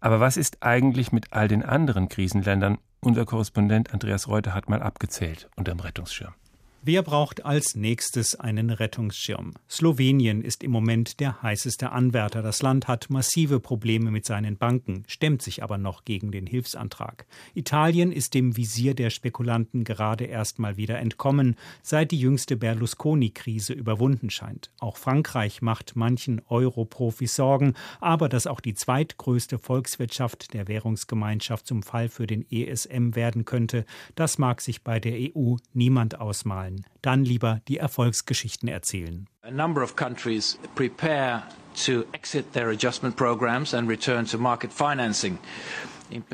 Aber 0.00 0.20
was 0.20 0.36
ist 0.36 0.62
eigentlich 0.62 1.12
mit 1.12 1.32
all 1.32 1.48
den 1.48 1.62
anderen 1.62 2.08
Krisenländern? 2.08 2.78
Unser 3.00 3.24
Korrespondent 3.24 3.92
Andreas 3.92 4.28
Reuter 4.28 4.54
hat 4.54 4.68
mal 4.68 4.82
abgezählt 4.82 5.48
unterm 5.56 5.80
Rettungsschirm. 5.80 6.34
Wer 6.80 7.02
braucht 7.02 7.44
als 7.44 7.74
nächstes 7.74 8.36
einen 8.36 8.70
Rettungsschirm? 8.70 9.54
Slowenien 9.68 10.42
ist 10.42 10.62
im 10.62 10.70
Moment 10.70 11.18
der 11.18 11.42
heißeste 11.42 11.90
Anwärter. 11.90 12.40
Das 12.40 12.62
Land 12.62 12.86
hat 12.86 13.10
massive 13.10 13.58
Probleme 13.58 14.12
mit 14.12 14.24
seinen 14.24 14.56
Banken, 14.56 15.02
stemmt 15.08 15.42
sich 15.42 15.64
aber 15.64 15.76
noch 15.76 16.04
gegen 16.04 16.30
den 16.30 16.46
Hilfsantrag. 16.46 17.26
Italien 17.54 18.12
ist 18.12 18.32
dem 18.34 18.56
Visier 18.56 18.94
der 18.94 19.10
Spekulanten 19.10 19.82
gerade 19.82 20.26
erst 20.26 20.60
mal 20.60 20.76
wieder 20.76 21.00
entkommen, 21.00 21.56
seit 21.82 22.12
die 22.12 22.20
jüngste 22.20 22.56
Berlusconi-Krise 22.56 23.72
überwunden 23.72 24.30
scheint. 24.30 24.70
Auch 24.78 24.98
Frankreich 24.98 25.60
macht 25.60 25.96
manchen 25.96 26.40
Euro-Profis 26.48 27.34
Sorgen, 27.34 27.74
aber 28.00 28.28
dass 28.28 28.46
auch 28.46 28.60
die 28.60 28.74
zweitgrößte 28.74 29.58
Volkswirtschaft 29.58 30.54
der 30.54 30.68
Währungsgemeinschaft 30.68 31.66
zum 31.66 31.82
Fall 31.82 32.08
für 32.08 32.28
den 32.28 32.48
ESM 32.48 33.16
werden 33.16 33.44
könnte, 33.44 33.84
das 34.14 34.38
mag 34.38 34.60
sich 34.60 34.84
bei 34.84 35.00
der 35.00 35.18
EU 35.36 35.56
niemand 35.74 36.20
ausmalen 36.20 36.67
zahlen, 36.68 36.84
dann 37.02 37.24
lieber 37.24 37.60
die 37.68 37.78
Erfolgsgeschichten 37.78 38.68
erzählen. 38.68 39.26
A 39.42 39.50
number 39.50 39.82
of 39.82 39.96
countries 39.96 40.58
prepare 40.74 41.42
to 41.86 42.04
exit 42.12 42.52
their 42.52 42.68
adjustment 42.68 43.16
programs 43.16 43.74
and 43.74 43.88
return 43.88 44.26
to 44.26 44.38
market 44.38 44.72
financing. 44.72 45.38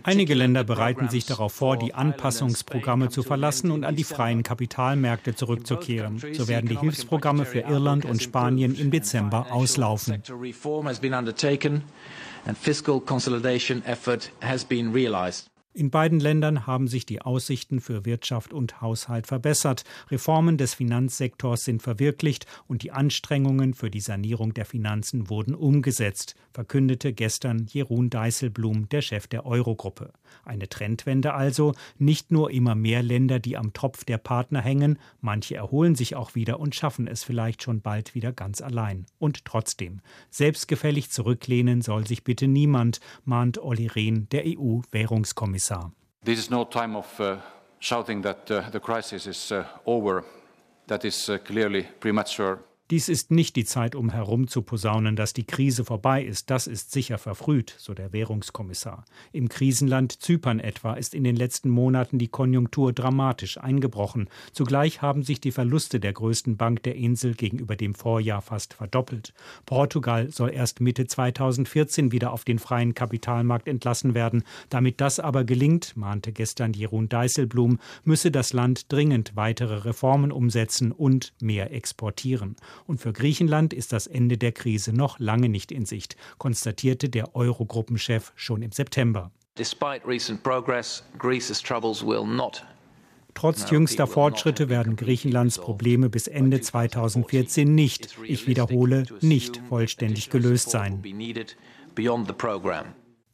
Einige 0.05 0.35
Länder 0.35 0.62
bereiten 0.62 1.09
sich 1.09 1.26
darauf 1.26 1.53
vor, 1.53 1.76
die 1.76 1.95
Anpassungsprogramme 1.95 3.09
zu 3.09 3.24
verlassen 3.24 3.72
und 3.72 3.85
an 3.85 3.97
die 3.97 4.05
freien 4.05 4.45
Kapitalmärkte 4.45 5.35
zurückzukehren. 5.35 6.22
So 6.32 6.47
werden 6.47 6.68
die 6.68 6.78
Hilfsprogramme 6.78 7.45
für 7.45 7.61
Irland 7.61 8.05
und 8.05 8.22
Spanien 8.22 8.76
im 8.76 8.93
Dezember 8.93 9.51
auslaufen. 9.51 10.22
And 12.47 12.59
fiscal 12.59 13.01
consolidation 13.01 13.82
effort 13.87 14.30
has 14.43 14.66
been 14.66 14.93
realized. 14.93 15.49
In 15.77 15.91
beiden 15.91 16.20
Ländern 16.20 16.68
haben 16.68 16.87
sich 16.87 17.05
die 17.05 17.20
Aussichten 17.20 17.81
für 17.81 18.05
Wirtschaft 18.05 18.53
und 18.53 18.81
Haushalt 18.81 19.27
verbessert. 19.27 19.83
Reformen 20.09 20.57
des 20.57 20.72
Finanzsektors 20.72 21.64
sind 21.64 21.83
verwirklicht 21.83 22.47
und 22.68 22.85
die 22.85 22.93
Anstrengungen 22.93 23.75
für 23.75 23.91
die 23.91 23.99
Sanierung 23.99 24.55
der 24.55 24.66
Finanzen 24.66 25.29
wurden 25.29 25.53
umgesetzt, 25.53 26.37
verkündete 26.53 27.12
gestern 27.12 27.66
Jeroen 27.68 28.09
Dijsselbloem, 28.09 28.89
der 28.89 29.03
Chef 29.03 29.27
der 29.27 29.47
Eurogruppe. 29.47 30.12
Eine 30.45 30.68
Trendwende 30.68 31.35
also, 31.35 31.75
nicht 31.99 32.31
nur 32.31 32.53
immer 32.53 32.77
mehr 32.77 33.03
Länder, 33.03 33.41
die 33.41 33.57
am 33.57 33.72
Tropf 33.72 34.05
der 34.05 34.18
Partner 34.18 34.61
hängen, 34.61 35.01
manche 35.20 35.57
erholen 35.57 35.97
sich 35.97 36.14
auch 36.14 36.37
wieder 36.37 36.61
und 36.61 36.77
schaffen 36.77 37.09
es 37.09 37.25
vielleicht 37.25 37.64
schon 37.64 37.81
bald 37.81 38.14
wieder 38.14 38.33
ganz 38.33 38.61
allein. 38.61 39.07
Und 39.18 39.45
trotzdem, 39.45 40.03
selbstgefällig 40.31 41.11
zurücklehnen 41.11 41.83
soll 41.83 42.07
sich 42.07 42.22
bitte 42.22 42.47
niemand, 42.47 43.01
mahnt 43.25 43.59
Olli 43.59 43.89
Rehn, 43.89 44.29
der 44.29 44.45
EU-Währungskommissar. 44.47 45.64
Kommissar. 45.69 45.91
This 46.23 46.39
is 46.39 46.51
no 46.51 46.65
time 46.65 46.97
of 46.97 47.21
uh, 47.21 47.37
shouting 47.79 48.23
that 48.23 48.51
uh, 48.51 48.71
the 48.71 48.81
crisis 48.81 49.27
is 49.27 49.53
uh, 49.53 49.65
over. 49.87 50.25
That 50.87 51.05
is 51.05 51.31
clearly 51.45 51.89
premature. 52.01 52.59
Dies 52.91 53.09
ist 53.09 53.30
nicht 53.30 53.57
die 53.57 53.64
Zeit, 53.64 53.95
um 53.95 54.11
herumzuposaunen, 54.11 55.16
dass 55.16 55.32
die 55.32 55.47
Krise 55.47 55.87
vorbei 55.87 56.22
ist. 56.22 56.51
Das 56.51 56.66
ist 56.66 56.93
sicher 56.93 57.16
verfrüht, 57.16 57.74
so 57.78 57.95
der 57.95 58.12
Währungskommissar. 58.12 59.07
Im 59.32 59.49
Krisenland 59.49 60.20
Zypern 60.20 60.61
etwa 60.61 60.93
ist 60.93 61.14
in 61.14 61.24
den 61.24 61.35
letzten 61.35 61.70
Monaten 61.70 62.18
die 62.18 62.28
Konjunktur 62.28 62.93
dramatisch 62.93 63.57
eingebrochen. 63.57 64.28
Zugleich 64.53 65.01
haben 65.01 65.22
sich 65.22 65.41
die 65.41 65.51
Verluste 65.51 65.99
der 65.99 66.12
größten 66.12 66.59
Bank 66.59 66.82
der 66.82 66.97
Insel 66.97 67.32
gegenüber 67.32 67.74
dem 67.74 67.95
Vorjahr 67.95 68.43
fast 68.43 68.74
verdoppelt. 68.74 69.32
Portugal 69.64 70.30
soll 70.30 70.51
erst 70.51 70.82
Mitte 70.82 71.07
2014 71.07 72.12
wieder 72.12 72.35
auf 72.35 72.45
den 72.45 72.59
freien 72.59 72.93
Kapitalmarkt 72.93 73.66
entlassen 73.66 74.12
werden. 74.12 74.43
Damit 74.68 75.01
das 75.01 75.20
aber 75.20 75.45
gelingt, 75.45 75.97
mahnte 75.97 76.32
gestern 76.32 76.74
Jeroen 76.74 77.09
Dijsselbloem, 77.09 77.78
müsse 78.05 78.30
das 78.30 78.53
Land 78.53 78.93
dringend 78.93 79.37
weitere 79.37 79.87
Reformen 79.87 80.30
umsetzen 80.30 80.93
und 80.93 81.32
mehr 81.41 81.72
exportieren. 81.72 82.57
Und 82.87 83.01
für 83.01 83.12
Griechenland 83.12 83.72
ist 83.72 83.93
das 83.93 84.07
Ende 84.07 84.39
der 84.39 84.53
Krise 84.53 84.93
noch 84.93 85.18
lange 85.18 85.49
nicht 85.49 85.72
in 85.72 85.87
Sicht, 85.87 86.16
konstatierte 86.39 87.09
der 87.09 87.35
Eurogruppenchef 87.35 88.33
schon 88.37 88.62
im 88.62 88.72
September. 88.72 89.31
Trotz 93.35 93.70
jüngster 93.70 94.07
Fortschritte 94.07 94.68
werden 94.68 94.97
Griechenlands 94.97 95.59
Probleme 95.59 96.09
bis 96.09 96.29
Ende 96.29 96.61
2014 96.61 97.75
nicht, 97.75 98.16
ich 98.25 98.47
wiederhole, 98.47 99.05
nicht 99.20 99.61
vollständig 99.68 100.31
gelöst 100.31 100.70
sein. 100.70 101.03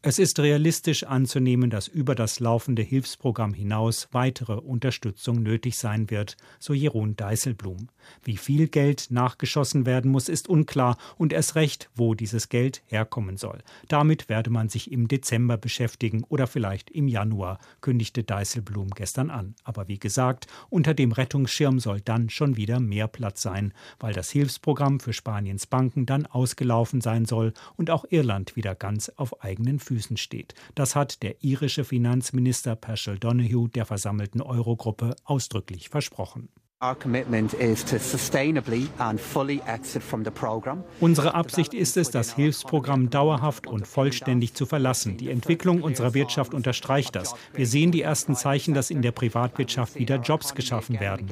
Es 0.03 0.19
ist 0.19 0.39
realistisch 0.39 1.05
anzunehmen, 1.05 1.69
dass 1.69 1.87
über 1.87 2.15
das 2.15 2.41
laufende 2.41 2.81
Hilfsprogramm 2.81 3.53
hinaus 3.53 4.09
weitere 4.13 4.55
Unterstützung 4.55 5.43
nötig 5.43 5.77
sein 5.77 6.09
wird, 6.09 6.39
so 6.59 6.73
Jeroen 6.73 7.17
Deißelblum. 7.17 7.89
Wie 8.25 8.39
viel 8.39 8.69
Geld 8.69 9.09
nachgeschossen 9.11 9.85
werden 9.85 10.11
muss, 10.11 10.31
ist 10.31 10.49
unklar 10.49 10.97
und 11.19 11.35
erst 11.35 11.55
recht, 11.55 11.91
wo 11.95 12.15
dieses 12.15 12.49
Geld 12.49 12.83
herkommen 12.87 13.37
soll. 13.37 13.59
Damit 13.89 14.31
werde 14.31 14.49
man 14.49 14.71
sich 14.71 14.91
im 14.91 15.07
Dezember 15.07 15.59
beschäftigen 15.59 16.25
oder 16.31 16.47
vielleicht 16.47 16.91
im 16.91 17.07
Januar, 17.07 17.59
kündigte 17.83 18.25
Deißelblum 18.25 18.93
gestern 18.93 19.29
an. 19.29 19.55
Aber 19.65 19.87
wie 19.89 19.99
gesagt, 19.99 20.47
unter 20.71 20.95
dem 20.95 21.13
Rettungsschirm 21.13 21.79
soll 21.79 22.01
dann 22.01 22.31
schon 22.31 22.57
wieder 22.57 22.81
mehr 22.81 23.07
Platz 23.07 23.43
sein, 23.43 23.75
weil 23.99 24.15
das 24.15 24.31
Hilfsprogramm 24.31 24.99
für 24.99 25.13
Spaniens 25.13 25.67
Banken 25.67 26.07
dann 26.07 26.25
ausgelaufen 26.25 27.03
sein 27.03 27.27
soll 27.27 27.53
und 27.77 27.91
auch 27.91 28.07
Irland 28.09 28.57
wieder 28.57 28.75
ganz 28.75 29.11
auf 29.17 29.45
eigenen 29.45 29.79
Füßen 29.91 30.17
steht. 30.17 30.55
Das 30.77 30.95
hat 30.95 31.25
der 31.25 31.43
irische 31.43 31.85
Finanzminister 31.85 32.77
Paschal 32.77 33.19
Donoghue 33.19 33.69
der 33.69 33.87
versammelten 33.87 34.41
Eurogruppe 34.41 35.17
ausdrücklich 35.25 35.89
versprochen. 35.89 36.49
Unsere 40.99 41.35
Absicht 41.35 41.75
ist 41.75 41.99
es, 41.99 42.11
das 42.11 42.35
Hilfsprogramm 42.35 43.11
dauerhaft 43.11 43.67
und 43.67 43.87
vollständig 43.87 44.55
zu 44.55 44.65
verlassen. 44.65 45.19
Die 45.19 45.29
Entwicklung 45.29 45.83
unserer 45.83 46.15
Wirtschaft 46.15 46.55
unterstreicht 46.55 47.15
das. 47.17 47.35
Wir 47.53 47.67
sehen 47.67 47.93
die 47.93 48.01
ersten 48.01 48.35
Zeichen, 48.35 48.73
dass 48.73 48.89
in 48.89 49.03
der 49.03 49.13
Privatwirtschaft 49.13 49.97
wieder 49.97 50.17
Jobs 50.21 50.55
geschaffen 50.55 50.99
werden. 51.01 51.29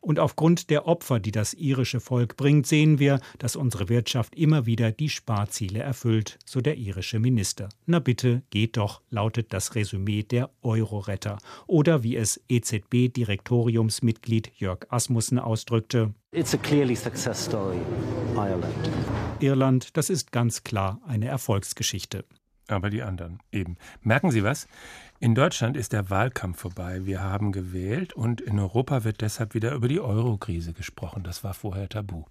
Und 0.00 0.20
aufgrund 0.20 0.70
der 0.70 0.86
Opfer, 0.86 1.18
die 1.18 1.32
das 1.32 1.54
irische 1.54 1.98
Volk 1.98 2.36
bringt, 2.36 2.68
sehen 2.68 3.00
wir, 3.00 3.18
dass 3.40 3.56
unsere 3.56 3.88
Wirtschaft 3.88 4.36
immer 4.36 4.64
wieder 4.64 4.92
die 4.92 5.08
Sparziele 5.08 5.80
erfüllt, 5.80 6.38
so 6.44 6.60
der 6.60 6.76
irische 6.76 7.18
Minister. 7.18 7.68
Na 7.86 7.98
bitte, 7.98 8.42
geht 8.50 8.76
doch, 8.76 9.02
lautet 9.10 9.52
das 9.52 9.74
Resümee 9.74 10.22
der 10.22 10.50
Euro-Retter. 10.68 11.38
Oder 11.66 12.02
wie 12.02 12.16
es 12.16 12.40
EZB-Direktoriumsmitglied 12.48 14.52
Jörg 14.56 14.86
Asmussen 14.90 15.38
ausdrückte, 15.38 16.14
It's 16.32 16.54
a 16.54 16.58
clearly 16.58 16.94
success 16.94 17.46
story, 17.46 17.78
Ireland. 18.34 18.90
Irland, 19.40 19.96
das 19.96 20.10
ist 20.10 20.30
ganz 20.30 20.62
klar 20.62 21.00
eine 21.06 21.26
Erfolgsgeschichte. 21.26 22.24
Aber 22.68 22.90
die 22.90 23.02
anderen 23.02 23.40
eben. 23.50 23.78
Merken 24.02 24.30
Sie 24.30 24.44
was? 24.44 24.68
In 25.20 25.34
Deutschland 25.34 25.76
ist 25.76 25.94
der 25.94 26.10
Wahlkampf 26.10 26.60
vorbei. 26.60 27.06
Wir 27.06 27.22
haben 27.22 27.50
gewählt 27.50 28.12
und 28.12 28.42
in 28.42 28.58
Europa 28.58 29.04
wird 29.04 29.22
deshalb 29.22 29.54
wieder 29.54 29.72
über 29.72 29.88
die 29.88 30.00
Euro-Krise 30.00 30.74
gesprochen. 30.74 31.24
Das 31.24 31.42
war 31.42 31.54
vorher 31.54 31.88
tabu. 31.88 32.24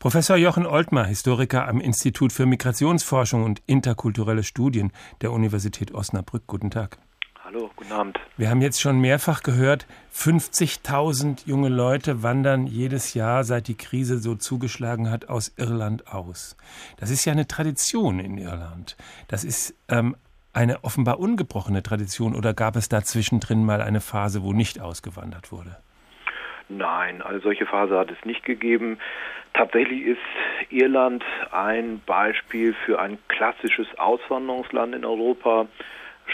Professor 0.00 0.36
Jochen 0.36 0.66
Oltmar, 0.66 1.06
Historiker 1.06 1.68
am 1.68 1.80
Institut 1.80 2.32
für 2.32 2.44
Migrationsforschung 2.44 3.44
und 3.44 3.62
interkulturelle 3.66 4.42
Studien 4.42 4.90
der 5.20 5.30
Universität 5.30 5.94
Osnabrück. 5.94 6.42
Guten 6.48 6.70
Tag. 6.70 6.98
Hallo, 7.52 7.70
guten 7.76 7.92
Abend. 7.92 8.18
Wir 8.38 8.48
haben 8.48 8.62
jetzt 8.62 8.80
schon 8.80 9.00
mehrfach 9.00 9.42
gehört, 9.42 9.86
50.000 10.14 11.46
junge 11.46 11.68
Leute 11.68 12.22
wandern 12.22 12.66
jedes 12.66 13.12
Jahr, 13.12 13.44
seit 13.44 13.68
die 13.68 13.76
Krise 13.76 14.18
so 14.18 14.36
zugeschlagen 14.36 15.10
hat, 15.10 15.28
aus 15.28 15.52
Irland 15.58 16.06
aus. 16.06 16.56
Das 16.98 17.10
ist 17.10 17.26
ja 17.26 17.32
eine 17.32 17.46
Tradition 17.46 18.20
in 18.20 18.38
Irland. 18.38 18.96
Das 19.28 19.44
ist 19.44 19.74
ähm, 19.90 20.16
eine 20.54 20.82
offenbar 20.82 21.18
ungebrochene 21.18 21.82
Tradition 21.82 22.34
oder 22.34 22.54
gab 22.54 22.74
es 22.76 22.88
da 22.88 23.02
zwischendrin 23.02 23.66
mal 23.66 23.82
eine 23.82 24.00
Phase, 24.00 24.42
wo 24.42 24.54
nicht 24.54 24.80
ausgewandert 24.80 25.52
wurde? 25.52 25.76
Nein, 26.70 27.20
eine 27.20 27.40
solche 27.40 27.66
Phase 27.66 27.98
hat 27.98 28.10
es 28.10 28.24
nicht 28.24 28.46
gegeben. 28.46 28.98
Tatsächlich 29.52 30.06
ist 30.06 30.70
Irland 30.70 31.22
ein 31.50 32.00
Beispiel 32.06 32.74
für 32.86 32.98
ein 32.98 33.18
klassisches 33.28 33.88
Auswanderungsland 33.98 34.94
in 34.94 35.04
Europa. 35.04 35.66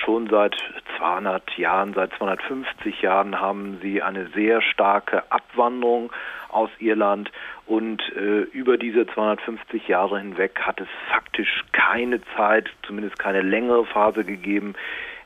Schon 0.05 0.29
seit 0.29 0.57
200 0.99 1.59
Jahren, 1.59 1.95
seit 1.95 2.13
250 2.15 3.03
Jahren 3.03 3.41
haben 3.41 3.79
sie 3.83 4.03
eine 4.03 4.29
sehr 4.29 4.63
starke 4.63 5.23
Abwanderung 5.31 6.13
aus 6.49 6.71
Irland. 6.79 7.31
Und 7.67 8.01
äh, 8.17 8.43
über 8.53 8.79
diese 8.79 9.07
250 9.07 9.89
Jahre 9.89 10.19
hinweg 10.19 10.61
hat 10.61 10.81
es 10.81 10.89
faktisch 11.11 11.65
keine 11.73 12.21
Zeit, 12.37 12.71
zumindest 12.87 13.19
keine 13.19 13.43
längere 13.43 13.85
Phase 13.87 14.25
gegeben, 14.25 14.75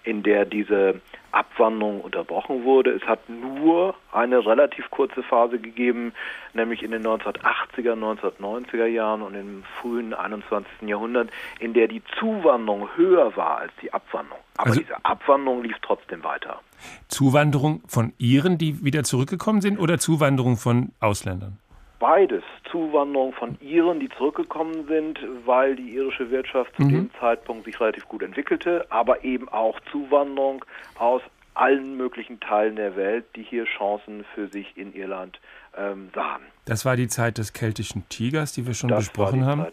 in 0.04 0.22
der 0.22 0.44
diese 0.44 1.00
Abwanderung 1.32 2.00
unterbrochen 2.00 2.64
wurde. 2.64 2.90
Es 2.90 3.02
hat 3.02 3.28
nur 3.28 3.94
eine 4.12 4.44
relativ 4.44 4.90
kurze 4.90 5.22
Phase 5.22 5.58
gegeben, 5.58 6.12
nämlich 6.52 6.82
in 6.82 6.90
den 6.90 7.02
1980er, 7.02 7.94
1990er 7.94 8.86
Jahren 8.86 9.22
und 9.22 9.34
im 9.34 9.64
frühen 9.80 10.12
21. 10.12 10.70
Jahrhundert, 10.82 11.30
in 11.58 11.72
der 11.72 11.88
die 11.88 12.02
Zuwanderung 12.18 12.88
höher 12.96 13.34
war 13.36 13.58
als 13.58 13.72
die 13.80 13.92
Abwanderung. 13.92 14.42
Aber 14.56 14.70
also, 14.70 14.80
diese 14.80 15.04
Abwanderung 15.04 15.62
lief 15.62 15.76
trotzdem 15.80 16.22
weiter. 16.22 16.60
Zuwanderung 17.08 17.82
von 17.86 18.12
Iren, 18.18 18.58
die 18.58 18.84
wieder 18.84 19.04
zurückgekommen 19.04 19.60
sind, 19.60 19.78
oder 19.78 19.98
Zuwanderung 19.98 20.56
von 20.56 20.92
Ausländern? 21.00 21.58
Beides. 22.02 22.42
Zuwanderung 22.68 23.32
von 23.32 23.56
Iren, 23.60 24.00
die 24.00 24.08
zurückgekommen 24.08 24.88
sind, 24.88 25.20
weil 25.46 25.76
die 25.76 25.94
irische 25.94 26.32
Wirtschaft 26.32 26.74
zu 26.74 26.82
mhm. 26.82 26.88
dem 26.88 27.10
Zeitpunkt 27.20 27.64
sich 27.64 27.78
relativ 27.80 28.08
gut 28.08 28.24
entwickelte, 28.24 28.84
aber 28.90 29.22
eben 29.22 29.48
auch 29.48 29.78
Zuwanderung 29.92 30.64
aus 30.98 31.22
allen 31.54 31.96
möglichen 31.96 32.40
Teilen 32.40 32.74
der 32.74 32.96
Welt, 32.96 33.24
die 33.36 33.44
hier 33.44 33.66
Chancen 33.66 34.24
für 34.34 34.48
sich 34.48 34.76
in 34.76 34.92
Irland 34.94 35.38
ähm, 35.76 36.10
sahen. 36.12 36.42
Das 36.64 36.84
war 36.84 36.96
die 36.96 37.06
Zeit 37.06 37.38
des 37.38 37.52
keltischen 37.52 38.08
Tigers, 38.08 38.52
die 38.52 38.66
wir 38.66 38.74
schon 38.74 38.88
das 38.88 39.06
besprochen 39.06 39.46
haben. 39.46 39.66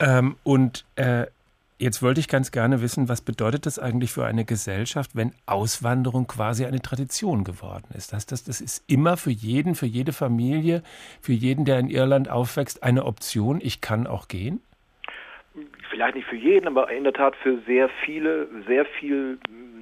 Ähm, 0.00 0.36
und 0.42 0.84
äh, 0.96 1.26
Jetzt 1.78 2.02
wollte 2.02 2.20
ich 2.20 2.28
ganz 2.28 2.52
gerne 2.52 2.80
wissen, 2.80 3.10
was 3.10 3.20
bedeutet 3.20 3.66
das 3.66 3.78
eigentlich 3.78 4.10
für 4.10 4.24
eine 4.24 4.46
Gesellschaft, 4.46 5.10
wenn 5.14 5.32
Auswanderung 5.44 6.26
quasi 6.26 6.64
eine 6.64 6.80
Tradition 6.80 7.44
geworden 7.44 7.88
ist? 7.94 8.14
Das, 8.14 8.24
das, 8.24 8.44
das 8.44 8.62
ist 8.62 8.82
immer 8.90 9.18
für 9.18 9.30
jeden, 9.30 9.74
für 9.74 9.84
jede 9.84 10.14
Familie, 10.14 10.82
für 11.20 11.34
jeden, 11.34 11.66
der 11.66 11.78
in 11.78 11.90
Irland 11.90 12.30
aufwächst, 12.30 12.82
eine 12.82 13.04
Option. 13.04 13.60
Ich 13.62 13.82
kann 13.82 14.06
auch 14.06 14.28
gehen? 14.28 14.62
Vielleicht 15.90 16.14
nicht 16.14 16.26
für 16.26 16.36
jeden, 16.36 16.66
aber 16.66 16.90
in 16.90 17.04
der 17.04 17.12
Tat 17.12 17.36
für 17.36 17.58
sehr 17.66 17.90
viele, 18.06 18.48
sehr 18.66 18.86
viel 18.98 19.38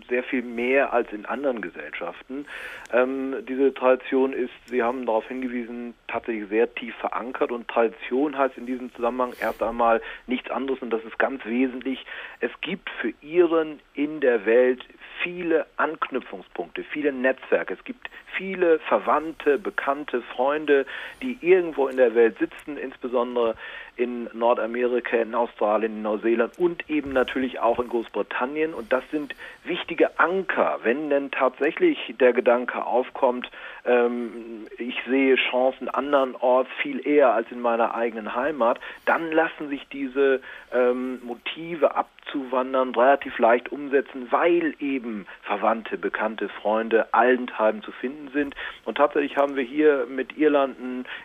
sehr 0.08 0.22
viel 0.22 0.42
mehr 0.42 0.92
als 0.92 1.12
in 1.12 1.26
anderen 1.26 1.60
Gesellschaften. 1.60 2.46
Ähm, 2.92 3.36
diese 3.48 3.72
Tradition 3.72 4.32
ist, 4.32 4.52
Sie 4.66 4.82
haben 4.82 5.06
darauf 5.06 5.26
hingewiesen, 5.28 5.94
tatsächlich 6.08 6.48
sehr 6.48 6.72
tief 6.74 6.94
verankert 6.96 7.52
und 7.52 7.68
Tradition 7.68 8.36
heißt 8.36 8.58
in 8.58 8.66
diesem 8.66 8.94
Zusammenhang 8.94 9.32
erst 9.40 9.62
einmal 9.62 10.00
nichts 10.26 10.50
anderes 10.50 10.80
und 10.82 10.90
das 10.90 11.02
ist 11.04 11.18
ganz 11.18 11.44
wesentlich. 11.44 12.04
Es 12.40 12.50
gibt 12.60 12.90
für 13.00 13.12
Iren 13.22 13.80
in 13.94 14.20
der 14.20 14.46
Welt 14.46 14.84
viele 15.22 15.66
Anknüpfungspunkte, 15.76 16.84
viele 16.84 17.12
Netzwerke. 17.12 17.74
Es 17.74 17.84
gibt 17.84 18.10
viele 18.36 18.78
Verwandte, 18.80 19.58
Bekannte, 19.58 20.22
Freunde, 20.22 20.86
die 21.22 21.38
irgendwo 21.40 21.88
in 21.88 21.96
der 21.96 22.14
Welt 22.14 22.38
sitzen, 22.38 22.76
insbesondere 22.76 23.54
in 23.96 24.28
Nordamerika, 24.32 25.16
in 25.16 25.34
Australien, 25.34 25.96
in 25.96 26.02
Neuseeland 26.02 26.58
und 26.58 26.88
eben 26.90 27.12
natürlich 27.12 27.60
auch 27.60 27.78
in 27.78 27.88
Großbritannien. 27.88 28.74
Und 28.74 28.92
das 28.92 29.04
sind 29.10 29.34
wichtige 29.64 30.18
Anker, 30.18 30.80
wenn 30.82 31.10
denn 31.10 31.30
tatsächlich 31.30 32.14
der 32.20 32.32
Gedanke 32.32 32.84
aufkommt, 32.84 33.50
ähm, 33.84 34.66
ich 34.78 34.96
sehe 35.08 35.36
Chancen 35.36 35.88
andernorts 35.88 36.70
viel 36.82 37.06
eher 37.06 37.32
als 37.32 37.50
in 37.50 37.60
meiner 37.60 37.94
eigenen 37.94 38.34
Heimat, 38.34 38.80
dann 39.06 39.30
lassen 39.32 39.68
sich 39.68 39.86
diese 39.88 40.40
ähm, 40.72 41.20
Motive 41.24 41.94
abzuwandern 41.94 42.94
relativ 42.94 43.38
leicht 43.38 43.70
umsetzen, 43.72 44.28
weil 44.30 44.74
eben 44.78 45.26
Verwandte, 45.42 45.98
Bekannte, 45.98 46.48
Freunde 46.48 47.12
allenthalben 47.12 47.82
zu 47.82 47.92
finden 47.92 48.28
sind. 48.32 48.54
Und 48.84 48.96
tatsächlich 48.96 49.36
haben 49.36 49.56
wir 49.56 49.64
hier 49.64 50.06
mit 50.08 50.36
Irland 50.36 50.76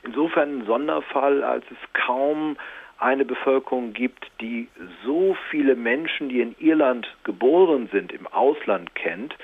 insofern 0.04 0.50
einen 0.50 0.66
Sonderfall, 0.66 1.44
als 1.44 1.66
es 1.72 1.94
kaum 1.94 2.58
eine 3.00 3.24
Bevölkerung 3.24 3.94
gibt, 3.94 4.30
die 4.42 4.68
so 5.06 5.36
viele 5.50 5.76
Menschen, 5.76 6.30
die 6.30 6.42
in 6.42 6.56
Irland 6.60 7.08
geboren 7.24 7.88
sind, 7.92 8.12
im 8.12 8.28
Ausland 8.28 8.94
kennt. 8.96 9.36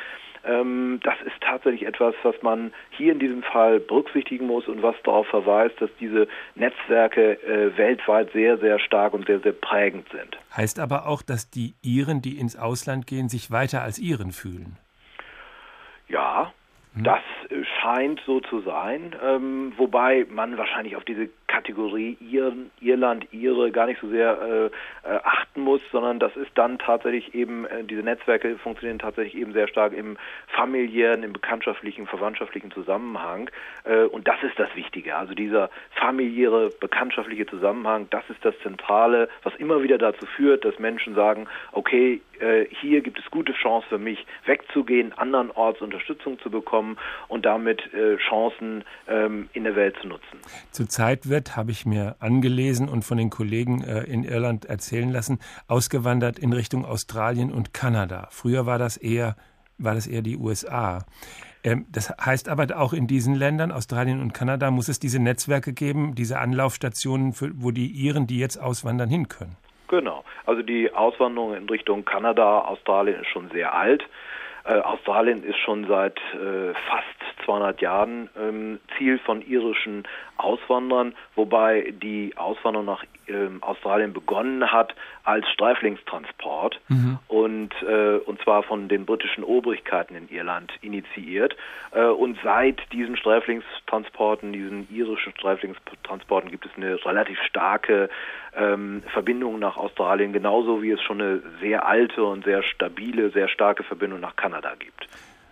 Ähm, 0.46 1.00
das 1.04 1.16
ist 1.26 1.36
tatsächlich 1.42 1.86
etwas, 1.86 2.14
was 2.24 2.36
man 2.42 2.74
hier 2.92 3.12
in 3.14 3.20
diesem 3.20 3.44
Fall 3.44 3.80
berücksichtigen 3.80 4.48
muss 4.48 4.68
und 4.68 4.84
was 4.84 4.96
darauf 5.04 5.28
verweist, 5.28 5.80
dass 5.82 5.90
diese 6.00 6.28
Netzwerke 6.56 7.42
äh, 7.44 7.76
weltweit 7.78 8.32
sehr, 8.32 8.58
sehr 8.58 8.80
stark 8.80 9.14
und 9.14 9.26
sehr, 9.28 9.40
sehr 9.40 9.54
prägend 9.54 10.08
sind. 10.10 10.38
Heißt 10.56 10.80
aber 10.80 11.08
auch, 11.08 11.22
dass 11.22 11.50
die 11.50 11.74
Iren, 11.82 12.22
die 12.22 12.38
ins 12.38 12.56
Ausland 12.56 13.08
gehen, 13.08 13.30
sich 13.30 13.52
weiter 13.52 13.82
als 13.82 13.98
Iren 14.00 14.32
fühlen. 14.32 14.78
Ja. 16.08 16.54
Das 16.98 17.20
scheint 17.82 18.22
so 18.26 18.40
zu 18.40 18.62
sein, 18.62 19.14
ähm, 19.22 19.74
wobei 19.76 20.26
man 20.30 20.58
wahrscheinlich 20.58 20.96
auf 20.96 21.04
diese 21.04 21.28
Kategorie 21.48 22.18
Iren, 22.22 22.72
Irland, 22.80 23.28
Ihre 23.34 23.72
gar 23.72 23.86
nicht 23.86 24.00
so 24.00 24.08
sehr 24.08 24.42
äh, 24.42 24.66
äh, 25.10 25.20
achten 25.24 25.62
muss, 25.62 25.82
sondern 25.92 26.20
das 26.20 26.36
ist 26.38 26.52
dann 26.56 26.80
tatsächlich 26.80 27.36
eben, 27.36 27.66
äh, 27.66 27.84
diese 27.84 28.02
Netzwerke 28.02 28.58
funktionieren 28.58 29.00
tatsächlich 29.00 29.36
eben 29.36 29.52
sehr 29.52 29.68
stark 29.68 29.92
im 29.94 30.18
familiären, 30.48 31.24
im 31.24 31.34
bekanntschaftlichen, 31.34 32.08
verwandtschaftlichen 32.08 32.72
Zusammenhang. 32.72 33.50
Äh, 33.84 34.04
und 34.04 34.28
das 34.28 34.42
ist 34.44 34.58
das 34.58 34.74
Wichtige. 34.76 35.18
Also 35.18 35.34
dieser 35.34 35.70
familiäre, 35.92 36.70
bekanntschaftliche 36.80 37.46
Zusammenhang, 37.46 38.08
das 38.10 38.24
ist 38.30 38.44
das 38.44 38.58
Zentrale, 38.60 39.28
was 39.44 39.54
immer 39.56 39.84
wieder 39.84 39.98
dazu 39.98 40.26
führt, 40.26 40.64
dass 40.64 40.80
Menschen 40.80 41.14
sagen, 41.14 41.48
okay, 41.74 42.22
äh, 42.40 42.66
hier 42.82 43.02
gibt 43.02 43.20
es 43.20 43.32
gute 43.32 43.54
Chance 43.54 43.88
für 43.90 43.98
mich, 43.98 44.26
wegzugehen, 44.46 45.14
andernorts 45.18 45.82
Unterstützung 45.82 46.40
zu 46.40 46.50
bekommen 46.50 46.85
und 47.28 47.46
damit 47.46 47.82
äh, 47.94 48.18
Chancen 48.18 48.84
ähm, 49.08 49.50
in 49.54 49.64
der 49.64 49.76
Welt 49.76 49.96
zu 50.02 50.08
nutzen. 50.08 50.40
Zurzeit 50.72 51.30
wird, 51.30 51.56
habe 51.56 51.72
ich 51.72 51.86
mir 51.86 52.16
angelesen 52.20 52.88
und 52.90 53.04
von 53.04 53.18
den 53.18 53.30
Kollegen 53.30 53.84
äh, 53.84 54.04
in 54.04 54.24
Irland 54.24 54.66
erzählen 54.66 55.10
lassen, 55.10 55.40
ausgewandert 55.68 56.40
in 56.40 56.54
Richtung 56.54 56.86
Australien 56.86 57.52
und 57.52 57.74
Kanada. 57.74 58.28
Früher 58.32 58.66
war 58.66 58.78
das 58.78 58.98
eher, 58.98 59.36
war 59.78 59.96
das 59.96 60.08
eher 60.08 60.22
die 60.22 60.38
USA. 60.38 61.06
Ähm, 61.66 61.86
das 61.92 62.14
heißt 62.24 62.48
aber 62.48 62.80
auch 62.80 62.94
in 62.94 63.08
diesen 63.08 63.36
Ländern, 63.36 63.72
Australien 63.72 64.22
und 64.22 64.34
Kanada, 64.34 64.70
muss 64.72 64.88
es 64.88 65.00
diese 65.00 65.20
Netzwerke 65.20 65.74
geben, 65.74 66.14
diese 66.16 66.40
Anlaufstationen, 66.40 67.34
für, 67.34 67.52
wo 67.56 67.72
die 67.72 67.88
Iren, 67.88 68.28
die 68.28 68.40
jetzt 68.40 68.58
auswandern, 68.58 69.10
hin 69.10 69.28
können. 69.28 69.58
Genau. 69.88 70.24
Also 70.46 70.62
die 70.62 70.92
Auswanderung 70.94 71.56
in 71.56 71.68
Richtung 71.68 72.06
Kanada, 72.06 72.62
Australien 72.62 73.22
ist 73.22 73.28
schon 73.28 73.50
sehr 73.50 73.74
alt. 73.74 74.04
Äh, 74.66 74.80
Australien 74.80 75.44
ist 75.44 75.60
schon 75.60 75.86
seit 75.88 76.18
äh, 76.34 76.74
fast 76.90 77.46
200 77.46 77.82
Jahren 77.82 78.30
ähm, 78.36 78.80
Ziel 78.98 79.20
von 79.20 79.42
irischen 79.42 80.04
Auswandern, 80.38 81.14
wobei 81.36 81.94
die 82.02 82.34
Auswanderung 82.36 82.88
nach 82.88 83.04
ähm, 83.28 83.62
Australien 83.62 84.12
begonnen 84.14 84.72
hat 84.72 84.96
als 85.26 85.50
Streiflingstransport 85.50 86.80
mhm. 86.88 87.18
und 87.28 87.74
äh, 87.82 88.18
und 88.18 88.42
zwar 88.44 88.64
von 88.64 88.88
den 88.88 89.06
britischen 89.06 89.44
Obrigkeiten 89.44 90.16
in 90.16 90.30
Irland 90.30 90.72
initiiert 90.82 91.56
äh, 91.92 92.06
und 92.06 92.38
seit 92.44 92.80
diesen 92.94 93.18
Streiflingstransporten, 93.18 94.54
diesen 94.54 94.88
irischen 94.90 95.34
Streiflingstransporten 95.34 96.52
gibt 96.52 96.66
es 96.68 96.72
eine 96.78 97.04
relativ 97.04 97.40
starke 97.42 98.10
ähm, 98.56 99.04
Verbindung 99.12 99.60
nach 99.60 99.78
Australien, 99.78 100.32
genauso 100.32 100.82
wie 100.82 100.92
es 100.92 101.02
schon 101.02 101.20
eine 101.20 101.42
sehr 101.60 101.88
alte 101.88 102.24
und 102.24 102.46
sehr 102.46 102.64
stabile, 102.64 103.32
sehr 103.32 103.48
starke 103.48 103.84
Verbindung 103.84 104.20
nach 104.20 104.36
Kanada 104.36 104.74
gibt. 104.78 105.08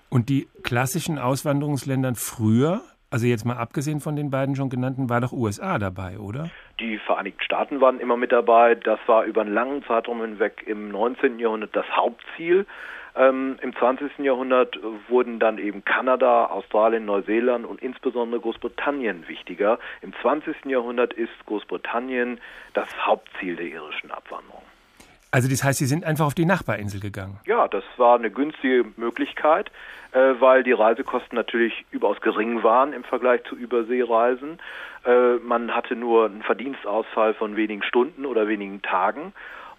Und 0.10 0.30
die 0.30 0.48
klassischen 0.62 1.18
Auswanderungsländer 1.18 2.14
früher, 2.14 2.82
also 3.14 3.28
jetzt 3.28 3.46
mal 3.46 3.58
abgesehen 3.58 4.00
von 4.00 4.16
den 4.16 4.32
beiden 4.32 4.56
schon 4.56 4.70
genannten, 4.70 5.08
war 5.08 5.22
doch 5.22 5.32
USA 5.32 5.78
dabei, 5.78 6.18
oder? 6.18 6.50
Die 6.80 6.98
Vereinigten 6.98 7.44
Staaten 7.44 7.80
waren 7.80 8.00
immer 8.00 8.18
mit 8.18 8.32
dabei. 8.32 8.74
Das 8.74 9.00
war 9.06 9.26
über 9.26 9.42
einen 9.42 9.54
langen 9.54 9.84
Zeitraum 9.84 10.20
hinweg 10.22 10.64
im 10.66 10.90
19. 10.90 11.38
Jahrhundert 11.38 11.76
das 11.76 11.86
Hauptziel. 11.96 12.66
Ähm, 13.16 13.58
Im 13.62 13.76
20. 13.76 14.18
Jahrhundert 14.18 14.80
wurden 15.08 15.38
dann 15.38 15.60
eben 15.60 15.86
Kanada, 15.86 16.48
Australien, 16.48 17.06
Neuseeland 17.06 17.68
und 17.68 17.84
insbesondere 17.84 18.42
Großbritannien 18.42 19.28
wichtiger. 19.28 19.78
Im 20.02 20.14
20. 20.24 20.66
Jahrhundert 20.66 21.14
ist 21.14 21.46
Großbritannien 21.46 22.40
das 22.74 22.90
Hauptziel 23.06 23.56
der 23.56 23.68
irischen 23.68 24.10
Abwanderung. 24.10 24.64
Also 25.34 25.50
das 25.50 25.64
heißt, 25.64 25.80
Sie 25.80 25.88
sind 25.88 26.06
einfach 26.06 26.28
auf 26.28 26.36
die 26.36 26.46
Nachbarinsel 26.46 27.00
gegangen? 27.00 27.40
Ja, 27.48 27.68
das 27.68 27.84
war 27.98 28.20
eine 28.20 28.30
günstige 28.30 28.86
Möglichkeit, 28.98 29.72
äh, 30.12 30.36
weil 30.40 30.62
die 30.62 30.74
Reisekosten 30.74 31.36
natürlich 31.36 31.86
überaus 31.90 32.22
gering 32.22 32.62
waren 32.62 32.94
im 32.94 33.04
Vergleich 33.04 33.44
zu 33.46 33.56
Überseereisen. 33.56 34.60
Äh, 35.04 35.38
man 35.38 35.72
hatte 35.72 35.96
nur 35.96 36.26
einen 36.28 36.44
Verdienstausfall 36.44 37.34
von 37.34 37.56
wenigen 37.56 37.82
Stunden 37.82 38.28
oder 38.28 38.48
wenigen 38.48 38.84
Tagen 38.84 39.34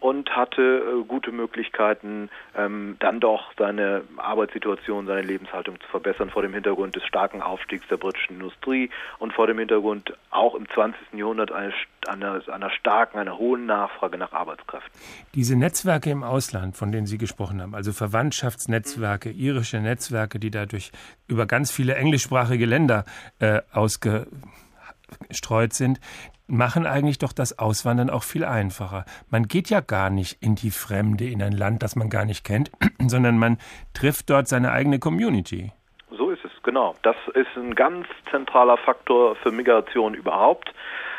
und 0.05 0.36
hatte 0.36 0.61
äh, 0.61 1.05
gute 1.09 1.32
Möglichkeiten, 1.32 2.28
ähm, 2.55 2.96
dann 3.00 3.20
doch 3.20 3.55
seine 3.57 4.02
Arbeitssituation, 4.18 5.07
seine 5.07 5.22
Lebenshaltung 5.22 5.80
zu 5.80 5.88
verbessern 5.88 6.28
vor 6.28 6.42
dem 6.42 6.52
Hintergrund 6.52 6.94
des 6.94 7.02
starken 7.05 7.40
Aufstiegs 7.40 7.88
der 7.88 7.96
britischen 7.96 8.34
Industrie 8.34 8.90
und 9.18 9.32
vor 9.32 9.46
dem 9.46 9.59
Hintergrund 9.59 10.12
auch 10.30 10.57
im 10.57 10.68
20. 10.68 11.00
Jahrhundert 11.14 11.52
einer, 11.52 11.72
einer, 12.07 12.70
starken, 12.70 13.16
einer 13.16 13.38
hohen 13.38 13.64
Nachfrage 13.64 14.18
nach 14.18 14.34
Arbeitskräften. 14.34 14.92
Diese 15.34 15.57
Netzwerke 15.57 16.11
im 16.11 16.22
Ausland, 16.22 16.76
von 16.76 16.92
denen 16.92 17.07
Sie 17.07 17.16
gesprochen 17.16 17.62
haben, 17.62 17.74
also 17.74 17.94
Verwandtschaftsnetzwerke, 17.94 19.30
mhm. 19.30 19.38
irische 19.38 19.80
Netzwerke, 19.80 20.38
die 20.38 20.50
dadurch 20.50 20.92
über 21.28 21.46
ganz 21.46 21.70
viele 21.70 21.94
englischsprachige 21.94 22.66
Länder 22.66 23.07
äh, 23.38 23.62
ausgestreut 23.72 25.72
sind, 25.72 25.98
machen 26.47 26.86
eigentlich 26.86 27.18
doch 27.18 27.32
das 27.32 27.59
Auswandern 27.59 28.11
auch 28.11 28.22
viel 28.22 28.45
einfacher. 28.45 29.05
Man 29.30 29.45
geht 29.45 29.70
ja 29.70 29.80
gar 29.80 30.11
nicht 30.11 30.42
in 30.42 30.55
die 30.55 30.70
Fremde, 30.70 31.24
in 31.24 31.42
ein 31.42 31.53
Land, 31.53 31.82
das 31.82 31.97
man 31.97 32.11
gar 32.11 32.24
nicht 32.24 32.45
kennt, 32.45 32.70
sondern 33.07 33.38
man 33.38 33.59
trifft 33.95 34.30
dort 34.30 34.49
seine 34.49 34.72
eigene 34.72 34.99
Community. 34.99 35.72
So 36.11 36.30
ist 36.30 36.45
es, 36.45 36.51
genau. 36.62 36.95
Das 37.03 37.16
ist 37.34 37.57
ein 37.57 37.74
ganz 37.74 38.07
zentraler 38.30 38.76
Faktor 38.76 39.36
für 39.36 39.51
Migration 39.51 40.14
überhaupt. 40.14 40.72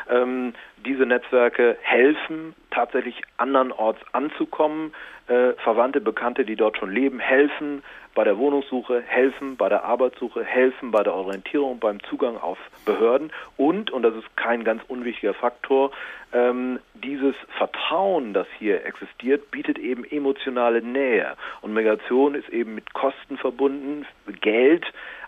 Ähm, 0.10 0.54
diese 0.86 1.06
Netzwerke 1.06 1.78
helfen 1.82 2.54
tatsächlich 2.70 3.22
andernorts 3.38 4.00
anzukommen. 4.12 4.94
Äh, 5.28 5.54
Verwandte, 5.64 6.00
Bekannte, 6.00 6.46
die 6.46 6.56
dort 6.56 6.78
schon 6.78 6.92
leben, 6.92 7.20
helfen 7.20 7.84
bei 8.16 8.24
der 8.24 8.38
Wohnungssuche, 8.38 9.04
helfen 9.06 9.58
bei 9.58 9.70
der 9.70 9.84
Arbeitssuche, 9.84 10.44
helfen 10.44 10.90
bei 10.90 11.04
der 11.04 11.14
Orientierung, 11.14 11.80
beim 11.80 12.02
Zugang 12.04 12.38
auf 12.38 12.58
Behörden 12.86 13.32
und, 13.58 13.92
und 13.92 14.04
das 14.04 14.16
ist 14.16 14.36
kein 14.38 14.64
ganz 14.64 14.82
unwichtiger 14.88 15.34
Faktor, 15.34 15.92
ähm, 16.34 16.80
dieses 16.94 17.36
Vertrauen, 17.58 18.34
das 18.34 18.48
hier 18.58 18.86
existiert, 18.86 19.52
bietet 19.52 19.78
eben 19.78 20.04
emotionale 20.06 20.82
Nähe. 20.82 21.36
Und 21.62 21.74
Migration 21.74 22.36
ist 22.36 22.50
eben 22.50 22.76
mit 22.76 22.94
Kosten 22.94 23.38
verbunden, 23.38 24.06
Geld, 24.42 24.86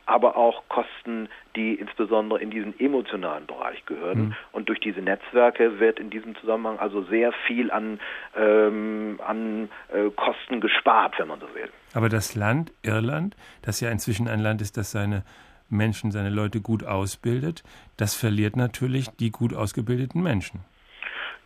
aber 0.07 0.37
auch 0.37 0.63
Kosten, 0.69 1.29
die 1.55 1.75
insbesondere 1.75 2.39
in 2.39 2.49
diesen 2.49 2.79
emotionalen 2.79 3.45
Bereich 3.45 3.85
gehören. 3.85 4.19
Mhm. 4.19 4.35
Und 4.53 4.69
durch 4.69 4.79
diese 4.79 5.01
Netzwerke 5.01 5.79
wird 5.79 5.99
in 5.99 6.09
diesem 6.09 6.35
Zusammenhang 6.37 6.79
also 6.79 7.03
sehr 7.03 7.33
viel 7.45 7.69
an, 7.69 7.99
ähm, 8.35 9.19
an 9.23 9.69
äh, 9.93 10.09
Kosten 10.15 10.61
gespart, 10.61 11.19
wenn 11.19 11.27
man 11.27 11.39
so 11.39 11.47
will. 11.53 11.69
Aber 11.93 12.09
das 12.09 12.35
Land 12.35 12.71
Irland, 12.83 13.35
das 13.61 13.81
ja 13.81 13.91
inzwischen 13.91 14.27
ein 14.27 14.39
Land 14.39 14.61
ist, 14.61 14.77
das 14.77 14.91
seine 14.91 15.23
Menschen, 15.69 16.11
seine 16.11 16.29
Leute 16.29 16.61
gut 16.61 16.85
ausbildet, 16.85 17.63
das 17.97 18.15
verliert 18.15 18.55
natürlich 18.55 19.09
die 19.19 19.31
gut 19.31 19.53
ausgebildeten 19.53 20.23
Menschen. 20.23 20.61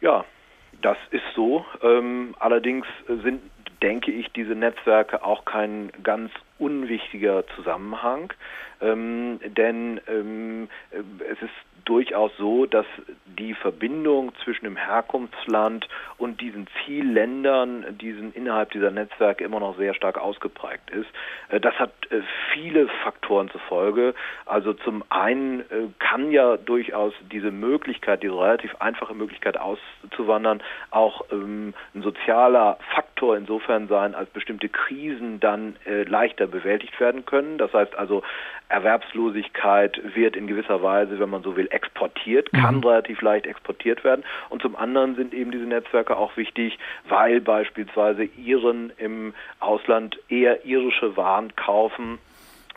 Ja, 0.02 0.24
das 0.82 0.98
ist 1.12 1.24
so. 1.36 1.66
Ähm, 1.82 2.36
allerdings 2.40 2.86
sind, 3.08 3.42
denke 3.82 4.12
ich, 4.12 4.32
diese 4.34 4.54
Netzwerke 4.56 5.24
auch 5.24 5.46
kein 5.46 5.92
ganz 6.04 6.32
unwichtiger 6.60 7.46
Zusammenhang, 7.56 8.34
ähm, 8.82 9.40
denn 9.58 10.00
ähm, 10.08 10.70
es 10.92 11.42
ist 11.42 11.54
durchaus 11.86 12.32
so, 12.38 12.66
dass 12.66 12.86
die 13.26 13.54
Verbindung 13.54 14.34
zwischen 14.44 14.66
dem 14.66 14.76
Herkunftsland 14.76 15.88
und 16.18 16.42
diesen 16.42 16.68
Zielländern, 16.86 17.98
diesen 17.98 18.34
innerhalb 18.34 18.72
dieser 18.72 18.92
Netzwerke 18.92 19.44
immer 19.44 19.60
noch 19.60 19.78
sehr 19.78 19.94
stark 19.94 20.18
ausgeprägt 20.18 20.90
ist. 20.92 21.08
Äh, 21.50 21.60
das 21.60 21.74
hat 21.80 21.92
äh, 22.12 22.22
viele 22.54 22.88
Faktoren 23.04 23.50
zur 23.50 23.62
Folge. 23.62 24.14
Also 24.46 24.74
zum 24.74 25.04
einen 25.10 25.62
äh, 25.62 25.88
kann 26.00 26.32
ja 26.32 26.58
durchaus 26.58 27.14
diese 27.32 27.52
Möglichkeit, 27.52 28.24
diese 28.24 28.40
relativ 28.40 28.76
einfache 28.80 29.14
Möglichkeit 29.14 29.58
auszuwandern, 29.58 30.62
auch 30.92 31.26
ähm, 31.32 31.74
ein 31.96 32.04
sozialer 32.04 32.78
Faktor 32.94 33.11
insofern 33.30 33.88
sein, 33.88 34.16
als 34.16 34.30
bestimmte 34.30 34.70
Krisen 34.70 35.40
dann 35.40 35.76
leichter 35.86 36.48
bewältigt 36.48 37.00
werden 37.00 37.26
können. 37.26 37.58
Das 37.58 37.74
heißt 37.74 37.96
also, 37.96 38.24
Erwerbslosigkeit 38.70 40.02
wird 40.16 40.36
in 40.36 40.48
gewisser 40.48 40.82
Weise, 40.82 41.20
wenn 41.20 41.30
man 41.30 41.44
so 41.44 41.56
will, 41.58 41.68
exportiert, 41.72 42.52
kann 42.54 42.78
mhm. 42.78 42.84
relativ 42.84 43.22
leicht 43.22 43.46
exportiert 43.46 44.04
werden. 44.04 44.24
Und 44.50 44.62
zum 44.62 44.76
anderen 44.76 45.16
sind 45.16 45.34
eben 45.34 45.52
diese 45.52 45.66
Netzwerke 45.66 46.18
auch 46.18 46.38
wichtig, 46.38 46.80
weil 47.08 47.42
beispielsweise 47.42 48.24
Iren 48.24 48.92
im 48.98 49.34
Ausland 49.60 50.18
eher 50.30 50.66
irische 50.66 51.18
Waren 51.18 51.56
kaufen 51.56 52.20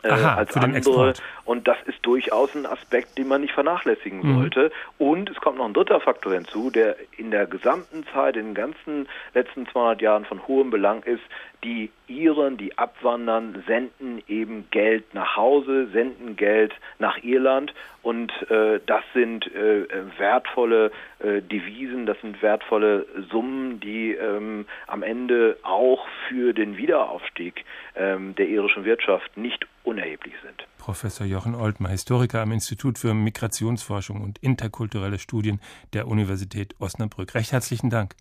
äh, 0.04 0.10
Aha, 0.10 0.34
als 0.34 0.56
andere. 0.56 1.14
Und 1.44 1.66
das 1.66 1.76
ist 1.86 1.98
durchaus 2.02 2.54
ein 2.54 2.66
Aspekt, 2.66 3.18
den 3.18 3.28
man 3.28 3.40
nicht 3.40 3.54
vernachlässigen 3.54 4.20
mhm. 4.20 4.34
sollte. 4.34 4.72
Und 4.98 5.30
es 5.30 5.36
kommt 5.36 5.58
noch 5.58 5.64
ein 5.64 5.74
dritter 5.74 6.00
Faktor 6.00 6.34
hinzu, 6.34 6.70
der 6.70 6.96
in 7.16 7.30
der 7.30 7.46
gesamten 7.46 8.04
Zeit, 8.12 8.36
in 8.36 8.46
den 8.46 8.54
ganzen 8.54 9.08
letzten 9.34 9.66
200 9.66 10.02
Jahren 10.02 10.24
von 10.24 10.46
hohem 10.46 10.70
Belang 10.70 11.02
ist. 11.02 11.22
Die 11.62 11.90
Iren, 12.06 12.56
die 12.56 12.76
abwandern, 12.76 13.62
senden 13.66 14.22
eben 14.28 14.68
Geld 14.70 15.14
nach 15.14 15.36
Hause, 15.36 15.88
senden 15.92 16.36
Geld 16.36 16.72
nach 16.98 17.22
Irland 17.22 17.72
und 18.02 18.30
äh, 18.50 18.80
das 18.84 19.02
sind 19.14 19.46
äh, 19.54 19.86
wertvolle 20.18 20.92
äh, 21.20 21.40
Devisen, 21.40 22.06
das 22.06 22.20
sind 22.20 22.42
wertvolle 22.42 23.06
Summen, 23.30 23.80
die 23.80 24.12
ähm, 24.12 24.66
am 24.86 25.02
Ende 25.02 25.56
auch 25.62 26.06
für 26.28 26.52
den 26.52 26.76
Wiederaufstieg 26.76 27.64
ähm, 27.96 28.34
der 28.34 28.48
irischen 28.48 28.84
Wirtschaft 28.84 29.36
nicht 29.36 29.66
unerheblich 29.84 30.34
sind. 30.42 30.66
Professor 30.78 31.26
Jochen 31.26 31.54
Oltmer, 31.54 31.88
Historiker 31.88 32.42
am 32.42 32.52
Institut 32.52 32.98
für 32.98 33.14
Migrationsforschung 33.14 34.20
und 34.20 34.38
interkulturelle 34.38 35.18
Studien 35.18 35.60
der 35.94 36.06
Universität 36.06 36.74
Osnabrück. 36.78 37.34
Recht 37.34 37.52
herzlichen 37.52 37.88
Dank. 37.88 38.14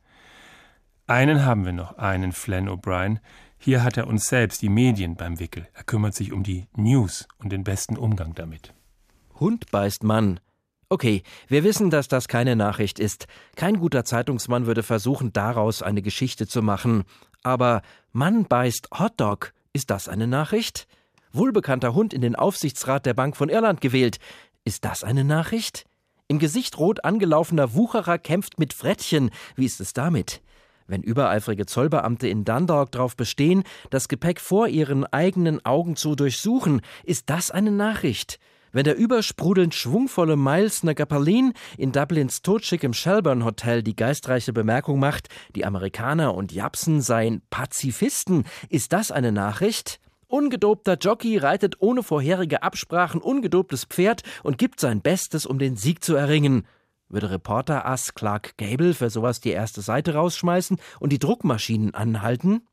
Einen 1.08 1.46
haben 1.46 1.66
wir 1.66 1.74
noch, 1.74 1.98
einen 1.98 2.32
Flann 2.32 2.70
O'Brien. 2.70 3.20
Hier 3.66 3.82
hat 3.82 3.95
er 3.95 4.07
uns 4.07 4.28
selbst 4.28 4.61
die 4.61 4.68
Medien 4.68 5.16
beim 5.16 5.39
Wickel. 5.39 5.70
Er 5.74 5.86
kümmert 5.86 6.16
sich 6.16 6.34
um 6.34 6.43
die 6.43 6.68
News 6.76 7.30
und 7.38 7.49
den 7.53 7.64
besten 7.64 7.95
Umgang 7.95 8.36
damit. 8.36 8.74
Hund 9.39 9.72
beißt 9.72 10.03
Mann. 10.03 10.41
Okay, 10.89 11.24
wir 11.47 11.64
wissen, 11.64 11.89
dass 11.89 12.09
das 12.09 12.28
keine 12.28 12.57
Nachricht 12.57 12.99
ist. 12.99 13.26
Kein 13.55 13.80
guter 13.80 14.03
Zeitungsmann 14.03 14.66
würde 14.66 14.84
versuchen, 14.84 15.32
daraus 15.32 15.82
eine 15.82 16.01
Geschichte 16.01 16.45
zu 16.45 16.61
machen. 16.61 17.05
Aber 17.41 17.84
Mann 18.11 18.43
beißt 18.43 18.89
Hotdog, 18.99 19.53
ist 19.72 19.91
das 19.91 20.09
eine 20.09 20.28
Nachricht? 20.28 20.86
Wohlbekannter 21.32 21.93
Hund 21.93 22.14
in 22.14 22.20
den 22.20 22.36
Aufsichtsrat 22.36 23.05
der 23.05 23.14
Bank 23.14 23.38
von 23.38 23.47
Irland 23.47 23.80
gewählt. 23.80 24.18
Ist 24.66 24.84
das 24.84 25.05
eine 25.05 25.24
Nachricht? 25.24 25.86
Im 26.28 26.38
Gesicht 26.38 26.78
rot 26.80 27.05
angelaufener 27.05 27.74
Wucherer 27.74 28.18
kämpft 28.18 28.59
mit 28.59 28.74
Frettchen. 28.74 29.32
Wie 29.55 29.66
ist 29.66 29.80
es 29.80 29.93
damit? 29.93 30.41
Wenn 30.88 31.02
übereifrige 31.02 31.66
Zollbeamte 31.66 32.28
in 32.28 32.46
Dundalk 32.46 32.92
darauf 32.92 33.16
bestehen, 33.16 33.64
das 33.90 34.08
Gepäck 34.08 34.40
vor 34.40 34.68
ihren 34.68 35.06
eigenen 35.06 35.64
Augen 35.66 35.96
zu 35.96 36.16
durchsuchen, 36.16 36.82
ist 37.04 37.30
das 37.30 37.52
eine 37.52 37.72
Nachricht? 37.72 38.40
Wenn 38.76 38.86
der 38.86 38.98
übersprudelnd 38.98 39.76
schwungvolle 39.76 40.36
Miles 40.36 40.82
Nagapalin 40.82 41.54
in 41.78 41.92
Dublins 41.92 42.42
totschickem 42.42 42.94
Shelburne 42.94 43.46
Hotel 43.46 43.84
die 43.84 43.96
geistreiche 43.96 44.52
Bemerkung 44.52 45.00
macht, 45.00 45.30
die 45.56 45.64
Amerikaner 45.64 46.34
und 46.34 46.52
Japsen 46.52 47.00
seien 47.00 47.44
Pazifisten, 47.52 48.46
ist 48.70 48.92
das 48.92 49.12
eine 49.12 49.32
Nachricht? 49.32 50.00
Ungedobter 50.26 50.98
Jockey 51.00 51.38
reitet 51.38 51.76
ohne 51.82 52.02
vorherige 52.02 52.64
Absprachen 52.64 53.22
ungedobtes 53.22 53.86
Pferd 53.86 54.24
und 54.42 54.58
gibt 54.58 54.80
sein 54.80 55.02
Bestes, 55.02 55.46
um 55.46 55.60
den 55.60 55.76
Sieg 55.76 56.04
zu 56.04 56.16
erringen. 56.16 56.66
Würde 57.14 57.30
Reporter 57.30 57.86
Ass 57.86 58.16
Clark 58.16 58.57
Gable 58.57 58.95
für 58.95 59.11
sowas 59.11 59.39
die 59.39 59.51
erste 59.51 59.82
Seite 59.82 60.16
rausschmeißen 60.16 60.78
und 60.99 61.14
die 61.14 61.20
Druckmaschinen 61.20 61.93
anhalten? 61.93 62.68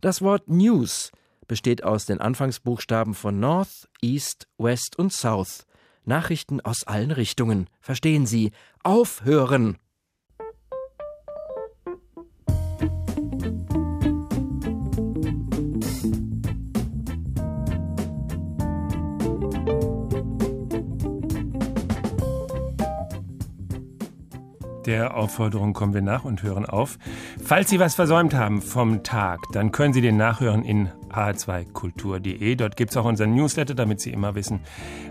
Das 0.00 0.22
Wort 0.22 0.48
News 0.48 1.10
besteht 1.48 1.82
aus 1.82 2.06
den 2.06 2.20
Anfangsbuchstaben 2.20 3.14
von 3.14 3.40
North, 3.40 3.88
East, 4.00 4.46
West 4.58 4.96
und 4.96 5.12
South. 5.12 5.66
Nachrichten 6.04 6.60
aus 6.60 6.84
allen 6.86 7.10
Richtungen. 7.10 7.68
Verstehen 7.80 8.26
Sie? 8.26 8.52
Aufhören! 8.84 9.76
Der 24.92 25.16
Aufforderung 25.16 25.72
kommen 25.72 25.94
wir 25.94 26.02
nach 26.02 26.26
und 26.26 26.42
hören 26.42 26.66
auf. 26.66 26.98
Falls 27.42 27.70
Sie 27.70 27.80
was 27.80 27.94
versäumt 27.94 28.34
haben 28.34 28.60
vom 28.60 29.02
Tag, 29.02 29.40
dann 29.54 29.72
können 29.72 29.94
Sie 29.94 30.02
den 30.02 30.18
nachhören 30.18 30.66
in 30.66 30.90
hr2kultur.de. 31.08 32.54
Dort 32.56 32.76
gibt 32.76 32.90
es 32.90 32.98
auch 32.98 33.06
unseren 33.06 33.34
Newsletter, 33.34 33.74
damit 33.74 34.02
Sie 34.02 34.10
immer 34.10 34.34
wissen, 34.34 34.60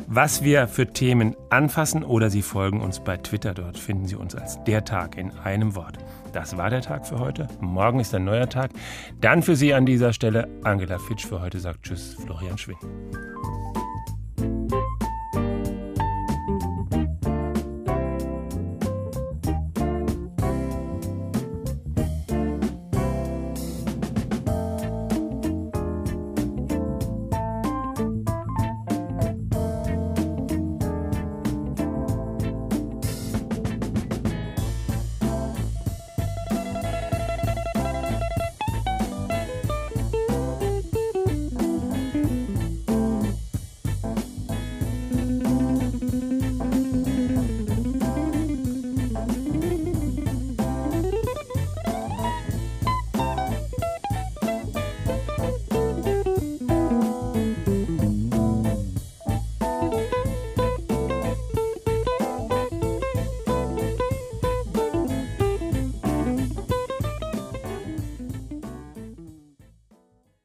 was 0.06 0.44
wir 0.44 0.68
für 0.68 0.94
Themen 0.94 1.36
anfassen 1.50 2.04
oder 2.04 2.30
Sie 2.30 2.44
folgen 2.44 2.80
uns 2.80 3.00
bei 3.00 3.18
Twitter. 3.18 3.56
Dort 3.56 3.80
finden 3.80 4.06
Sie 4.06 4.16
uns 4.16 4.36
als 4.36 4.64
der 4.66 4.86
Tag 4.86 5.18
in 5.18 5.32
einem 5.40 5.74
Wort. 5.74 5.98
Das 6.32 6.58
war 6.58 6.70
der 6.70 6.82
Tag 6.82 7.08
für 7.08 7.18
heute. 7.18 7.48
Morgen 7.60 8.00
ist 8.00 8.14
ein 8.14 8.24
neuer 8.24 8.50
Tag. 8.50 8.70
Dann 9.20 9.42
für 9.42 9.56
Sie 9.56 9.74
an 9.74 9.88
dieser 9.88 10.14
Stelle 10.14 10.48
Angela 10.64 11.00
Fitsch 11.00 11.26
für 11.26 11.42
heute 11.42 11.60
sagt 11.60 11.82
Tschüss, 11.82 12.18
Florian 12.24 12.60
Schwinn. 12.60 12.78